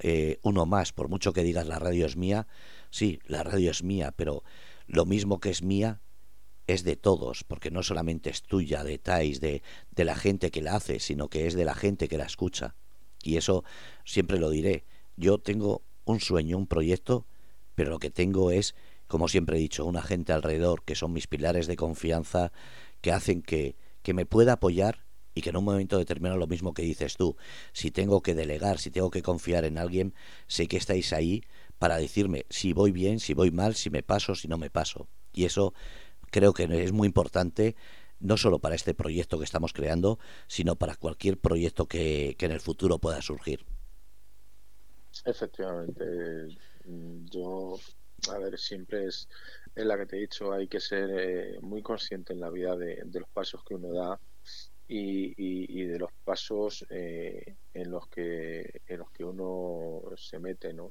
eh, 0.00 0.38
uno 0.42 0.66
más, 0.66 0.92
por 0.92 1.08
mucho 1.08 1.32
que 1.32 1.44
digas 1.44 1.66
la 1.66 1.78
radio 1.78 2.06
es 2.06 2.16
mía, 2.16 2.46
sí, 2.90 3.20
la 3.26 3.44
radio 3.44 3.70
es 3.70 3.82
mía, 3.82 4.12
pero 4.16 4.42
lo 4.86 5.04
mismo 5.04 5.38
que 5.38 5.50
es 5.50 5.62
mía 5.62 6.00
es 6.72 6.84
de 6.84 6.96
todos, 6.96 7.44
porque 7.44 7.70
no 7.70 7.82
solamente 7.82 8.30
es 8.30 8.42
tuya, 8.42 8.84
de 8.84 8.98
Tais, 8.98 9.40
de, 9.40 9.62
de 9.90 10.04
la 10.04 10.14
gente 10.14 10.50
que 10.50 10.62
la 10.62 10.76
hace, 10.76 11.00
sino 11.00 11.28
que 11.28 11.46
es 11.46 11.54
de 11.54 11.64
la 11.64 11.74
gente 11.74 12.08
que 12.08 12.18
la 12.18 12.24
escucha. 12.24 12.74
Y 13.22 13.36
eso 13.36 13.64
siempre 14.04 14.38
lo 14.38 14.50
diré. 14.50 14.84
Yo 15.16 15.38
tengo 15.38 15.82
un 16.04 16.20
sueño, 16.20 16.56
un 16.56 16.66
proyecto, 16.66 17.26
pero 17.74 17.90
lo 17.90 17.98
que 17.98 18.10
tengo 18.10 18.50
es, 18.50 18.74
como 19.06 19.28
siempre 19.28 19.56
he 19.56 19.60
dicho, 19.60 19.84
una 19.84 20.02
gente 20.02 20.32
alrededor 20.32 20.82
que 20.84 20.94
son 20.94 21.12
mis 21.12 21.26
pilares 21.26 21.66
de 21.66 21.76
confianza, 21.76 22.52
que 23.00 23.12
hacen 23.12 23.42
que, 23.42 23.76
que 24.02 24.14
me 24.14 24.26
pueda 24.26 24.54
apoyar 24.54 25.04
y 25.34 25.42
que 25.42 25.50
en 25.50 25.56
un 25.56 25.64
momento 25.64 25.98
determinado 25.98 26.38
lo 26.38 26.46
mismo 26.46 26.74
que 26.74 26.82
dices 26.82 27.16
tú, 27.16 27.36
si 27.72 27.90
tengo 27.90 28.22
que 28.22 28.34
delegar, 28.34 28.78
si 28.78 28.90
tengo 28.90 29.10
que 29.10 29.22
confiar 29.22 29.64
en 29.64 29.78
alguien, 29.78 30.14
sé 30.46 30.66
que 30.66 30.76
estáis 30.76 31.12
ahí 31.12 31.42
para 31.78 31.96
decirme 31.96 32.46
si 32.50 32.72
voy 32.72 32.92
bien, 32.92 33.20
si 33.20 33.32
voy 33.32 33.50
mal, 33.50 33.74
si 33.74 33.90
me 33.90 34.02
paso, 34.02 34.34
si 34.34 34.48
no 34.48 34.58
me 34.58 34.70
paso. 34.70 35.08
Y 35.32 35.44
eso 35.44 35.72
creo 36.30 36.52
que 36.52 36.64
es 36.64 36.92
muy 36.92 37.06
importante 37.06 37.76
no 38.20 38.36
solo 38.36 38.58
para 38.58 38.74
este 38.74 38.94
proyecto 38.94 39.38
que 39.38 39.44
estamos 39.44 39.72
creando, 39.72 40.18
sino 40.46 40.76
para 40.76 40.94
cualquier 40.94 41.38
proyecto 41.38 41.86
que, 41.86 42.36
que 42.38 42.46
en 42.46 42.52
el 42.52 42.60
futuro 42.60 42.98
pueda 42.98 43.22
surgir. 43.22 43.64
Efectivamente, 45.24 46.58
yo, 47.30 47.78
a 48.30 48.38
ver, 48.38 48.58
siempre 48.58 49.06
es, 49.06 49.28
es 49.74 49.84
la 49.86 49.96
que 49.98 50.06
te 50.06 50.16
he 50.16 50.20
dicho, 50.20 50.52
hay 50.52 50.68
que 50.68 50.80
ser 50.80 51.10
eh, 51.10 51.58
muy 51.60 51.82
consciente 51.82 52.32
en 52.32 52.40
la 52.40 52.50
vida 52.50 52.76
de, 52.76 53.02
de, 53.04 53.20
los 53.20 53.28
pasos 53.30 53.62
que 53.64 53.74
uno 53.74 53.92
da 53.92 54.20
y, 54.86 55.34
y, 55.36 55.84
de 55.84 55.98
los 55.98 56.10
pasos 56.24 56.84
eh, 56.90 57.56
en 57.74 57.90
los 57.90 58.08
que 58.08 58.80
en 58.88 58.98
los 58.98 59.10
que 59.12 59.24
uno 59.24 60.02
se 60.16 60.40
mete 60.40 60.72
no 60.72 60.90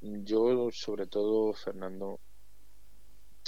yo 0.00 0.68
sobre 0.72 1.06
todo 1.06 1.52
Fernando 1.52 2.18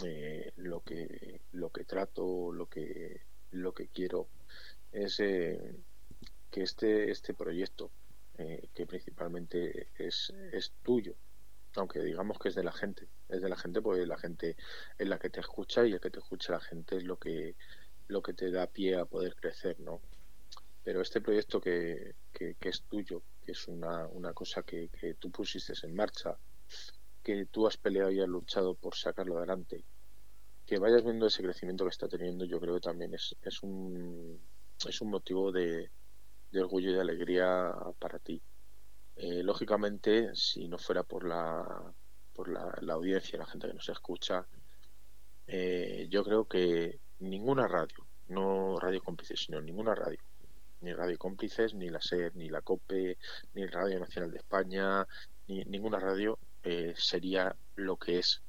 eh, 0.05 0.53
lo 0.57 0.81
que 0.81 1.41
lo 1.53 1.71
que 1.71 1.85
trato 1.85 2.53
lo 2.53 2.67
que 2.67 3.23
lo 3.53 3.73
que 3.73 3.89
quiero 3.89 4.29
es 4.93 5.21
eh, 5.21 5.77
que 6.51 6.63
este 6.63 7.11
este 7.11 7.35
proyecto 7.35 7.91
eh, 8.39 8.69
que 8.75 8.87
principalmente 8.87 9.89
es, 9.97 10.33
es 10.53 10.73
tuyo 10.83 11.15
aunque 11.77 12.01
digamos 12.01 12.39
que 12.39 12.49
es 12.49 12.55
de 12.55 12.65
la 12.65 12.73
gente 12.73 13.09
es 13.29 13.41
de 13.41 13.49
la 13.49 13.57
gente 13.57 13.81
porque 13.81 14.07
la 14.07 14.19
gente 14.19 14.57
es 14.99 15.09
la 15.09 15.19
que 15.19 15.31
te 15.31 15.41
escucha 15.41 15.87
y 15.87 15.93
el 15.93 16.01
que 16.01 16.11
te 16.11 16.19
escucha 16.19 16.53
la 16.53 16.61
gente 16.61 16.97
es 16.97 17.05
lo 17.05 17.19
que 17.19 17.57
lo 18.09 18.23
que 18.23 18.35
te 18.35 18.51
da 18.51 18.67
pie 18.67 18.97
a 18.97 19.05
poder 19.05 19.35
crecer, 19.35 19.81
¿no? 19.81 20.01
Pero 20.85 21.01
este 21.01 21.21
proyecto 21.21 21.61
que, 21.61 22.15
que, 22.33 22.57
es 22.61 22.83
tuyo, 22.83 23.23
que 23.45 23.53
es 23.53 23.67
una, 23.67 24.07
una 24.07 24.33
cosa 24.33 24.63
que, 24.63 24.89
que, 24.89 25.15
tú 25.15 25.31
pusiste 25.31 25.73
en 25.83 25.95
marcha, 25.95 26.37
que 27.27 27.45
tú 27.47 27.67
has 27.67 27.77
peleado 27.77 28.13
y 28.13 28.21
has 28.21 28.29
luchado 28.29 28.77
por 28.77 28.95
sacarlo 28.95 29.39
adelante, 29.39 29.85
que 30.65 30.79
vayas 30.79 31.03
viendo 31.03 31.27
ese 31.27 31.43
crecimiento 31.43 31.83
que 31.85 31.91
está 31.91 32.07
teniendo, 32.07 32.45
yo 32.45 32.61
creo 32.61 32.75
que 32.75 32.83
también 32.83 33.15
es, 33.15 33.35
es, 33.43 33.65
un, 33.65 34.41
es 34.89 35.01
un 35.01 35.11
motivo 35.11 35.51
de, 35.51 35.91
de 36.53 36.61
orgullo 36.61 36.91
y 36.91 36.95
de 36.95 37.01
alegría 37.01 37.75
para 37.99 38.21
ti. 38.21 38.41
Eh, 39.17 39.43
lógicamente, 39.43 40.37
si 40.37 40.69
no 40.69 40.79
fuera 40.79 41.03
por 41.03 41.27
la, 41.27 41.93
por 42.33 42.49
la, 42.49 42.73
la 42.81 42.95
audiencia, 42.95 43.41
la 43.41 43.47
gente 43.47 43.67
que 43.67 43.75
nos 43.75 43.89
escucha, 43.89 44.47
eh, 45.49 46.07
yo 46.09 46.23
creo 46.23 46.45
que 46.45 47.01
ninguna 47.19 47.67
radio, 47.67 48.07
no 48.29 48.79
Radio 48.79 49.03
Cómplices, 49.03 49.41
sino 49.41 49.61
ninguna 49.61 49.97
radio, 49.97 50.21
ni 50.81 50.93
Radio 50.93 51.19
Cómplices, 51.19 51.75
ni 51.75 51.89
la 51.89 52.01
SER, 52.01 52.37
ni 52.37 52.51
la 52.51 52.61
COPE, 52.61 53.19
ni 53.55 53.67
Radio 53.67 53.99
Nacional 53.99 54.31
de 54.31 54.37
España, 54.37 55.05
ni 55.49 55.65
ninguna 55.65 55.99
radio 55.99 56.39
eh, 56.69 56.95
sería 56.97 57.55
lo 57.77 57.97
que 57.97 58.19
es, 58.19 58.43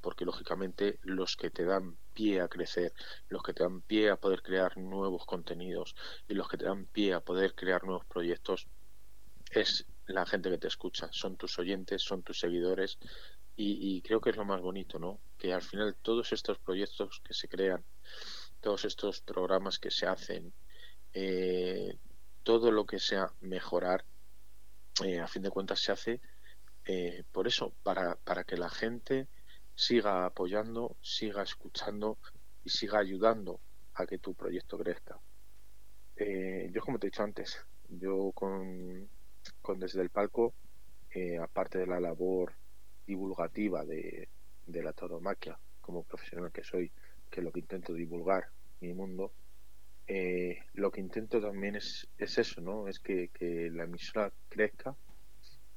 porque 0.00 0.24
lógicamente 0.24 1.00
los 1.02 1.36
que 1.36 1.50
te 1.50 1.64
dan 1.64 1.98
pie 2.14 2.40
a 2.40 2.46
crecer, 2.46 2.92
los 3.28 3.42
que 3.42 3.52
te 3.52 3.64
dan 3.64 3.82
pie 3.82 4.10
a 4.10 4.16
poder 4.16 4.42
crear 4.42 4.78
nuevos 4.78 5.26
contenidos 5.26 5.96
y 6.28 6.34
los 6.34 6.48
que 6.48 6.56
te 6.56 6.66
dan 6.66 6.86
pie 6.86 7.14
a 7.14 7.20
poder 7.20 7.56
crear 7.56 7.82
nuevos 7.82 8.06
proyectos 8.06 8.68
es 9.50 9.86
la 10.06 10.24
gente 10.24 10.50
que 10.50 10.58
te 10.58 10.68
escucha, 10.68 11.08
son 11.10 11.36
tus 11.36 11.58
oyentes, 11.58 12.00
son 12.00 12.22
tus 12.22 12.38
seguidores 12.38 12.96
y, 13.56 14.02
creo 14.02 14.20
que 14.20 14.30
es 14.30 14.36
lo 14.36 14.44
más 14.44 14.60
bonito, 14.60 15.00
¿no? 15.00 15.18
Que 15.36 15.52
al 15.52 15.62
final 15.62 15.96
todos 16.00 16.32
estos 16.32 16.60
proyectos 16.60 17.20
que 17.24 17.34
se 17.34 17.48
crean 17.48 17.84
todos 18.60 18.84
estos 18.84 19.20
programas 19.20 19.80
que 19.80 19.90
se 19.90 20.06
hacen, 20.06 20.52
eh, 21.12 21.98
todo 22.44 22.70
lo 22.70 22.86
que 22.86 23.00
sea 23.00 23.32
mejorar, 23.40 24.04
eh, 25.04 25.18
a 25.18 25.26
fin 25.26 25.42
de 25.42 25.50
cuentas 25.50 25.80
se 25.80 25.90
hace 25.90 26.20
eh, 26.88 27.22
por 27.30 27.46
eso, 27.46 27.72
para, 27.84 28.16
para 28.16 28.42
que 28.42 28.56
la 28.56 28.68
gente 28.68 29.28
siga 29.76 30.26
apoyando, 30.26 30.96
siga 31.00 31.42
escuchando 31.44 32.18
y 32.64 32.70
siga 32.70 32.98
ayudando 32.98 33.60
a 33.94 34.06
que 34.06 34.18
tu 34.18 34.34
proyecto 34.34 34.76
crezca. 34.78 35.20
yo, 36.16 36.80
como 36.80 36.98
te 36.98 37.06
he 37.06 37.10
dicho 37.10 37.22
antes, 37.22 37.64
yo 37.88 38.32
con, 38.32 39.08
con 39.62 39.78
Desde 39.78 40.02
el 40.02 40.10
Palco, 40.10 40.54
aparte 41.40 41.78
de 41.78 41.86
la 41.86 42.00
labor 42.00 42.54
divulgativa 43.06 43.84
de, 43.84 44.28
de 44.66 44.82
la 44.82 44.92
tauromaquia 44.92 45.58
como 45.80 46.02
profesional 46.02 46.52
que 46.52 46.62
soy, 46.62 46.92
que 47.30 47.42
lo 47.42 47.50
que 47.50 47.60
intento 47.60 47.94
divulgar 47.94 48.48
mi 48.80 48.92
mundo, 48.92 49.32
eh, 50.06 50.58
lo 50.74 50.90
que 50.90 51.00
intento 51.00 51.40
también 51.40 51.76
es, 51.76 52.08
es 52.18 52.38
eso, 52.38 52.60
¿no? 52.60 52.88
Es 52.88 52.98
que, 53.00 53.28
que, 53.28 53.70
la 53.70 53.84
emisora 53.84 54.32
crezca, 54.48 54.96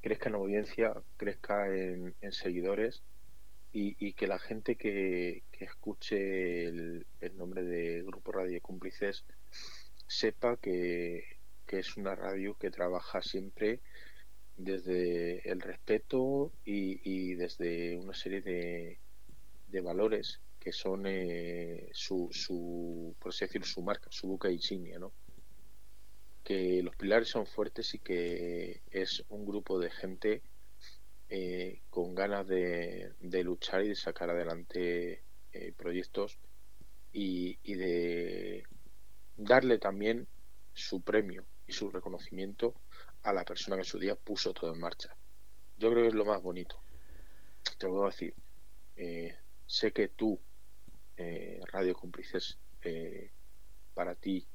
crezca 0.02 0.28
en 0.28 0.34
audiencia, 0.34 0.92
crezca 1.16 1.68
en, 1.74 2.14
seguidores 2.32 3.02
y, 3.72 4.12
que 4.12 4.26
la 4.26 4.38
gente 4.38 4.76
que, 4.76 5.44
que 5.50 5.64
escuche 5.64 6.64
el, 6.64 7.06
el, 7.20 7.36
nombre 7.38 7.62
de 7.62 8.02
Grupo 8.02 8.32
Radio 8.32 8.60
Cómplices 8.60 9.24
sepa 10.06 10.58
que, 10.58 11.38
que 11.66 11.78
es 11.78 11.96
una 11.96 12.14
radio 12.14 12.58
que 12.58 12.70
trabaja 12.70 13.22
siempre 13.22 13.80
desde 14.56 15.48
el 15.50 15.60
respeto 15.60 16.52
y, 16.64 17.00
y 17.02 17.34
desde 17.34 17.96
una 17.96 18.12
serie 18.12 18.42
de, 18.42 18.98
de 19.68 19.80
valores 19.80 20.40
que 20.60 20.72
son 20.72 21.06
eh, 21.06 21.88
su, 21.92 22.28
su, 22.30 23.16
por 23.18 23.30
así 23.30 23.46
decirlo, 23.46 23.66
su 23.66 23.82
marca, 23.82 24.08
su 24.10 24.28
buca 24.28 24.50
insignia, 24.50 24.98
¿no? 24.98 25.12
Que 26.44 26.82
los 26.82 26.96
pilares 26.96 27.28
son 27.28 27.46
fuertes 27.46 27.94
y 27.94 27.98
que 27.98 28.82
es 28.90 29.24
un 29.28 29.46
grupo 29.46 29.78
de 29.78 29.90
gente 29.90 30.42
eh, 31.28 31.80
con 31.88 32.14
ganas 32.14 32.46
de, 32.46 33.12
de, 33.20 33.44
luchar 33.44 33.84
y 33.84 33.88
de 33.88 33.94
sacar 33.94 34.28
adelante 34.30 35.22
eh, 35.52 35.72
proyectos 35.76 36.38
y, 37.12 37.58
y, 37.62 37.74
de, 37.74 38.64
darle 39.36 39.78
también 39.78 40.26
su 40.74 41.02
premio 41.02 41.44
y 41.66 41.72
su 41.72 41.90
reconocimiento 41.90 42.74
a 43.22 43.32
la 43.32 43.44
persona 43.44 43.76
que 43.76 43.82
en 43.82 43.86
su 43.86 43.98
día 43.98 44.16
puso 44.16 44.52
todo 44.52 44.72
en 44.72 44.80
marcha. 44.80 45.16
Yo 45.78 45.90
creo 45.90 46.02
que 46.02 46.08
es 46.08 46.14
lo 46.14 46.24
más 46.24 46.42
bonito. 46.42 46.80
Te 47.78 47.86
voy 47.86 48.04
a 48.04 48.10
decir, 48.10 48.34
eh, 48.96 49.36
sé 49.66 49.92
que 49.92 50.08
tú, 50.08 50.38
eh, 51.16 51.60
Radio 51.72 51.94
Cómplices, 51.94 52.58
eh, 52.82 53.30
para 53.94 54.14
ti 54.14 54.46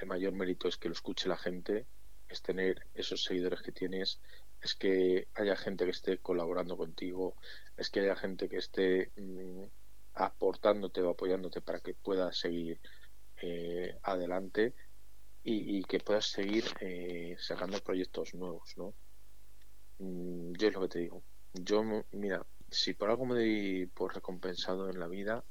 el 0.00 0.06
mayor 0.06 0.32
mérito 0.32 0.68
es 0.68 0.76
que 0.76 0.88
lo 0.88 0.94
escuche 0.94 1.28
la 1.28 1.36
gente, 1.36 1.86
es 2.28 2.42
tener 2.42 2.86
esos 2.94 3.22
seguidores 3.22 3.62
que 3.62 3.72
tienes, 3.72 4.20
es 4.60 4.74
que 4.74 5.28
haya 5.34 5.56
gente 5.56 5.84
que 5.84 5.90
esté 5.90 6.18
colaborando 6.18 6.76
contigo, 6.76 7.36
es 7.76 7.90
que 7.90 8.00
haya 8.00 8.16
gente 8.16 8.48
que 8.48 8.58
esté 8.58 9.12
mm, 9.16 9.64
aportándote 10.14 11.02
o 11.02 11.10
apoyándote 11.10 11.60
para 11.60 11.80
que 11.80 11.94
puedas 11.94 12.38
seguir 12.38 12.80
eh, 13.42 13.98
adelante 14.02 14.74
y, 15.48 15.84
que 15.84 16.00
puedas 16.00 16.26
seguir 16.26 16.64
eh, 16.80 17.36
sacando 17.38 17.78
proyectos 17.78 18.34
nuevos, 18.34 18.76
¿no? 18.76 18.94
Mm, 19.98 20.54
yo 20.54 20.68
es 20.68 20.74
lo 20.74 20.80
que 20.80 20.88
te 20.88 20.98
digo. 20.98 21.22
Yo, 21.54 21.84
mira, 22.10 22.44
si 22.70 22.94
por 22.94 23.10
algo 23.10 23.26
me 23.26 23.36
doy 23.36 23.86
por 23.94 24.12
recompensado 24.12 24.90
en 24.90 24.98
la 24.98 25.06
vida, 25.06 25.44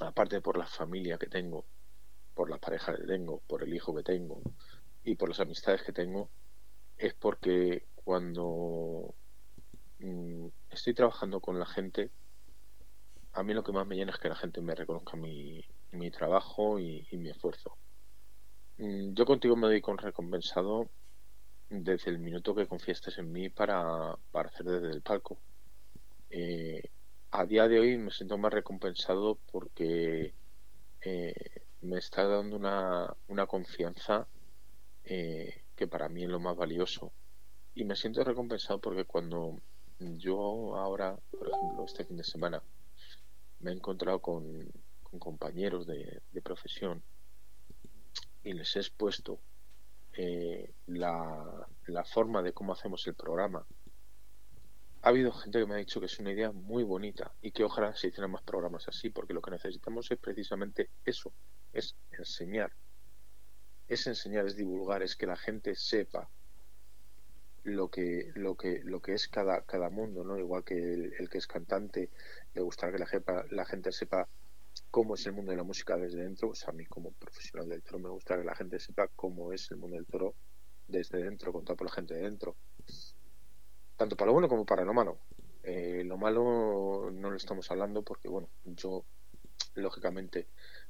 aparte 0.00 0.40
por 0.40 0.56
la 0.56 0.66
familia 0.66 1.18
que 1.18 1.26
tengo, 1.26 1.66
por 2.38 2.50
la 2.50 2.58
pareja 2.58 2.94
que 2.94 3.02
tengo, 3.02 3.40
por 3.48 3.64
el 3.64 3.74
hijo 3.74 3.92
que 3.96 4.04
tengo 4.04 4.40
y 5.02 5.16
por 5.16 5.28
las 5.28 5.40
amistades 5.40 5.82
que 5.82 5.92
tengo, 5.92 6.30
es 6.96 7.12
porque 7.14 7.88
cuando 7.96 9.12
mm, 9.98 10.46
estoy 10.70 10.94
trabajando 10.94 11.40
con 11.40 11.58
la 11.58 11.66
gente, 11.66 12.12
a 13.32 13.42
mí 13.42 13.54
lo 13.54 13.64
que 13.64 13.72
más 13.72 13.88
me 13.88 13.96
llena 13.96 14.12
es 14.12 14.18
que 14.18 14.28
la 14.28 14.36
gente 14.36 14.60
me 14.60 14.76
reconozca 14.76 15.16
mi, 15.16 15.64
mi 15.90 16.12
trabajo 16.12 16.78
y, 16.78 17.08
mi 17.10 17.28
esfuerzo. 17.28 17.76
Mm, 18.76 19.14
yo 19.14 19.26
contigo 19.26 19.56
me 19.56 19.66
doy 19.66 19.80
con 19.80 19.98
recompensado 19.98 20.88
desde 21.68 22.12
el 22.12 22.20
minuto 22.20 22.54
que 22.54 22.68
confiestes 22.68 23.18
en 23.18 23.32
mí 23.32 23.48
para, 23.48 24.16
para 24.30 24.48
hacer 24.48 24.64
desde 24.64 24.94
el 24.94 25.02
palco. 25.02 25.40
Eh, 26.30 26.82
a 27.32 27.44
día 27.46 27.66
de 27.66 27.80
hoy 27.80 27.98
me 27.98 28.12
siento 28.12 28.38
más 28.38 28.52
recompensado 28.52 29.40
porque 29.50 30.34
eh, 31.00 31.34
me 31.82 31.98
está 31.98 32.26
dando 32.26 32.56
una, 32.56 33.14
una 33.28 33.46
confianza 33.46 34.26
eh, 35.04 35.62
que 35.76 35.86
para 35.86 36.08
mí 36.08 36.24
es 36.24 36.30
lo 36.30 36.40
más 36.40 36.56
valioso. 36.56 37.12
Y 37.74 37.84
me 37.84 37.96
siento 37.96 38.24
recompensado 38.24 38.80
porque 38.80 39.04
cuando 39.04 39.60
yo 39.98 40.76
ahora, 40.76 41.16
por 41.30 41.48
ejemplo, 41.48 41.84
este 41.84 42.04
fin 42.04 42.16
de 42.16 42.24
semana, 42.24 42.62
me 43.60 43.70
he 43.70 43.74
encontrado 43.74 44.20
con, 44.20 44.70
compañeros 45.18 45.86
de, 45.86 46.20
profesión 46.42 47.02
y 48.44 48.52
les 48.52 48.76
he 48.76 48.80
expuesto 48.80 49.40
eh, 50.12 50.72
la, 50.86 51.66
la 51.86 52.04
forma 52.04 52.42
de 52.42 52.52
cómo 52.52 52.72
hacemos 52.72 53.06
el 53.06 53.14
programa, 53.14 53.66
ha 55.02 55.08
habido 55.08 55.32
gente 55.32 55.60
que 55.60 55.66
me 55.66 55.74
ha 55.74 55.78
dicho 55.78 56.00
que 56.00 56.06
es 56.06 56.18
una 56.18 56.32
idea 56.32 56.52
muy 56.52 56.82
bonita 56.82 57.32
y 57.40 57.52
que 57.52 57.64
ojalá 57.64 57.94
se 57.94 58.08
hicieran 58.08 58.30
más 58.30 58.42
programas 58.42 58.86
así, 58.88 59.10
porque 59.10 59.32
lo 59.32 59.40
que 59.40 59.50
necesitamos 59.50 60.10
es 60.10 60.18
precisamente 60.18 60.90
eso, 61.04 61.32
es 61.72 61.96
enseñar. 62.10 62.72
Es 63.88 64.06
enseñar, 64.06 64.46
es 64.46 64.56
divulgar, 64.56 65.02
es 65.02 65.16
que 65.16 65.26
la 65.26 65.36
gente 65.36 65.74
sepa 65.74 66.28
lo 67.64 67.88
que, 67.88 68.32
lo 68.34 68.56
que, 68.56 68.80
lo 68.84 69.00
que 69.00 69.14
es 69.14 69.28
cada, 69.28 69.62
cada 69.62 69.90
mundo, 69.90 70.24
¿no? 70.24 70.38
Igual 70.38 70.64
que 70.64 70.74
el, 70.74 71.28
que 71.28 71.38
es 71.38 71.46
cantante, 71.46 72.10
le 72.54 72.62
gusta 72.62 72.90
que 72.92 72.98
la, 72.98 73.08
la 73.50 73.64
gente 73.64 73.92
sepa 73.92 74.28
cómo 74.90 75.14
es 75.14 75.26
el 75.26 75.32
mundo 75.32 75.50
de 75.50 75.56
la 75.56 75.64
música 75.64 75.96
desde 75.96 76.22
dentro, 76.22 76.48
pues 76.48 76.66
a 76.68 76.72
mí 76.72 76.86
como 76.86 77.12
profesional 77.12 77.68
del 77.68 77.82
toro 77.82 77.98
me 77.98 78.08
gusta 78.10 78.36
que 78.36 78.44
la 78.44 78.54
gente 78.54 78.78
sepa 78.78 79.08
cómo 79.08 79.52
es 79.52 79.70
el 79.70 79.78
mundo 79.78 79.96
del 79.96 80.06
toro 80.06 80.34
desde 80.86 81.22
dentro, 81.22 81.52
contado 81.52 81.76
por 81.76 81.88
la 81.88 81.92
gente 81.92 82.14
de 82.14 82.22
dentro 82.22 82.56
tanto 83.98 84.16
para 84.16 84.28
lo 84.28 84.32
bueno 84.32 84.48
como 84.48 84.64
para 84.64 84.84
lo 84.84 84.94
malo. 84.94 85.18
Eh, 85.64 86.02
lo 86.06 86.16
malo 86.16 87.10
no 87.12 87.30
lo 87.30 87.36
estamos 87.36 87.70
hablando 87.70 88.02
porque, 88.02 88.28
bueno, 88.28 88.48
yo, 88.64 89.04
lógicamente, 89.74 90.46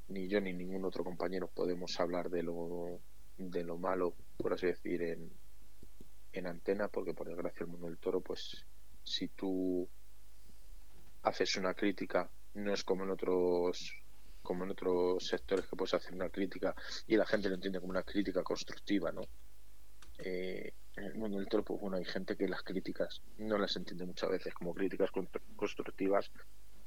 ni 0.09 0.29
yo 0.29 0.41
ni 0.41 0.53
ningún 0.53 0.85
otro 0.85 1.05
compañero 1.05 1.49
podemos 1.49 1.99
hablar 2.01 2.31
de 2.31 2.43
lo, 2.43 3.01
de 3.37 3.65
lo 3.65 3.79
malo, 3.79 4.15
por 4.37 4.53
así 4.53 4.67
decir, 4.67 5.03
en, 5.03 5.31
en 6.33 6.47
antena, 6.47 6.89
porque 6.89 7.15
por 7.15 7.29
desgracia 7.29 7.65
el 7.65 7.71
mundo 7.71 7.87
del 7.87 7.99
toro, 7.99 8.21
pues 8.21 8.65
si 9.05 9.29
tú 9.29 9.89
haces 11.23 11.57
una 11.57 11.75
crítica, 11.75 12.31
no 12.55 12.73
es 12.73 12.85
como 12.85 13.05
en 13.05 13.11
otros 13.11 14.03
como 14.43 14.65
en 14.65 14.71
otros 14.71 15.27
sectores 15.27 15.67
que 15.67 15.77
puedes 15.77 15.93
hacer 15.93 16.15
una 16.15 16.31
crítica 16.31 16.75
y 17.07 17.17
la 17.17 17.27
gente 17.27 17.51
lo 17.51 17.57
entiende 17.57 17.81
como 17.81 17.91
una 17.91 18.03
crítica 18.03 18.43
constructiva, 18.43 19.13
¿no? 19.13 19.21
Eh, 20.19 20.73
en 20.97 21.05
el 21.05 21.15
mundo 21.17 21.37
del 21.37 21.49
toro, 21.49 21.65
pues 21.65 21.81
bueno, 21.81 21.99
hay 21.99 22.05
gente 22.07 22.35
que 22.35 22.49
las 22.49 22.63
críticas 22.63 23.21
no 23.37 23.59
las 23.59 23.77
entiende 23.77 24.07
muchas 24.07 24.31
veces 24.31 24.55
como 24.55 24.73
críticas 24.73 25.11
constructivas, 25.55 26.31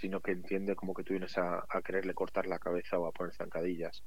sino 0.01 0.19
que 0.19 0.31
entiende 0.31 0.75
como 0.75 0.95
que 0.95 1.03
tú 1.03 1.13
vienes 1.13 1.37
a, 1.37 1.63
quererle 1.85 2.15
cortar 2.15 2.47
la 2.47 2.57
cabeza 2.57 2.97
o 2.97 3.05
a 3.05 3.11
poner 3.11 3.35
zancadillas. 3.35 4.03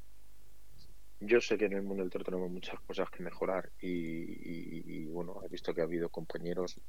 Yo 1.20 1.40
sé 1.40 1.56
que 1.56 1.66
en 1.66 1.74
el 1.74 1.82
mundo 1.82 2.02
del 2.02 2.10
toro 2.10 2.24
tenemos 2.24 2.50
muchas 2.50 2.80
cosas 2.80 3.08
que 3.10 3.22
mejorar 3.22 3.70
y, 3.80 5.06
bueno, 5.06 5.40
he 5.44 5.48
visto 5.48 5.72
que 5.72 5.80
ha 5.80 5.84
habido 5.84 6.08
compañeros 6.08 6.80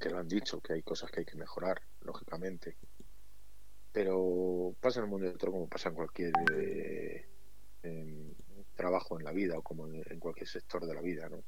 que 0.00 0.10
lo 0.10 0.18
han 0.18 0.28
dicho, 0.28 0.60
que 0.60 0.74
hay 0.74 0.82
cosas 0.82 1.10
que 1.10 1.20
hay 1.20 1.26
que 1.26 1.36
mejorar, 1.36 1.82
lógicamente. 2.02 2.76
Pero 3.92 4.74
pasa 4.80 5.00
en 5.00 5.06
el 5.06 5.10
mundo 5.10 5.26
del 5.26 5.36
toro 5.36 5.52
como 5.52 5.68
pasa 5.68 5.88
en 5.88 5.96
cualquier 5.96 6.32
eh, 6.54 7.26
trabajo 8.76 9.18
en 9.18 9.24
la 9.24 9.32
vida 9.32 9.58
o 9.58 9.62
como 9.62 9.88
en 9.88 10.20
cualquier 10.20 10.48
sector 10.48 10.86
de 10.86 10.94
la 10.94 11.02
vida, 11.02 11.28
¿no? 11.28 11.42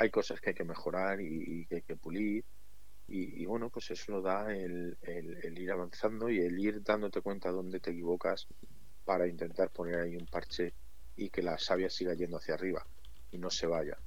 hay 0.00 0.10
cosas 0.10 0.40
que 0.40 0.50
hay 0.50 0.54
que 0.54 0.64
mejorar 0.64 1.20
y, 1.20 1.66
que 1.66 1.76
hay 1.76 1.82
que 1.82 1.96
pulir. 1.96 2.44
Y, 3.12 3.44
bueno, 3.44 3.70
pues 3.70 3.90
eso 3.90 4.12
lo 4.12 4.22
da 4.22 4.54
el, 4.54 4.96
ir 5.42 5.72
avanzando 5.72 6.30
y 6.30 6.38
el 6.38 6.56
ir 6.60 6.80
dándote 6.80 7.20
cuenta 7.20 7.50
dónde 7.50 7.80
te 7.80 7.90
equivocas 7.90 8.46
para 9.04 9.26
intentar 9.26 9.70
poner 9.70 9.98
ahí 9.98 10.16
un 10.16 10.26
parche 10.26 10.72
y 11.16 11.28
que 11.28 11.42
la 11.42 11.58
savia 11.58 11.90
siga 11.90 12.14
yendo 12.14 12.36
hacia 12.36 12.54
arriba 12.54 12.86
y 13.32 13.38
no 13.38 13.50
se 13.50 13.66
vaya. 13.66 13.98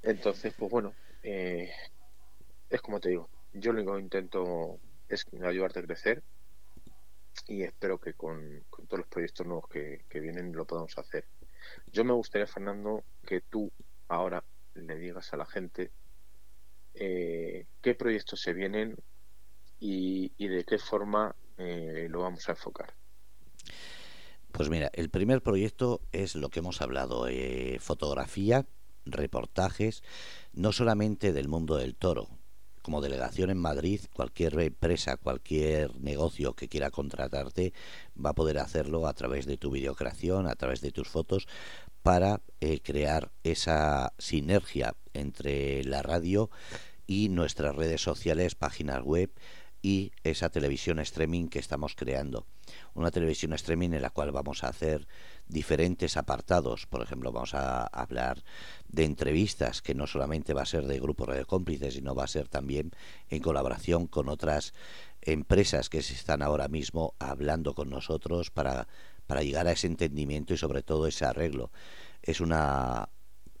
Entonces, 0.00 0.54
pues 0.56 0.70
bueno, 0.70 0.94
eh, 1.24 1.72
es 2.70 2.80
como 2.80 3.00
te 3.00 3.08
digo, 3.08 3.28
yo 3.52 3.72
lo 3.72 3.80
único 3.80 3.96
que 3.96 4.02
intento 4.02 4.78
es 5.08 5.26
ayudarte 5.42 5.80
a 5.80 5.86
crecer 5.86 6.22
y 7.48 7.64
espero 7.64 7.98
que 7.98 8.14
con, 8.14 8.64
todos 8.70 9.00
los 9.00 9.08
proyectos 9.08 9.44
nuevos 9.44 9.68
que, 9.68 10.04
que, 10.08 10.20
vienen 10.20 10.52
lo 10.52 10.66
podamos 10.66 10.96
hacer. 10.98 11.24
Yo 11.88 12.04
me 12.04 12.12
gustaría, 12.12 12.46
Fernando, 12.46 13.02
que 13.26 13.40
tú 13.40 13.72
ahora 14.06 14.44
le 14.74 14.96
digas 14.96 15.32
a 15.32 15.36
la 15.36 15.46
gente 15.46 15.90
eh, 16.98 17.66
qué 17.80 17.94
proyectos 17.94 18.40
se 18.40 18.52
vienen 18.52 18.96
y, 19.78 20.30
de 20.38 20.64
qué 20.64 20.78
forma 20.78 21.34
eh, 21.58 22.06
lo 22.10 22.22
vamos 22.22 22.48
a 22.48 22.52
enfocar. 22.52 22.94
Pues 24.52 24.70
mira, 24.70 24.90
el 24.94 25.10
primer 25.10 25.42
proyecto 25.42 26.00
es 26.12 26.34
lo 26.34 26.48
que 26.48 26.60
hemos 26.60 26.80
hablado, 26.80 27.28
eh, 27.28 27.78
fotografía, 27.78 28.66
reportajes, 29.04 30.02
no 30.52 30.72
solamente 30.72 31.32
del 31.32 31.48
mundo 31.48 31.76
del 31.76 31.94
toro, 31.94 32.28
como 32.86 33.00
delegación 33.00 33.50
en 33.50 33.58
Madrid, 33.58 34.00
cualquier 34.14 34.58
empresa, 34.60 35.16
cualquier 35.16 35.98
negocio 36.00 36.54
que 36.54 36.68
quiera 36.68 36.90
contratarte 36.90 37.72
va 38.16 38.30
a 38.30 38.34
poder 38.34 38.58
hacerlo 38.58 39.08
a 39.08 39.12
través 39.12 39.44
de 39.44 39.56
tu 39.56 39.72
videocreación, 39.72 40.46
a 40.46 40.54
través 40.54 40.80
de 40.80 40.92
tus 40.92 41.08
fotos, 41.08 41.48
para 42.06 42.40
eh, 42.60 42.78
crear 42.84 43.32
esa 43.42 44.12
sinergia 44.16 44.94
entre 45.12 45.82
la 45.82 46.02
radio 46.02 46.50
y 47.04 47.30
nuestras 47.30 47.74
redes 47.74 48.00
sociales, 48.00 48.54
páginas 48.54 49.02
web 49.02 49.32
y 49.82 50.12
esa 50.22 50.48
televisión 50.48 51.00
streaming 51.00 51.48
que 51.48 51.58
estamos 51.58 51.96
creando. 51.96 52.46
Una 52.94 53.10
televisión 53.10 53.54
streaming 53.54 53.90
en 53.90 54.02
la 54.02 54.10
cual 54.10 54.30
vamos 54.30 54.62
a 54.62 54.68
hacer 54.68 55.08
diferentes 55.48 56.16
apartados. 56.16 56.86
Por 56.86 57.02
ejemplo, 57.02 57.32
vamos 57.32 57.54
a 57.54 57.84
hablar 57.86 58.44
de 58.86 59.02
entrevistas, 59.02 59.82
que 59.82 59.96
no 59.96 60.06
solamente 60.06 60.54
va 60.54 60.62
a 60.62 60.66
ser 60.66 60.86
de 60.86 61.00
Grupo 61.00 61.26
Radio 61.26 61.44
Cómplices, 61.44 61.94
sino 61.94 62.14
va 62.14 62.22
a 62.22 62.28
ser 62.28 62.46
también 62.46 62.92
en 63.30 63.42
colaboración 63.42 64.06
con 64.06 64.28
otras 64.28 64.74
empresas 65.22 65.88
que 65.88 66.02
se 66.02 66.14
están 66.14 66.42
ahora 66.42 66.68
mismo 66.68 67.14
hablando 67.18 67.74
con 67.74 67.90
nosotros 67.90 68.52
para 68.52 68.86
para 69.26 69.42
llegar 69.42 69.66
a 69.66 69.72
ese 69.72 69.86
entendimiento 69.86 70.54
y 70.54 70.56
sobre 70.56 70.82
todo 70.82 71.06
ese 71.06 71.24
arreglo. 71.24 71.70
Es 72.22 72.40
una 72.40 73.08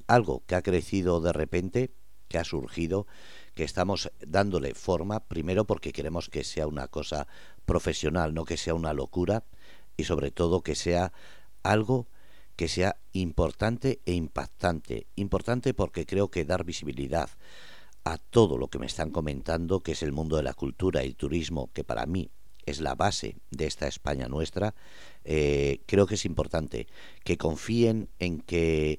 algo 0.06 0.42
que 0.46 0.54
ha 0.54 0.62
crecido 0.62 1.20
de 1.20 1.32
repente, 1.32 1.92
que 2.28 2.38
ha 2.38 2.44
surgido, 2.44 3.06
que 3.54 3.64
estamos 3.64 4.10
dándole 4.20 4.74
forma, 4.74 5.20
primero 5.20 5.64
porque 5.64 5.92
queremos 5.92 6.28
que 6.28 6.44
sea 6.44 6.66
una 6.66 6.88
cosa 6.88 7.26
profesional, 7.64 8.34
no 8.34 8.44
que 8.44 8.56
sea 8.56 8.74
una 8.74 8.92
locura, 8.92 9.44
y 9.96 10.04
sobre 10.04 10.30
todo 10.30 10.62
que 10.62 10.74
sea 10.74 11.12
algo 11.62 12.08
que 12.56 12.68
sea 12.68 12.96
importante 13.12 14.00
e 14.06 14.12
impactante. 14.12 15.06
Importante 15.14 15.74
porque 15.74 16.06
creo 16.06 16.30
que 16.30 16.44
dar 16.44 16.64
visibilidad 16.64 17.28
a 18.04 18.18
todo 18.18 18.56
lo 18.56 18.68
que 18.68 18.78
me 18.78 18.86
están 18.86 19.10
comentando, 19.10 19.80
que 19.80 19.92
es 19.92 20.02
el 20.02 20.12
mundo 20.12 20.36
de 20.36 20.42
la 20.42 20.54
cultura 20.54 21.04
y 21.04 21.08
el 21.08 21.16
turismo, 21.16 21.70
que 21.72 21.84
para 21.84 22.06
mí 22.06 22.30
es 22.66 22.80
la 22.80 22.94
base 22.94 23.36
de 23.50 23.66
esta 23.66 23.86
España 23.86 24.28
nuestra, 24.28 24.74
eh, 25.24 25.80
creo 25.86 26.06
que 26.06 26.16
es 26.16 26.24
importante 26.24 26.86
que 27.24 27.38
confíen 27.38 28.08
en 28.18 28.40
que 28.40 28.98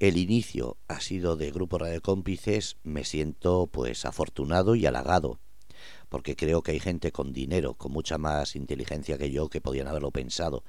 el 0.00 0.16
inicio 0.16 0.76
ha 0.88 1.00
sido 1.00 1.36
de 1.36 1.50
Grupo 1.50 1.78
Radio 1.78 2.02
Cómplices, 2.02 2.76
me 2.82 3.04
siento 3.04 3.68
pues 3.68 4.04
afortunado 4.04 4.74
y 4.74 4.86
halagado, 4.86 5.38
porque 6.08 6.36
creo 6.36 6.62
que 6.62 6.72
hay 6.72 6.80
gente 6.80 7.12
con 7.12 7.32
dinero, 7.32 7.74
con 7.74 7.92
mucha 7.92 8.18
más 8.18 8.56
inteligencia 8.56 9.18
que 9.18 9.30
yo, 9.30 9.48
que 9.48 9.60
podían 9.60 9.86
haberlo 9.86 10.10
pensado. 10.10 10.64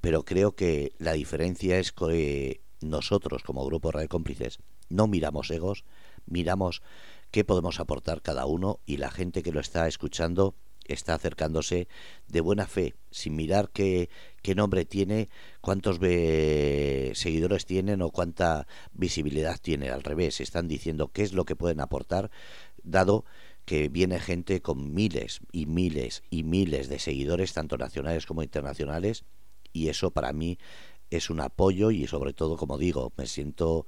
Pero 0.00 0.24
creo 0.24 0.56
que 0.56 0.92
la 0.98 1.12
diferencia 1.12 1.78
es 1.78 1.92
que 1.92 2.60
nosotros, 2.80 3.42
como 3.42 3.64
Grupo 3.64 3.92
Radio 3.92 4.08
Cómplices, 4.08 4.58
no 4.88 5.06
miramos 5.06 5.50
egos, 5.50 5.84
miramos 6.26 6.82
qué 7.30 7.44
podemos 7.44 7.80
aportar 7.80 8.22
cada 8.22 8.46
uno 8.46 8.80
y 8.86 8.98
la 8.98 9.10
gente 9.10 9.42
que 9.42 9.52
lo 9.52 9.60
está 9.60 9.88
escuchando 9.88 10.54
está 10.88 11.14
acercándose 11.14 11.88
de 12.28 12.40
buena 12.40 12.66
fe, 12.66 12.94
sin 13.10 13.36
mirar 13.36 13.70
qué, 13.70 14.08
qué 14.42 14.54
nombre 14.54 14.84
tiene, 14.84 15.28
cuántos 15.60 15.96
seguidores 15.96 17.66
tienen 17.66 18.02
o 18.02 18.10
cuánta 18.10 18.66
visibilidad 18.92 19.58
tiene. 19.60 19.90
Al 19.90 20.02
revés, 20.02 20.40
están 20.40 20.68
diciendo 20.68 21.08
qué 21.08 21.22
es 21.22 21.32
lo 21.32 21.44
que 21.44 21.56
pueden 21.56 21.80
aportar, 21.80 22.30
dado 22.82 23.24
que 23.64 23.88
viene 23.88 24.20
gente 24.20 24.62
con 24.62 24.94
miles 24.94 25.40
y 25.50 25.66
miles 25.66 26.22
y 26.30 26.44
miles 26.44 26.88
de 26.88 27.00
seguidores, 27.00 27.52
tanto 27.52 27.76
nacionales 27.76 28.24
como 28.24 28.42
internacionales, 28.42 29.24
y 29.72 29.88
eso 29.88 30.12
para 30.12 30.32
mí 30.32 30.58
es 31.10 31.30
un 31.30 31.40
apoyo 31.40 31.90
y 31.90 32.06
sobre 32.06 32.32
todo, 32.32 32.56
como 32.56 32.78
digo, 32.78 33.12
me 33.16 33.26
siento 33.26 33.86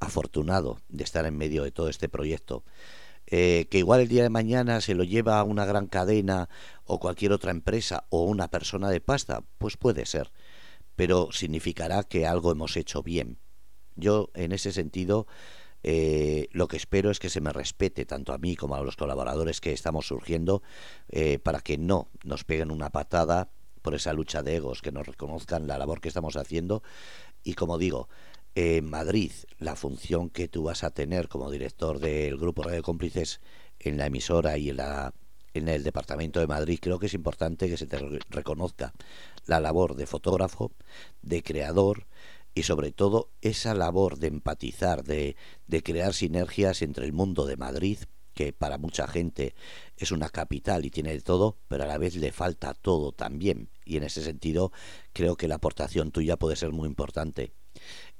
afortunado 0.00 0.80
de 0.88 1.04
estar 1.04 1.26
en 1.26 1.36
medio 1.36 1.62
de 1.62 1.70
todo 1.70 1.88
este 1.88 2.08
proyecto. 2.08 2.64
Eh, 3.30 3.68
que 3.70 3.78
igual 3.78 4.00
el 4.00 4.08
día 4.08 4.24
de 4.24 4.30
mañana 4.30 4.80
se 4.80 4.94
lo 4.94 5.04
lleva 5.04 5.42
una 5.44 5.64
gran 5.64 5.86
cadena 5.86 6.48
o 6.84 6.98
cualquier 6.98 7.32
otra 7.32 7.52
empresa 7.52 8.06
o 8.10 8.24
una 8.24 8.48
persona 8.48 8.90
de 8.90 9.00
pasta, 9.00 9.44
pues 9.58 9.76
puede 9.76 10.04
ser, 10.04 10.32
pero 10.96 11.28
significará 11.30 12.02
que 12.02 12.26
algo 12.26 12.50
hemos 12.50 12.76
hecho 12.76 13.02
bien. 13.02 13.38
Yo, 13.94 14.30
en 14.34 14.52
ese 14.52 14.72
sentido, 14.72 15.28
eh, 15.82 16.48
lo 16.50 16.66
que 16.66 16.76
espero 16.76 17.10
es 17.10 17.20
que 17.20 17.30
se 17.30 17.40
me 17.40 17.52
respete 17.52 18.04
tanto 18.04 18.32
a 18.32 18.38
mí 18.38 18.56
como 18.56 18.74
a 18.74 18.82
los 18.82 18.96
colaboradores 18.96 19.60
que 19.60 19.72
estamos 19.72 20.08
surgiendo 20.08 20.62
eh, 21.08 21.38
para 21.38 21.60
que 21.60 21.78
no 21.78 22.08
nos 22.24 22.44
peguen 22.44 22.70
una 22.70 22.90
patada 22.90 23.50
por 23.80 23.94
esa 23.94 24.12
lucha 24.12 24.42
de 24.42 24.56
egos, 24.56 24.82
que 24.82 24.92
nos 24.92 25.06
reconozcan 25.06 25.66
la 25.66 25.78
labor 25.78 26.00
que 26.00 26.08
estamos 26.08 26.36
haciendo 26.36 26.82
y 27.42 27.54
como 27.54 27.78
digo, 27.78 28.08
en 28.54 28.88
Madrid, 28.88 29.32
la 29.58 29.76
función 29.76 30.28
que 30.28 30.48
tú 30.48 30.64
vas 30.64 30.82
a 30.84 30.90
tener 30.90 31.28
como 31.28 31.50
director 31.50 32.00
del 32.00 32.36
Grupo 32.36 32.62
Radio 32.62 32.82
Cómplices 32.82 33.40
en 33.78 33.96
la 33.96 34.06
emisora 34.06 34.58
y 34.58 34.70
en, 34.70 34.78
la, 34.78 35.14
en 35.54 35.68
el 35.68 35.84
Departamento 35.84 36.40
de 36.40 36.46
Madrid, 36.46 36.78
creo 36.82 36.98
que 36.98 37.06
es 37.06 37.14
importante 37.14 37.68
que 37.68 37.76
se 37.76 37.86
te 37.86 37.98
reconozca 38.28 38.92
la 39.46 39.60
labor 39.60 39.94
de 39.94 40.06
fotógrafo, 40.06 40.72
de 41.22 41.42
creador 41.42 42.06
y 42.54 42.64
sobre 42.64 42.90
todo 42.90 43.30
esa 43.40 43.74
labor 43.74 44.18
de 44.18 44.26
empatizar, 44.26 45.04
de, 45.04 45.36
de 45.68 45.82
crear 45.82 46.12
sinergias 46.12 46.82
entre 46.82 47.04
el 47.04 47.12
mundo 47.12 47.46
de 47.46 47.56
Madrid, 47.56 47.98
que 48.34 48.52
para 48.52 48.78
mucha 48.78 49.06
gente 49.06 49.54
es 49.96 50.10
una 50.10 50.28
capital 50.28 50.84
y 50.84 50.90
tiene 50.90 51.12
de 51.12 51.20
todo, 51.20 51.58
pero 51.68 51.84
a 51.84 51.86
la 51.86 51.98
vez 51.98 52.16
le 52.16 52.32
falta 52.32 52.74
todo 52.74 53.12
también. 53.12 53.70
Y 53.84 53.96
en 53.96 54.02
ese 54.02 54.22
sentido 54.22 54.72
creo 55.12 55.36
que 55.36 55.48
la 55.48 55.56
aportación 55.56 56.10
tuya 56.10 56.36
puede 56.36 56.56
ser 56.56 56.72
muy 56.72 56.88
importante 56.88 57.52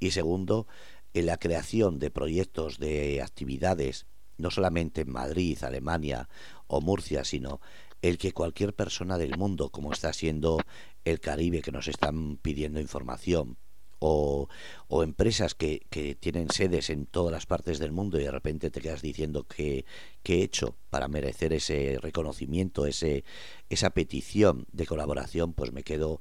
y 0.00 0.10
segundo, 0.10 0.66
en 1.14 1.26
la 1.26 1.36
creación 1.36 1.98
de 1.98 2.10
proyectos 2.10 2.78
de 2.78 3.22
actividades, 3.22 4.06
no 4.38 4.50
solamente 4.50 5.02
en 5.02 5.12
Madrid, 5.12 5.62
Alemania 5.62 6.28
o 6.66 6.80
Murcia, 6.80 7.24
sino 7.24 7.60
el 8.02 8.16
que 8.16 8.32
cualquier 8.32 8.74
persona 8.74 9.18
del 9.18 9.36
mundo, 9.36 9.68
como 9.68 9.92
está 9.92 10.12
siendo 10.12 10.58
el 11.04 11.20
Caribe, 11.20 11.60
que 11.62 11.72
nos 11.72 11.86
están 11.86 12.38
pidiendo 12.38 12.80
información, 12.80 13.58
o, 14.00 14.48
o 14.88 15.02
empresas 15.02 15.54
que, 15.54 15.82
que, 15.90 16.14
tienen 16.14 16.50
sedes 16.50 16.88
en 16.88 17.04
todas 17.04 17.32
las 17.32 17.44
partes 17.44 17.78
del 17.78 17.92
mundo 17.92 18.18
y 18.18 18.24
de 18.24 18.30
repente 18.30 18.70
te 18.70 18.80
quedas 18.80 19.02
diciendo 19.02 19.44
que, 19.44 19.84
que 20.22 20.36
he 20.36 20.42
hecho 20.42 20.74
para 20.88 21.06
merecer 21.06 21.52
ese 21.52 21.98
reconocimiento, 22.00 22.86
ese, 22.86 23.24
esa 23.68 23.90
petición 23.90 24.66
de 24.72 24.86
colaboración, 24.86 25.52
pues 25.52 25.72
me 25.72 25.84
quedo 25.84 26.20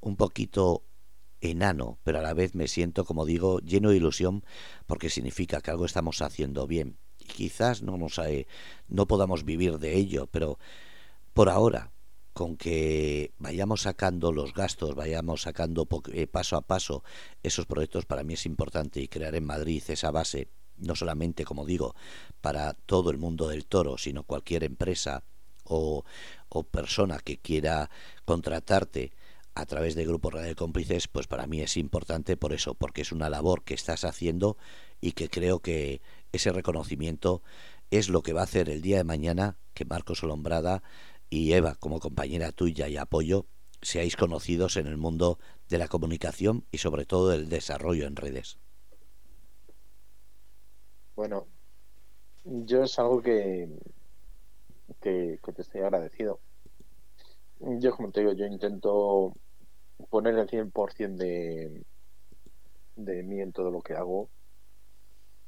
un 0.00 0.16
poquito 0.16 0.84
enano, 1.50 1.98
pero 2.04 2.18
a 2.18 2.22
la 2.22 2.34
vez 2.34 2.54
me 2.54 2.68
siento, 2.68 3.04
como 3.04 3.24
digo, 3.24 3.60
lleno 3.60 3.90
de 3.90 3.96
ilusión 3.96 4.44
porque 4.86 5.10
significa 5.10 5.60
que 5.60 5.70
algo 5.70 5.86
estamos 5.86 6.22
haciendo 6.22 6.66
bien. 6.66 6.98
Y 7.18 7.24
quizás 7.26 7.82
no, 7.82 7.96
nos, 7.96 8.18
eh, 8.18 8.46
no 8.88 9.06
podamos 9.06 9.44
vivir 9.44 9.78
de 9.78 9.96
ello, 9.96 10.26
pero 10.26 10.58
por 11.32 11.48
ahora, 11.48 11.92
con 12.32 12.56
que 12.56 13.32
vayamos 13.38 13.82
sacando 13.82 14.32
los 14.32 14.52
gastos, 14.54 14.94
vayamos 14.94 15.42
sacando 15.42 15.88
eh, 16.12 16.26
paso 16.26 16.56
a 16.56 16.62
paso 16.62 17.04
esos 17.42 17.66
proyectos, 17.66 18.06
para 18.06 18.24
mí 18.24 18.34
es 18.34 18.44
importante 18.44 19.00
y 19.00 19.08
crear 19.08 19.34
en 19.34 19.44
Madrid 19.44 19.82
esa 19.88 20.10
base, 20.10 20.48
no 20.76 20.96
solamente, 20.96 21.44
como 21.44 21.64
digo, 21.64 21.94
para 22.40 22.74
todo 22.74 23.10
el 23.10 23.18
mundo 23.18 23.48
del 23.48 23.66
toro, 23.66 23.98
sino 23.98 24.24
cualquier 24.24 24.64
empresa 24.64 25.24
o, 25.64 26.04
o 26.48 26.62
persona 26.64 27.18
que 27.18 27.38
quiera 27.38 27.88
contratarte 28.24 29.12
a 29.54 29.66
través 29.66 29.94
de 29.94 30.04
Grupo 30.04 30.30
Radio 30.30 30.56
Cómplices, 30.56 31.06
pues 31.06 31.26
para 31.26 31.46
mí 31.46 31.60
es 31.60 31.76
importante 31.76 32.36
por 32.36 32.52
eso, 32.52 32.74
porque 32.74 33.02
es 33.02 33.12
una 33.12 33.30
labor 33.30 33.62
que 33.62 33.74
estás 33.74 34.04
haciendo 34.04 34.56
y 35.00 35.12
que 35.12 35.28
creo 35.28 35.60
que 35.60 36.02
ese 36.32 36.50
reconocimiento 36.52 37.42
es 37.90 38.08
lo 38.08 38.22
que 38.22 38.32
va 38.32 38.40
a 38.40 38.44
hacer 38.44 38.68
el 38.68 38.82
día 38.82 38.96
de 38.96 39.04
mañana 39.04 39.56
que 39.72 39.84
Marcos 39.84 40.24
Olombrada 40.24 40.82
y 41.30 41.52
Eva, 41.52 41.76
como 41.76 42.00
compañera 42.00 42.50
tuya 42.50 42.88
y 42.88 42.96
apoyo, 42.96 43.46
seáis 43.80 44.16
conocidos 44.16 44.76
en 44.76 44.86
el 44.86 44.96
mundo 44.96 45.38
de 45.68 45.78
la 45.78 45.88
comunicación 45.88 46.64
y 46.72 46.78
sobre 46.78 47.06
todo 47.06 47.28
del 47.28 47.48
desarrollo 47.48 48.06
en 48.06 48.16
redes. 48.16 48.58
Bueno, 51.14 51.46
yo 52.44 52.82
es 52.82 52.98
algo 52.98 53.22
que, 53.22 53.68
que, 55.00 55.38
que 55.44 55.52
te 55.52 55.62
estoy 55.62 55.82
agradecido. 55.82 56.40
Yo, 57.60 57.94
como 57.94 58.10
te 58.10 58.20
digo, 58.20 58.32
yo 58.32 58.46
intento 58.46 59.32
poner 60.10 60.34
el 60.38 60.48
100% 60.48 61.16
de, 61.16 61.84
de 62.96 63.22
mí 63.22 63.40
en 63.40 63.52
todo 63.52 63.70
lo 63.70 63.80
que 63.80 63.94
hago. 63.94 64.28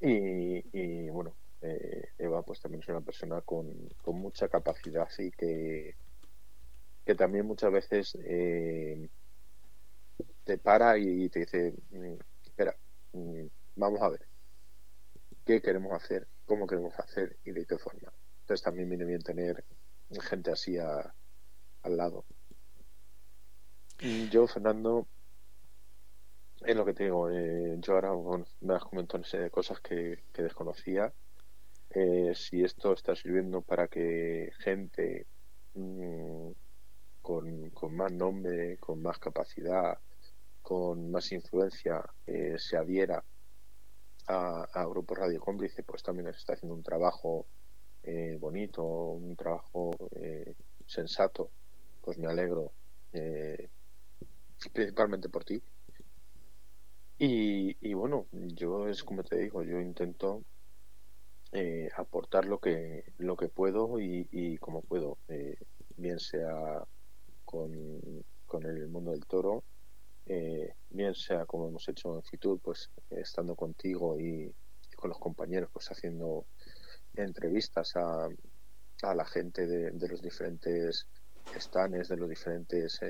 Y, 0.01 1.09
bueno, 1.09 1.35
eh, 1.63 2.09
Eva 2.19 2.43
pues 2.43 2.61
también 2.61 2.83
es 2.83 2.89
una 2.89 3.01
persona 3.01 3.41
con, 3.41 3.73
con 4.03 4.17
mucha 4.21 4.49
capacidad 4.49 5.09
y 5.19 5.31
que, 5.31 5.97
que 7.05 7.15
también 7.15 7.47
muchas 7.47 7.73
veces 7.73 8.19
eh, 8.25 9.09
te 10.45 10.59
para 10.59 10.99
y 10.99 11.29
te 11.29 11.41
dice, 11.41 11.75
mm, 11.91 12.15
espera, 12.45 12.77
mm, 13.13 13.47
vamos 13.77 14.03
a 14.03 14.11
ver, 14.11 14.27
¿qué 15.45 15.63
queremos 15.63 15.93
hacer? 15.93 16.29
¿Cómo 16.45 16.67
queremos 16.67 16.99
hacer? 16.99 17.37
¿Y 17.45 17.53
de 17.53 17.65
qué 17.65 17.79
forma? 17.79 18.13
Entonces 18.41 18.63
también 18.63 18.89
viene 18.89 19.05
bien 19.05 19.23
tener 19.23 19.65
gente 20.21 20.53
así 20.53 20.77
al 20.79 21.97
lado. 21.97 22.25
Yo, 23.99 24.47
Fernando, 24.47 25.07
es 26.61 26.77
lo 26.77 26.85
que 26.85 26.93
te 26.93 27.05
digo. 27.05 27.31
Eh, 27.31 27.77
yo 27.79 27.95
ahora 27.95 28.13
me 28.61 28.75
has 28.75 28.85
comentado 28.85 29.23
de 29.23 29.51
cosas 29.51 29.81
que, 29.81 30.19
desconocía. 30.35 31.13
Eh, 31.91 32.33
si 32.35 32.63
esto 32.63 32.93
está 32.93 33.17
sirviendo 33.17 33.63
para 33.63 33.89
que 33.89 34.53
gente 34.59 35.27
mm, 35.75 36.51
con, 37.23 37.73
más 37.95 38.13
nombre, 38.13 38.77
con 38.79 39.01
más 39.01 39.19
capacidad, 39.19 39.99
con 40.61 41.11
más 41.11 41.33
influencia 41.33 42.05
eh, 42.27 42.57
se 42.59 42.77
adhiera 42.77 43.25
a, 44.27 44.67
a, 44.75 44.85
Grupo 44.87 45.15
Radio 45.15 45.41
Cómplice, 45.41 45.83
pues 45.85 46.03
también 46.03 46.29
está 46.29 46.53
haciendo 46.53 46.75
un 46.75 46.83
trabajo 46.83 47.47
bonito, 48.39 48.85
un 48.85 49.35
trabajo 49.35 49.91
sensato. 50.87 51.51
Pues 52.03 52.19
me 52.19 52.29
alegro 52.29 52.71
principalmente 54.73 55.29
por 55.29 55.45
ti. 55.45 55.63
Y, 57.19 57.95
bueno, 57.95 58.27
yo 58.33 58.89
es 58.89 59.03
como 59.03 59.25
te 59.25 59.39
digo, 59.39 59.63
yo 59.63 59.81
intento 59.81 60.43
eh, 61.53 61.89
aportar 61.97 62.45
lo 62.45 62.59
que 62.59 63.05
lo 63.19 63.37
que 63.37 63.49
puedo 63.49 63.99
y, 63.99 64.59
como 64.59 64.83
puedo, 64.83 65.17
eh, 65.29 65.57
bien 65.97 66.19
sea 66.19 66.85
con, 67.47 67.73
con, 68.45 68.65
el 68.67 68.89
mundo 68.89 69.13
del 69.13 69.25
toro, 69.25 69.65
eh, 70.27 70.75
bien 70.91 71.15
sea 71.15 71.47
como 71.47 71.69
hemos 71.69 71.89
hecho 71.89 72.17
en 72.17 72.23
Fitur, 72.23 72.61
pues 72.61 72.91
estando 73.11 73.55
contigo 73.55 74.21
y, 74.21 74.53
con 74.97 75.09
los 75.09 75.19
compañeros, 75.19 75.71
pues 75.73 75.91
haciendo 75.91 76.47
entrevistas 77.15 77.97
a, 77.97 78.29
a 79.03 79.15
la 79.15 79.25
gente 79.25 79.67
de, 79.67 79.91
de 79.91 80.09
los 80.09 80.21
diferentes 80.21 81.07
estanes, 81.55 82.09
de 82.09 82.17
los 82.17 82.29
diferentes 82.29 83.01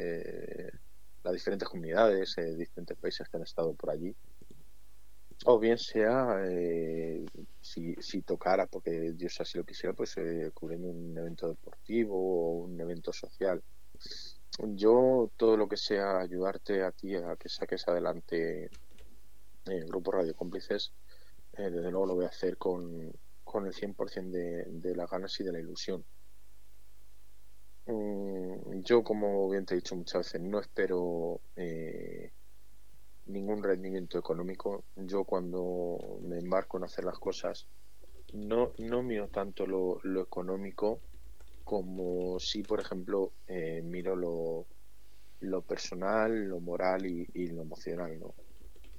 las 1.26 1.34
diferentes 1.34 1.68
comunidades, 1.68 2.38
eh, 2.38 2.54
diferentes 2.56 2.96
países 2.96 3.28
que 3.28 3.36
han 3.36 3.42
estado 3.42 3.74
por 3.74 3.90
allí. 3.90 4.14
O 5.44 5.58
bien 5.58 5.76
sea, 5.76 6.38
eh, 6.44 7.24
si, 7.60 7.94
si, 7.96 8.22
tocara, 8.22 8.66
porque 8.66 9.12
Dios 9.12 9.38
así 9.40 9.58
lo 9.58 9.64
quisiera, 9.64 9.94
pues 9.94 10.16
eh, 10.16 10.50
cubriendo 10.54 10.88
un 10.88 11.16
evento 11.16 11.48
deportivo 11.48 12.16
o 12.16 12.64
un 12.64 12.80
evento 12.80 13.12
social 13.12 13.62
yo 14.58 15.30
todo 15.36 15.56
lo 15.56 15.68
que 15.68 15.76
sea 15.76 16.18
ayudarte 16.18 16.82
a 16.82 16.92
ti 16.92 17.14
a 17.14 17.36
que 17.36 17.48
saques 17.48 17.86
adelante 17.88 18.70
el 19.66 19.86
grupo 19.86 20.12
Radio 20.12 20.34
Cómplices, 20.34 20.92
eh, 21.54 21.70
desde 21.70 21.90
luego 21.90 22.06
lo 22.06 22.14
voy 22.14 22.24
a 22.24 22.28
hacer 22.28 22.56
con, 22.56 23.12
con 23.44 23.66
el 23.66 23.72
100% 23.72 24.30
de, 24.30 24.64
de 24.64 24.94
las 24.94 25.10
ganas 25.10 25.38
y 25.40 25.44
de 25.44 25.52
la 25.52 25.58
ilusión. 25.58 26.04
Mm, 27.86 28.82
yo, 28.82 29.02
como 29.04 29.48
bien 29.50 29.64
te 29.64 29.74
he 29.74 29.76
dicho 29.76 29.96
muchas 29.96 30.20
veces, 30.26 30.40
no 30.40 30.60
espero 30.60 31.40
eh, 31.56 32.32
ningún 33.26 33.62
rendimiento 33.62 34.18
económico. 34.18 34.84
Yo 34.96 35.24
cuando 35.24 35.98
me 36.22 36.38
embarco 36.38 36.78
en 36.78 36.84
hacer 36.84 37.04
las 37.04 37.18
cosas, 37.18 37.66
no, 38.32 38.72
no 38.78 39.02
miro 39.02 39.28
tanto 39.28 39.66
lo, 39.66 40.00
lo 40.04 40.22
económico 40.22 41.00
como 41.64 42.38
si, 42.40 42.62
por 42.62 42.80
ejemplo, 42.80 43.32
eh, 43.48 43.82
miro 43.82 44.16
lo, 44.16 44.66
lo 45.40 45.62
personal, 45.62 46.48
lo 46.48 46.60
moral 46.60 47.06
y, 47.06 47.28
y 47.34 47.48
lo 47.48 47.62
emocional. 47.62 48.18
¿no? 48.20 48.34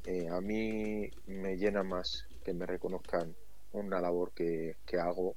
Eh, 0.06 0.28
a 0.30 0.42
mí 0.42 1.10
me 1.28 1.58
llena 1.58 1.84
más 1.84 2.26
que 2.44 2.54
me 2.54 2.66
reconozcan 2.66 3.36
una 3.74 4.02
labor 4.02 4.32
que, 4.34 4.78
que 4.86 4.98
hago 4.98 5.36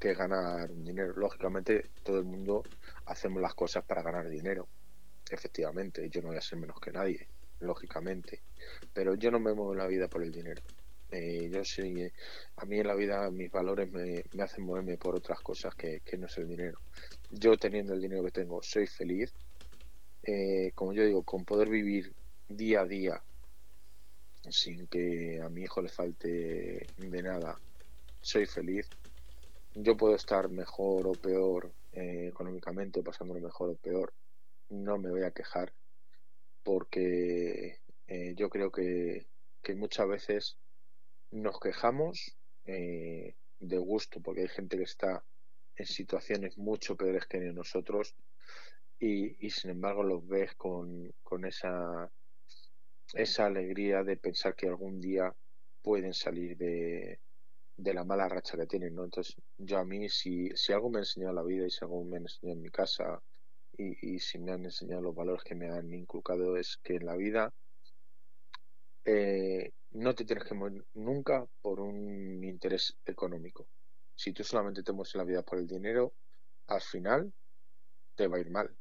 que 0.00 0.14
ganar 0.14 0.72
dinero. 0.74 1.12
Lógicamente, 1.16 1.90
todo 2.02 2.18
el 2.18 2.24
mundo 2.24 2.64
hacemos 3.06 3.40
las 3.40 3.54
cosas 3.54 3.84
para 3.84 4.02
ganar 4.02 4.28
dinero. 4.28 4.66
Efectivamente, 5.30 6.08
yo 6.10 6.22
no 6.22 6.28
voy 6.28 6.38
a 6.38 6.40
ser 6.40 6.58
menos 6.58 6.80
que 6.80 6.90
nadie, 6.90 7.28
lógicamente. 7.60 8.42
Pero 8.92 9.14
yo 9.14 9.30
no 9.30 9.38
me 9.38 9.54
muevo 9.54 9.72
en 9.72 9.78
la 9.78 9.86
vida 9.86 10.08
por 10.08 10.22
el 10.22 10.32
dinero. 10.32 10.62
Eh, 11.12 11.50
yo 11.52 11.64
sí, 11.64 12.10
a 12.56 12.64
mí 12.64 12.78
en 12.78 12.86
la 12.86 12.94
vida 12.94 13.30
mis 13.30 13.50
valores 13.50 13.90
me, 13.92 14.24
me 14.32 14.42
hacen 14.42 14.64
moverme 14.64 14.96
por 14.96 15.16
otras 15.16 15.40
cosas 15.40 15.74
que, 15.74 16.00
que, 16.00 16.16
no 16.16 16.26
es 16.26 16.38
el 16.38 16.48
dinero. 16.48 16.80
Yo 17.30 17.56
teniendo 17.56 17.92
el 17.94 18.00
dinero 18.00 18.24
que 18.24 18.30
tengo, 18.30 18.62
soy 18.62 18.86
feliz. 18.86 19.32
Eh, 20.22 20.72
como 20.74 20.92
yo 20.92 21.04
digo, 21.04 21.22
con 21.22 21.44
poder 21.44 21.68
vivir 21.68 22.12
día 22.48 22.80
a 22.80 22.86
día 22.86 23.22
sin 24.48 24.86
que 24.86 25.40
a 25.42 25.48
mi 25.48 25.62
hijo 25.62 25.82
le 25.82 25.88
falte 25.88 26.86
de 26.96 27.22
nada, 27.22 27.58
soy 28.20 28.46
feliz. 28.46 28.88
Yo 29.82 29.96
puedo 29.96 30.14
estar 30.14 30.50
mejor 30.50 31.06
o 31.06 31.12
peor 31.12 31.72
eh, 31.92 32.28
económicamente, 32.28 33.02
pasándolo 33.02 33.40
mejor 33.40 33.70
o 33.70 33.76
peor, 33.76 34.12
no 34.68 34.98
me 34.98 35.10
voy 35.10 35.22
a 35.22 35.30
quejar 35.30 35.72
porque 36.62 37.80
eh, 38.06 38.34
yo 38.36 38.50
creo 38.50 38.70
que, 38.70 39.26
que, 39.62 39.74
muchas 39.74 40.06
veces 40.06 40.58
nos 41.30 41.58
quejamos 41.58 42.36
eh, 42.66 43.36
de 43.58 43.78
gusto 43.78 44.20
porque 44.20 44.42
hay 44.42 44.48
gente 44.48 44.76
que 44.76 44.82
está 44.82 45.24
en 45.76 45.86
situaciones 45.86 46.58
mucho 46.58 46.94
peores 46.94 47.26
que 47.26 47.38
nosotros 47.38 48.14
y, 48.98 49.46
y 49.46 49.48
sin 49.48 49.70
embargo 49.70 50.02
los 50.02 50.28
ves 50.28 50.54
con, 50.56 51.14
con 51.22 51.46
esa 51.46 52.12
esa 53.14 53.46
alegría 53.46 54.04
de 54.04 54.18
pensar 54.18 54.54
que 54.54 54.68
algún 54.68 55.00
día 55.00 55.34
pueden 55.82 56.12
salir 56.12 56.56
de, 56.58 57.18
de 57.82 57.94
la 57.94 58.04
mala 58.04 58.28
racha 58.28 58.56
que 58.56 58.66
tienen, 58.66 58.94
¿no? 58.94 59.04
Entonces, 59.04 59.36
yo 59.58 59.78
a 59.78 59.84
mí, 59.84 60.08
si, 60.08 60.50
si 60.54 60.72
algo 60.72 60.90
me 60.90 60.98
ha 60.98 61.02
enseñado 61.02 61.34
la 61.34 61.42
vida 61.42 61.66
y 61.66 61.70
si 61.70 61.78
algo 61.82 62.04
me 62.04 62.16
ha 62.16 62.20
enseñado 62.20 62.56
en 62.56 62.62
mi 62.62 62.70
casa 62.70 63.22
y, 63.76 64.18
si 64.18 64.38
me 64.38 64.52
han 64.52 64.64
enseñado 64.64 65.00
los 65.00 65.14
valores 65.14 65.42
que 65.42 65.54
me 65.54 65.70
han 65.70 65.92
inculcado 65.94 66.56
es 66.56 66.78
que 66.82 66.96
en 66.96 67.06
la 67.06 67.16
vida 67.16 67.54
eh, 69.06 69.72
no 69.92 70.14
te 70.14 70.24
tienes 70.24 70.44
que 70.44 70.54
mover 70.54 70.84
nunca 70.94 71.46
por 71.62 71.80
un 71.80 72.44
interés 72.44 72.96
económico. 73.06 73.66
Si 74.14 74.32
tú 74.32 74.44
solamente 74.44 74.82
te 74.82 74.92
mueves 74.92 75.14
en 75.14 75.20
la 75.20 75.24
vida 75.24 75.42
por 75.42 75.58
el 75.58 75.66
dinero, 75.66 76.12
al 76.66 76.82
final 76.82 77.32
te 78.14 78.28
va 78.28 78.36
a 78.36 78.40
ir 78.40 78.50
mal. 78.50 78.76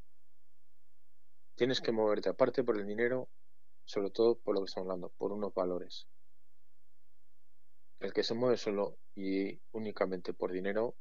Tienes 1.56 1.80
que 1.80 1.93
moverte 1.93 2.30
aparte 2.30 2.64
por 2.64 2.78
el 2.78 2.86
dinero 2.86 3.30
sobre 3.89 4.12
todo 4.12 4.38
por 4.38 4.54
lo 4.54 4.62
que 4.62 4.66
estamos 4.66 4.86
hablando, 4.86 5.10
por 5.18 5.32
unos 5.32 5.52
valores. 5.52 6.08
El 8.00 8.14
que 8.14 8.24
se 8.24 8.34
mueve 8.34 8.58
solo 8.58 8.97
y 9.16 9.60
únicamente 9.72 10.34
por 10.34 10.52
dinero, 10.52 10.95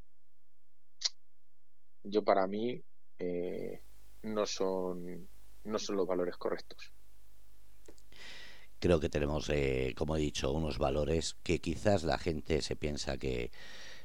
yo 2.03 2.25
para 2.25 2.47
mí 2.47 2.83
eh, 3.19 3.83
no 4.23 4.47
son 4.47 5.29
no 5.65 5.79
son 5.79 5.97
los 5.97 6.07
valores 6.07 6.37
correctos. 6.37 6.93
Creo 8.81 9.01
que 9.01 9.09
tenemos, 9.09 9.49
eh, 9.51 9.93
como 9.97 10.17
he 10.17 10.21
dicho, 10.21 10.53
unos 10.53 10.79
valores 10.79 11.37
que 11.43 11.61
quizás 11.61 12.05
la 12.05 12.17
gente 12.17 12.63
se 12.63 12.77
piensa 12.77 13.19
que 13.19 13.51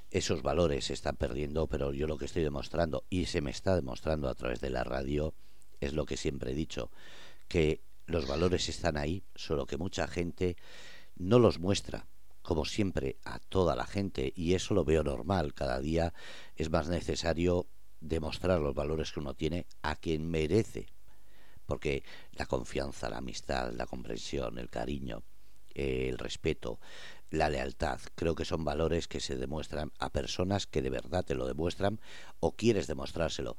esos 0.09 0.41
valores 0.41 0.85
se 0.85 0.93
están 0.93 1.15
perdiendo, 1.15 1.67
pero 1.67 1.93
yo 1.93 2.07
lo 2.07 2.17
que 2.17 2.25
estoy 2.25 2.43
demostrando 2.43 3.03
y 3.09 3.25
se 3.25 3.41
me 3.41 3.51
está 3.51 3.75
demostrando 3.75 4.29
a 4.29 4.35
través 4.35 4.61
de 4.61 4.69
la 4.69 4.83
radio 4.83 5.33
es 5.79 5.93
lo 5.93 6.05
que 6.05 6.17
siempre 6.17 6.51
he 6.51 6.55
dicho, 6.55 6.91
que 7.47 7.81
los 8.05 8.27
valores 8.27 8.69
están 8.69 8.97
ahí, 8.97 9.23
solo 9.35 9.65
que 9.65 9.77
mucha 9.77 10.07
gente 10.07 10.55
no 11.15 11.39
los 11.39 11.59
muestra, 11.59 12.07
como 12.43 12.65
siempre, 12.65 13.17
a 13.23 13.39
toda 13.39 13.75
la 13.75 13.87
gente, 13.87 14.31
y 14.35 14.53
eso 14.53 14.73
lo 14.75 14.85
veo 14.85 15.01
normal. 15.01 15.53
Cada 15.53 15.79
día 15.79 16.13
es 16.55 16.69
más 16.69 16.89
necesario 16.89 17.67
demostrar 18.01 18.59
los 18.59 18.75
valores 18.75 19.11
que 19.11 19.21
uno 19.21 19.33
tiene 19.33 19.65
a 19.81 19.95
quien 19.95 20.29
merece, 20.29 20.87
porque 21.65 22.03
la 22.33 22.45
confianza, 22.45 23.09
la 23.09 23.17
amistad, 23.17 23.71
la 23.73 23.85
comprensión, 23.85 24.59
el 24.59 24.69
cariño, 24.69 25.23
el 25.73 26.17
respeto, 26.17 26.79
la 27.29 27.49
lealtad, 27.49 27.99
creo 28.13 28.35
que 28.35 28.45
son 28.45 28.63
valores 28.63 29.07
que 29.07 29.21
se 29.21 29.37
demuestran 29.37 29.91
a 29.97 30.11
personas 30.11 30.67
que 30.67 30.81
de 30.81 30.89
verdad 30.89 31.25
te 31.25 31.35
lo 31.35 31.47
demuestran 31.47 31.99
o 32.39 32.55
quieres 32.55 32.85
demostrárselo. 32.87 33.57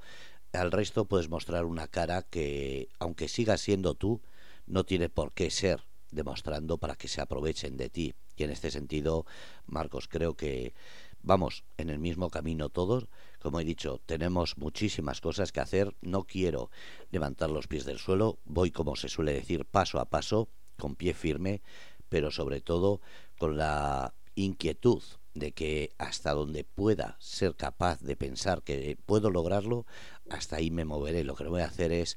Al 0.52 0.70
resto 0.70 1.06
puedes 1.06 1.28
mostrar 1.28 1.64
una 1.64 1.88
cara 1.88 2.22
que, 2.22 2.88
aunque 3.00 3.28
siga 3.28 3.56
siendo 3.56 3.94
tú, 3.94 4.22
no 4.66 4.84
tiene 4.84 5.08
por 5.08 5.32
qué 5.32 5.50
ser 5.50 5.82
demostrando 6.14 6.78
para 6.78 6.96
que 6.96 7.08
se 7.08 7.20
aprovechen 7.20 7.76
de 7.76 7.90
ti. 7.90 8.14
Y 8.36 8.44
en 8.44 8.50
este 8.50 8.70
sentido, 8.70 9.26
Marcos, 9.66 10.08
creo 10.08 10.34
que 10.34 10.74
vamos 11.22 11.64
en 11.76 11.90
el 11.90 11.98
mismo 11.98 12.30
camino 12.30 12.68
todos. 12.68 13.08
Como 13.40 13.60
he 13.60 13.64
dicho, 13.64 14.00
tenemos 14.06 14.56
muchísimas 14.56 15.20
cosas 15.20 15.52
que 15.52 15.60
hacer. 15.60 15.94
No 16.00 16.24
quiero 16.24 16.70
levantar 17.10 17.50
los 17.50 17.66
pies 17.66 17.84
del 17.84 17.98
suelo. 17.98 18.38
Voy, 18.44 18.70
como 18.70 18.96
se 18.96 19.08
suele 19.08 19.32
decir, 19.32 19.64
paso 19.64 19.98
a 20.00 20.06
paso, 20.06 20.48
con 20.78 20.96
pie 20.96 21.14
firme, 21.14 21.62
pero 22.08 22.30
sobre 22.30 22.60
todo 22.60 23.00
con 23.38 23.56
la 23.56 24.14
inquietud 24.34 25.02
de 25.34 25.52
que 25.52 25.92
hasta 25.98 26.32
donde 26.32 26.64
pueda 26.64 27.16
ser 27.18 27.56
capaz 27.56 28.00
de 28.00 28.16
pensar 28.16 28.62
que 28.62 28.96
puedo 29.04 29.30
lograrlo, 29.30 29.84
hasta 30.30 30.56
ahí 30.56 30.70
me 30.70 30.84
moveré. 30.84 31.24
Lo 31.24 31.34
que 31.34 31.44
voy 31.44 31.62
a 31.62 31.66
hacer 31.66 31.92
es 31.92 32.16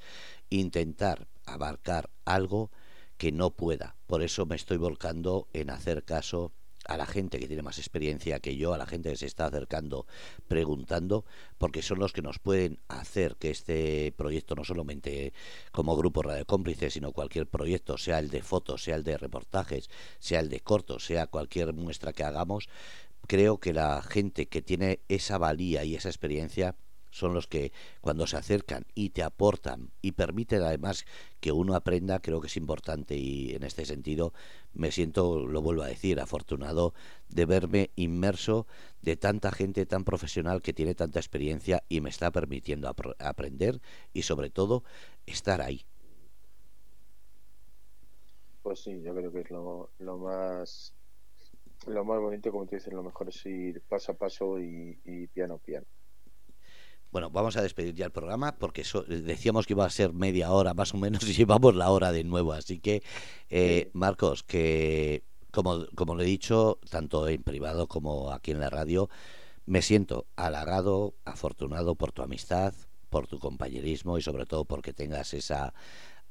intentar 0.50 1.28
abarcar 1.46 2.10
algo 2.26 2.72
que 3.18 3.32
no 3.32 3.52
pueda. 3.52 3.96
Por 4.08 4.22
eso 4.22 4.46
me 4.46 4.56
estoy 4.56 4.78
volcando 4.78 5.48
en 5.54 5.70
hacer 5.70 6.04
caso 6.04 6.54
a 6.88 6.98
la 6.98 7.06
gente 7.06 7.40
que 7.40 7.48
tiene 7.48 7.64
más 7.64 7.78
experiencia 7.78 8.40
que 8.40 8.56
yo, 8.56 8.74
a 8.74 8.78
la 8.78 8.86
gente 8.86 9.10
que 9.10 9.18
se 9.18 9.26
está 9.26 9.46
acercando 9.46 10.08
preguntando, 10.48 11.26
porque 11.58 11.82
son 11.82 12.00
los 12.00 12.14
que 12.14 12.22
nos 12.22 12.40
pueden 12.40 12.80
hacer 12.88 13.36
que 13.36 13.50
este 13.50 14.14
proyecto, 14.16 14.56
no 14.56 14.64
solamente 14.64 15.34
como 15.72 15.98
grupo 15.98 16.22
Radio 16.22 16.46
Cómplices, 16.46 16.94
sino 16.94 17.12
cualquier 17.12 17.48
proyecto, 17.48 17.98
sea 17.98 18.20
el 18.20 18.30
de 18.30 18.42
fotos, 18.42 18.84
sea 18.84 18.96
el 18.96 19.04
de 19.04 19.18
reportajes, 19.18 19.90
sea 20.20 20.40
el 20.40 20.50
de 20.50 20.62
cortos, 20.62 21.06
sea 21.06 21.28
cualquier 21.28 21.74
muestra 21.74 22.14
que 22.14 22.24
hagamos, 22.24 22.70
creo 23.28 23.60
que 23.60 23.74
la 23.74 24.02
gente 24.02 24.48
que 24.48 24.62
tiene 24.62 25.02
esa 25.10 25.38
valía 25.38 25.84
y 25.84 25.96
esa 25.96 26.10
experiencia 26.10 26.76
son 27.18 27.34
los 27.34 27.48
que 27.48 27.72
cuando 28.02 28.28
se 28.28 28.38
acercan 28.38 28.86
y 28.96 29.10
te 29.10 29.24
aportan 29.24 29.92
y 30.02 30.14
permiten 30.14 30.62
además 30.62 31.06
que 31.40 31.52
uno 31.52 31.76
aprenda, 31.76 32.20
creo 32.20 32.42
que 32.42 32.48
es 32.48 32.58
importante 32.58 33.16
y 33.16 33.54
en 33.56 33.64
este 33.64 33.86
sentido 33.86 34.34
me 34.74 34.92
siento, 34.92 35.46
lo 35.48 35.62
vuelvo 35.62 35.84
a 35.84 35.88
decir, 35.88 36.20
afortunado 36.20 36.94
de 37.30 37.46
verme 37.46 37.92
inmerso 37.96 38.68
de 39.02 39.18
tanta 39.18 39.52
gente 39.52 39.86
tan 39.86 40.04
profesional 40.04 40.62
que 40.62 40.74
tiene 40.74 40.96
tanta 40.96 41.20
experiencia 41.20 41.84
y 41.90 42.02
me 42.02 42.10
está 42.10 42.32
permitiendo 42.32 42.88
ap 42.90 43.00
aprender 43.20 43.82
y 44.14 44.24
sobre 44.24 44.50
todo 44.50 44.84
estar 45.26 45.62
ahí. 45.62 45.86
Pues 48.62 48.82
sí, 48.84 49.02
yo 49.02 49.16
creo 49.16 49.32
que 49.32 49.40
es 49.42 49.50
lo, 49.50 49.92
lo 50.00 50.18
más 50.20 50.94
lo 51.88 52.06
más 52.06 52.20
bonito, 52.20 52.52
como 52.52 52.68
te 52.68 52.76
dicen, 52.78 52.96
lo 52.96 53.04
mejor 53.04 53.30
es 53.30 53.46
ir 53.46 53.82
paso 53.84 54.12
a 54.14 54.16
paso 54.18 54.60
y, 54.60 55.00
y 55.06 55.28
piano 55.28 55.56
a 55.56 55.60
piano. 55.60 55.88
Bueno, 57.12 57.30
vamos 57.30 57.56
a 57.58 57.62
despedir 57.62 57.96
ya 57.96 58.06
el 58.06 58.12
programa 58.12 58.56
porque 58.58 58.84
so, 58.84 59.04
decíamos 59.04 59.66
que 59.66 59.74
iba 59.74 59.86
a 59.86 59.90
ser 59.90 60.14
media 60.14 60.52
hora 60.52 60.74
más 60.74 60.94
o 60.94 60.98
menos 60.98 61.24
y 61.30 61.34
llevamos 61.34 61.76
la 61.76 61.90
hora 61.90 62.12
de 62.12 62.24
nuevo. 62.24 62.54
Así 62.54 62.80
que, 62.80 63.04
eh, 63.50 63.90
Marcos, 63.94 64.44
que 64.44 65.24
como, 65.52 65.86
como 65.96 66.16
lo 66.16 66.24
he 66.24 66.26
dicho, 66.26 66.80
tanto 66.90 67.28
en 67.28 67.44
privado 67.44 67.88
como 67.88 68.32
aquí 68.32 68.52
en 68.52 68.60
la 68.60 68.70
radio, 68.70 69.10
me 69.66 69.82
siento 69.82 70.28
halagado, 70.36 71.16
afortunado 71.26 71.96
por 71.96 72.12
tu 72.12 72.22
amistad, 72.22 72.74
por 73.10 73.28
tu 73.28 73.40
compañerismo 73.40 74.18
y 74.18 74.22
sobre 74.22 74.46
todo 74.46 74.66
porque 74.66 74.94
tengas 74.94 75.34
esa 75.34 75.74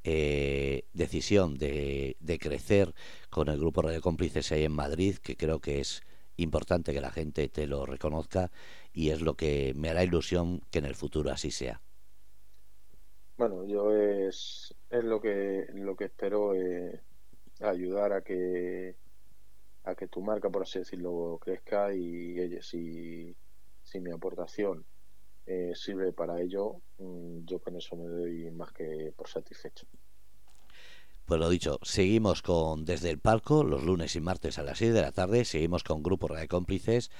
eh, 0.05 0.85
decisión 0.93 1.59
de, 1.59 2.16
de 2.20 2.39
crecer 2.39 2.95
con 3.31 3.49
el 3.49 3.59
grupo 3.59 3.83
Radio 3.83 4.01
Cómplices 4.01 4.53
ahí 4.53 4.64
en 4.64 4.72
Madrid, 4.72 5.16
que 5.16 5.37
creo 5.37 5.61
que 5.61 5.81
es 5.81 6.03
importante 6.37 6.93
que 6.93 7.01
la 7.01 7.11
gente 7.11 7.49
te 7.49 7.66
lo 7.66 7.87
reconozca 7.87 8.51
y 8.97 9.11
es 9.11 9.20
lo 9.20 9.34
que 9.34 9.74
me 9.76 9.90
hará 9.90 10.03
ilusión 10.03 10.62
que 10.70 10.78
en 10.78 10.86
el 10.86 10.94
futuro 10.94 11.30
así 11.30 11.51
sea. 11.51 11.82
Bueno, 13.36 13.66
yo 13.66 13.94
es, 13.94 14.74
es 14.88 15.05
lo 15.05 15.20
que 15.20 15.66
lo 15.74 15.94
que 15.94 16.07
espero 16.07 16.55
eh, 16.55 17.03
ayudar 17.61 18.14
a 18.14 18.22
que 18.22 18.97
a 19.84 19.94
que 19.94 20.09
tu 20.09 20.22
marca, 20.22 20.49
por 20.49 20.62
así 20.62 20.78
decirlo, 20.78 21.38
crezca 21.42 21.94
y 21.94 22.40
oye, 22.40 22.62
si, 22.62 23.36
si 23.84 24.01
mi 24.01 24.11
aportación 24.11 24.86
eh, 25.44 25.72
sirve 25.74 26.14
para 26.14 26.40
ello, 26.40 26.80
mm, 26.97 27.44
yo 27.44 27.59
con 27.59 27.76
eso 27.76 27.97
me 27.97 28.09
doy 28.09 28.51
más 28.51 28.72
que 28.72 29.12
por 29.14 29.28
satisfecho. 29.28 29.86
Pues 31.26 31.38
lo 31.38 31.51
dicho, 31.51 31.78
seguimos 31.82 32.40
con 32.40 32.86
Desde 32.86 33.11
el 33.11 33.18
Palco, 33.18 33.62
los 33.62 33.84
lunes 33.84 34.16
y 34.16 34.20
martes 34.20 34.59
a 34.59 34.62
las 34.62 34.78
6 34.78 34.94
de 34.94 35.03
la 35.03 35.12
tarde, 35.12 35.44
seguimos 35.44 35.84
con 35.84 36.03
Grupo 36.03 36.34
de 36.34 36.49
Cómplices, 36.49 37.11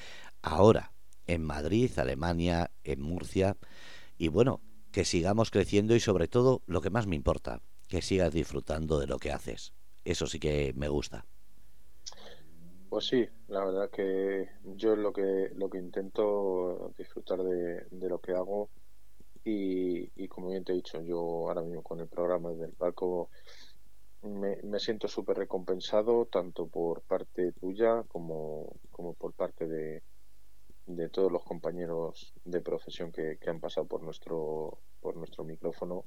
ahora 0.41 0.96
en 1.27 1.43
Madrid, 1.43 1.91
Alemania, 1.99 2.71
en 2.85 3.01
Murcia, 3.01 3.57
y 4.19 4.29
bueno, 4.29 4.61
que 4.93 5.05
sigamos 5.05 5.51
creciendo 5.51 5.95
y 5.95 6.01
sobre 6.01 6.29
todo, 6.29 6.63
lo 6.67 6.81
que 6.81 6.91
más 6.91 7.07
me 7.07 7.17
importa, 7.17 7.61
que 7.89 8.03
sigas 8.03 8.33
disfrutando 8.33 8.99
de 8.99 9.07
lo 9.07 9.19
que 9.19 9.33
haces. 9.33 9.73
Eso 10.05 10.27
sí 10.27 10.39
que 10.39 10.73
me 10.77 10.89
gusta. 10.89 11.27
Pues 12.89 13.07
sí, 13.07 13.27
la 13.49 13.65
verdad 13.65 13.91
que 13.91 14.49
yo 14.77 14.97
lo 14.97 15.13
que 15.13 15.51
lo 15.55 15.69
que 15.69 15.79
intento 15.79 16.93
disfrutar 16.97 17.43
de, 17.43 18.09
lo 18.09 18.19
que 18.21 18.33
hago 18.33 18.71
y, 19.45 20.09
y, 20.17 20.29
como 20.29 20.51
bien 20.51 20.65
te 20.65 20.73
he 20.73 20.77
dicho, 20.77 21.03
yo 21.03 21.19
ahora 21.49 21.63
mismo 21.63 21.83
con 21.83 22.01
el 22.01 22.07
programa 22.07 22.53
del 22.53 22.73
palco 22.73 23.29
me, 24.23 24.57
me 24.63 24.79
siento 24.79 25.09
súper 25.09 25.37
recompensado 25.37 26.27
tanto 26.27 26.67
por 26.67 27.03
parte 27.03 27.53
tuya 27.53 28.03
como, 28.09 28.77
como 28.91 29.15
por 29.15 29.33
parte 29.33 29.67
de, 29.67 30.03
de 30.87 31.09
todos 31.09 31.31
los 31.33 31.45
compañeros 31.45 32.33
de 32.45 32.61
profesión 32.61 33.13
que, 33.13 33.39
que 33.39 33.51
han 33.51 33.61
pasado 33.61 33.87
por 33.87 34.03
nuestro 34.03 34.79
por 35.01 35.17
nuestro 35.17 35.45
micrófono 35.45 36.05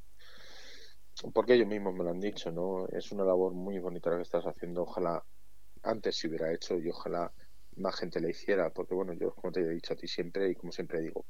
porque 1.34 1.54
ellos 1.54 1.68
mismos 1.68 1.94
me 1.94 2.04
lo 2.04 2.12
han 2.12 2.20
dicho, 2.20 2.52
¿no? 2.52 2.88
Es 2.88 3.12
una 3.12 3.26
labor 3.26 3.54
muy 3.54 3.78
bonita 3.80 4.10
la 4.10 4.18
que 4.18 4.24
estás 4.24 4.46
haciendo. 4.46 4.84
Ojalá 4.84 5.24
antes 5.84 6.18
se 6.18 6.28
hubiera 6.28 6.54
hecho 6.54 6.78
y 6.78 6.90
ojalá 6.90 7.32
más 7.78 7.96
gente 7.96 8.20
le 8.20 8.32
hiciera, 8.32 8.70
porque 8.70 8.94
bueno, 8.94 9.14
yo 9.14 9.34
como 9.34 9.52
te 9.52 9.62
he 9.62 9.70
dicho 9.70 9.94
a 9.94 9.96
ti 9.96 10.08
siempre 10.08 10.50
y 10.50 10.56
como 10.56 10.72
siempre 10.72 11.02
digo, 11.02 11.26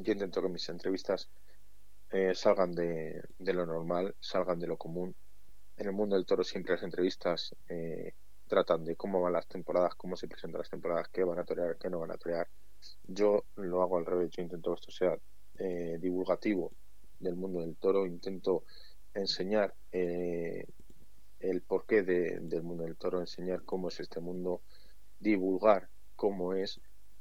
yo 0.00 0.12
intento 0.12 0.42
que 0.42 0.48
mis 0.48 0.68
entrevistas 0.68 1.28
eh, 2.10 2.34
salgan 2.34 2.72
de, 2.72 3.22
lo 3.38 3.66
normal, 3.66 4.14
salgan 4.20 4.58
de 4.58 4.66
lo 4.66 4.76
común. 4.76 5.14
En 5.76 5.86
el 5.86 5.92
mundo 5.92 6.16
del 6.16 6.26
toro 6.26 6.44
siempre 6.44 6.74
las 6.74 6.82
entrevistas 6.82 7.54
eh, 7.68 8.14
tratan 8.52 8.84
de 8.84 8.96
cómo 8.96 9.22
van 9.22 9.32
las 9.32 9.46
temporadas, 9.46 9.94
cómo 9.94 10.14
se 10.14 10.28
presentan 10.28 10.58
las 10.58 10.68
temporadas, 10.68 11.08
qué 11.08 11.24
van 11.24 11.38
a 11.38 11.44
torear, 11.44 11.78
qué 11.78 11.88
no 11.88 12.00
van 12.00 12.10
a 12.10 12.18
torear. 12.18 12.46
Yo 13.08 13.44
lo 13.56 13.80
hago 13.80 13.96
al 13.96 14.04
revés, 14.04 14.28
yo 14.28 14.42
intento 14.42 14.74
que 14.74 14.80
esto 14.80 14.90
sea 14.90 15.16
eh, 15.58 15.96
divulgativo 15.98 16.70
del 17.18 17.34
mundo 17.34 17.60
del 17.60 17.76
toro, 17.76 18.04
intento 18.04 18.64
enseñar 19.14 19.72
eh, 19.90 20.66
el 21.40 21.62
porqué 21.62 22.02
de, 22.02 22.40
del 22.42 22.62
mundo 22.62 22.84
del 22.84 22.96
toro, 22.96 23.20
enseñar 23.20 23.62
cómo 23.64 23.88
es 23.88 24.00
este 24.00 24.20
mundo, 24.20 24.60
divulgar 25.18 25.88
cómo 26.14 26.52
es 26.52 26.78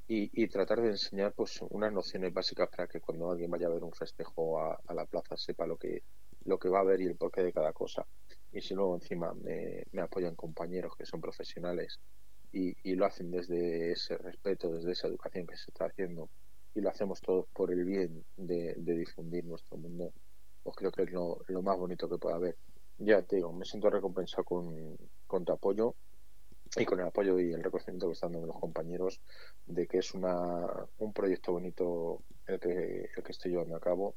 y, 0.09 0.47
tratar 0.49 0.81
de 0.81 0.89
enseñar 0.89 1.31
pues 1.31 1.61
unas 1.69 1.93
nociones 1.93 2.33
básicas 2.33 2.67
para 2.67 2.87
que 2.89 2.99
cuando 2.99 3.31
alguien 3.31 3.49
vaya 3.49 3.67
a 3.67 3.69
ver 3.69 3.85
un 3.85 3.93
festejo 3.93 4.59
a, 4.59 4.77
la 4.93 5.05
plaza 5.05 5.37
sepa 5.37 5.65
lo 5.65 5.77
que 5.77 6.03
lo 6.43 6.59
que 6.59 6.67
va 6.67 6.81
a 6.81 6.83
ver 6.83 6.99
y 6.99 7.05
el 7.05 7.15
porqué 7.15 7.41
de 7.41 7.53
cada 7.53 7.71
cosa. 7.71 8.05
Y 8.51 8.61
si 8.61 8.73
luego 8.73 8.95
encima 8.95 9.33
me, 9.33 10.01
apoyan 10.01 10.35
compañeros 10.35 10.95
que 10.97 11.05
son 11.05 11.21
profesionales 11.21 11.99
y, 12.51 12.75
y, 12.83 12.95
lo 12.95 13.05
hacen 13.05 13.31
desde 13.31 13.91
ese 13.91 14.17
respeto, 14.17 14.73
desde 14.73 14.91
esa 14.91 15.07
educación 15.07 15.47
que 15.47 15.55
se 15.55 15.71
está 15.71 15.85
haciendo 15.85 16.29
y 16.75 16.81
lo 16.81 16.89
hacemos 16.89 17.21
todos 17.21 17.47
por 17.53 17.71
el 17.71 17.85
bien 17.85 18.25
de, 18.37 18.75
de 18.75 18.97
difundir 18.97 19.45
nuestro 19.45 19.77
mundo, 19.77 20.11
pues 20.63 20.75
creo 20.75 20.91
que 20.91 21.03
es 21.03 21.11
lo, 21.11 21.39
lo 21.47 21.61
más 21.61 21.77
bonito 21.77 22.09
que 22.09 22.17
puede 22.17 22.35
haber. 22.35 22.57
Ya 22.97 23.21
te 23.21 23.37
digo, 23.37 23.51
me 23.53 23.65
siento 23.65 23.89
recompensado 23.89 24.43
con, 24.43 24.97
con 25.27 25.45
tu 25.45 25.53
apoyo 25.53 25.95
y 26.77 26.85
con 26.85 26.99
el 26.99 27.07
apoyo 27.07 27.39
y 27.39 27.51
el 27.51 27.63
reconocimiento 27.63 28.07
que 28.07 28.13
están 28.13 28.31
dando 28.31 28.47
los 28.47 28.59
compañeros 28.59 29.21
de 29.65 29.87
que 29.87 29.97
es 29.97 30.13
una, 30.13 30.67
un 30.99 31.13
proyecto 31.13 31.51
bonito 31.51 32.21
el 32.47 32.59
que, 32.59 33.09
el 33.15 33.23
que 33.23 33.31
estoy 33.31 33.51
llevando 33.51 33.75
a 33.75 33.79
cabo 33.79 34.15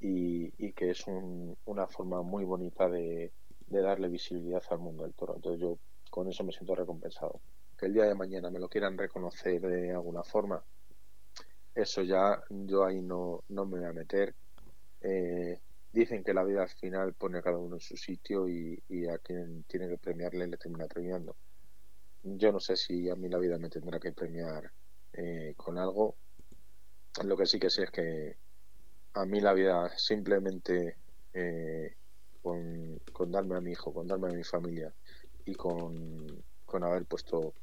y, 0.00 0.52
y 0.58 0.72
que 0.72 0.90
es 0.90 1.06
un, 1.06 1.56
una 1.66 1.86
forma 1.86 2.22
muy 2.22 2.44
bonita 2.44 2.88
de, 2.88 3.32
de, 3.66 3.80
darle 3.80 4.08
visibilidad 4.08 4.62
al 4.70 4.78
mundo 4.78 5.04
del 5.04 5.14
toro. 5.14 5.34
Entonces 5.36 5.60
yo 5.60 5.78
con 6.10 6.28
eso 6.28 6.44
me 6.44 6.52
siento 6.52 6.74
recompensado. 6.74 7.40
Que 7.78 7.86
el 7.86 7.94
día 7.94 8.04
de 8.04 8.14
mañana 8.14 8.50
me 8.50 8.60
lo 8.60 8.68
quieran 8.68 8.96
reconocer 8.96 9.60
de 9.60 9.92
alguna 9.92 10.22
forma, 10.22 10.62
eso 11.74 12.02
ya 12.02 12.42
yo 12.48 12.84
ahí 12.84 13.02
no, 13.02 13.42
no 13.48 13.66
me 13.66 13.78
voy 13.80 13.88
a 13.88 13.92
meter. 13.92 14.34
Eh, 15.00 15.58
dicen 15.92 16.22
que 16.24 16.34
la 16.34 16.44
vida 16.44 16.62
al 16.62 16.68
final 16.68 17.14
pone 17.14 17.38
a 17.38 17.42
cada 17.42 17.58
uno 17.58 17.76
en 17.76 17.80
su 17.80 17.96
sitio 17.96 18.48
y, 18.48 18.80
a 19.08 19.18
quien 19.18 19.64
tiene 19.64 19.88
que 19.88 19.98
premiarle 19.98 20.46
le 20.46 20.56
termina 20.56 20.86
premiando. 20.86 21.36
Yo 22.22 22.52
no 22.52 22.60
sé 22.60 22.76
si 22.76 23.08
a 23.08 23.16
mí 23.16 23.28
la 23.28 23.38
vida 23.38 23.58
me 23.58 23.68
tendrá 23.68 23.98
que 24.00 24.12
premiar 24.12 24.70
eh, 25.12 25.54
con 25.56 25.78
algo. 25.78 26.16
Lo 27.24 27.36
que 27.36 27.46
sí 27.46 27.58
que 27.58 27.70
sé 27.70 27.84
es 27.84 27.90
que 27.90 28.36
a 29.14 29.24
mí 29.24 29.40
la 29.40 29.52
vida 29.52 29.88
simplemente 29.96 30.96
eh, 31.32 31.94
con, 32.44 33.32
darme 33.32 33.56
a 33.56 33.60
mi 33.60 33.72
hijo, 33.72 33.92
con 33.92 34.06
darme 34.06 34.28
a 34.28 34.32
mi 34.32 34.44
familia 34.44 34.92
y 35.46 35.54
con, 35.54 36.44
con 36.66 36.84
haber 36.84 37.06
puesto 37.06 37.54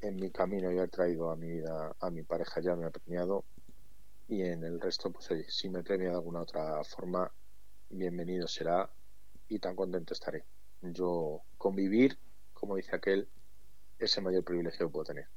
en 0.00 0.16
mi 0.16 0.30
camino 0.30 0.72
y 0.72 0.78
haber 0.78 0.90
traído 0.90 1.30
a 1.30 1.36
mi 1.36 1.50
vida 1.50 1.94
a 2.00 2.10
mi 2.10 2.22
pareja 2.22 2.60
ya 2.60 2.74
me 2.74 2.86
ha 2.86 2.90
premiado 2.90 3.44
y 4.28 4.42
en 4.42 4.64
el 4.64 4.80
resto 4.80 5.10
pues 5.12 5.30
oye, 5.30 5.44
si 5.48 5.68
me 5.68 5.82
premia 5.82 6.08
de 6.08 6.14
alguna 6.14 6.40
otra 6.40 6.82
forma 6.84 7.30
bienvenido 7.90 8.48
será 8.48 8.90
y 9.48 9.58
tan 9.58 9.76
contento 9.76 10.14
estaré. 10.14 10.44
Yo 10.80 11.42
convivir, 11.58 12.18
como 12.54 12.76
dice 12.76 12.96
aquel, 12.96 13.28
es 13.98 14.16
el 14.16 14.24
mayor 14.24 14.42
privilegio 14.42 14.86
que 14.86 14.92
puedo 14.92 15.04
tener. 15.04 15.28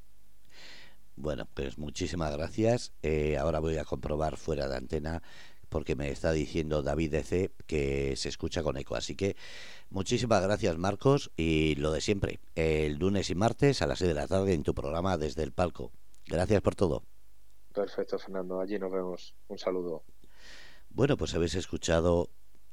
Bueno, 1.17 1.45
pues 1.53 1.77
muchísimas 1.77 2.31
gracias. 2.31 2.93
Eh, 3.01 3.38
ahora 3.38 3.59
voy 3.59 3.77
a 3.77 3.85
comprobar 3.85 4.38
fuera 4.38 4.67
de 4.67 4.77
antena 4.77 5.21
porque 5.70 5.95
me 5.95 6.09
está 6.09 6.32
diciendo 6.32 6.82
David 6.82 7.11
DC 7.11 7.51
que 7.65 8.15
se 8.15 8.30
escucha 8.30 8.63
con 8.63 8.78
eco. 8.78 8.95
Así 8.95 9.15
que 9.15 9.36
muchísimas 9.89 10.41
gracias 10.41 10.78
Marcos 10.78 11.32
y 11.36 11.76
lo 11.76 11.91
de 11.91 12.01
siempre, 12.01 12.39
el 12.55 12.97
lunes 12.97 13.30
y 13.30 13.36
martes 13.36 13.82
a 13.82 13.88
las 13.88 13.99
6 13.99 14.09
de 14.09 14.15
la 14.15 14.28
tarde 14.28 14.53
en 14.53 14.63
tu 14.63 14.74
programa 14.74 15.18
desde 15.18 15.43
el 15.43 15.51
palco. 15.51 15.91
Gracias 16.26 16.61
por 16.61 16.76
todo. 16.76 17.03
Perfecto, 17.74 18.18
Fernando. 18.18 18.59
Allí 18.59 18.80
nos 18.80 18.91
vemos. 18.91 19.36
Un 19.47 19.57
saludo. 19.57 20.03
Bueno, 20.89 21.15
pues 21.15 21.36
habéis 21.36 21.55
escuchado 21.55 22.30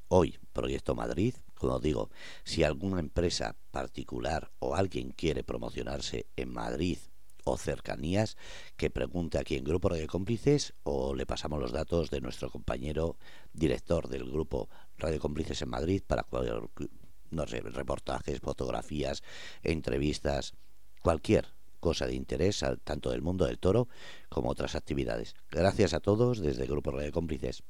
hoy 0.08 0.38
Proyecto 0.52 0.94
Madrid. 0.94 1.34
Como 1.54 1.78
digo, 1.78 2.10
si 2.42 2.62
alguna 2.62 3.00
empresa 3.00 3.54
particular 3.70 4.50
o 4.58 4.74
alguien 4.74 5.10
quiere 5.10 5.44
promocionarse 5.44 6.26
en 6.36 6.52
Madrid 6.52 6.98
o 7.44 7.56
cercanías, 7.56 8.36
que 8.76 8.90
pregunte 8.90 9.38
aquí 9.38 9.56
en 9.56 9.64
Grupo 9.64 9.88
Radio 9.90 10.06
Cómplices 10.06 10.74
o 10.82 11.14
le 11.14 11.26
pasamos 11.26 11.60
los 11.60 11.72
datos 11.72 12.10
de 12.10 12.20
nuestro 12.20 12.50
compañero 12.50 13.16
director 13.52 14.08
del 14.08 14.24
Grupo 14.30 14.68
Radio 14.98 15.20
Cómplices 15.20 15.62
en 15.62 15.68
Madrid 15.68 16.02
para 16.06 16.26
no 17.30 17.46
sé, 17.46 17.60
reportajes, 17.60 18.40
fotografías, 18.40 19.22
entrevistas, 19.62 20.54
cualquier 21.02 21.54
cosa 21.80 22.06
de 22.06 22.14
interés 22.14 22.64
tanto 22.84 23.10
del 23.10 23.20
mundo 23.20 23.44
del 23.44 23.58
toro 23.58 23.88
como 24.30 24.50
otras 24.50 24.74
actividades. 24.74 25.34
Gracias 25.50 25.92
a 25.92 26.00
todos 26.00 26.40
desde 26.40 26.66
Grupo 26.66 26.92
Radio 26.92 27.12
Cómplices. 27.12 27.62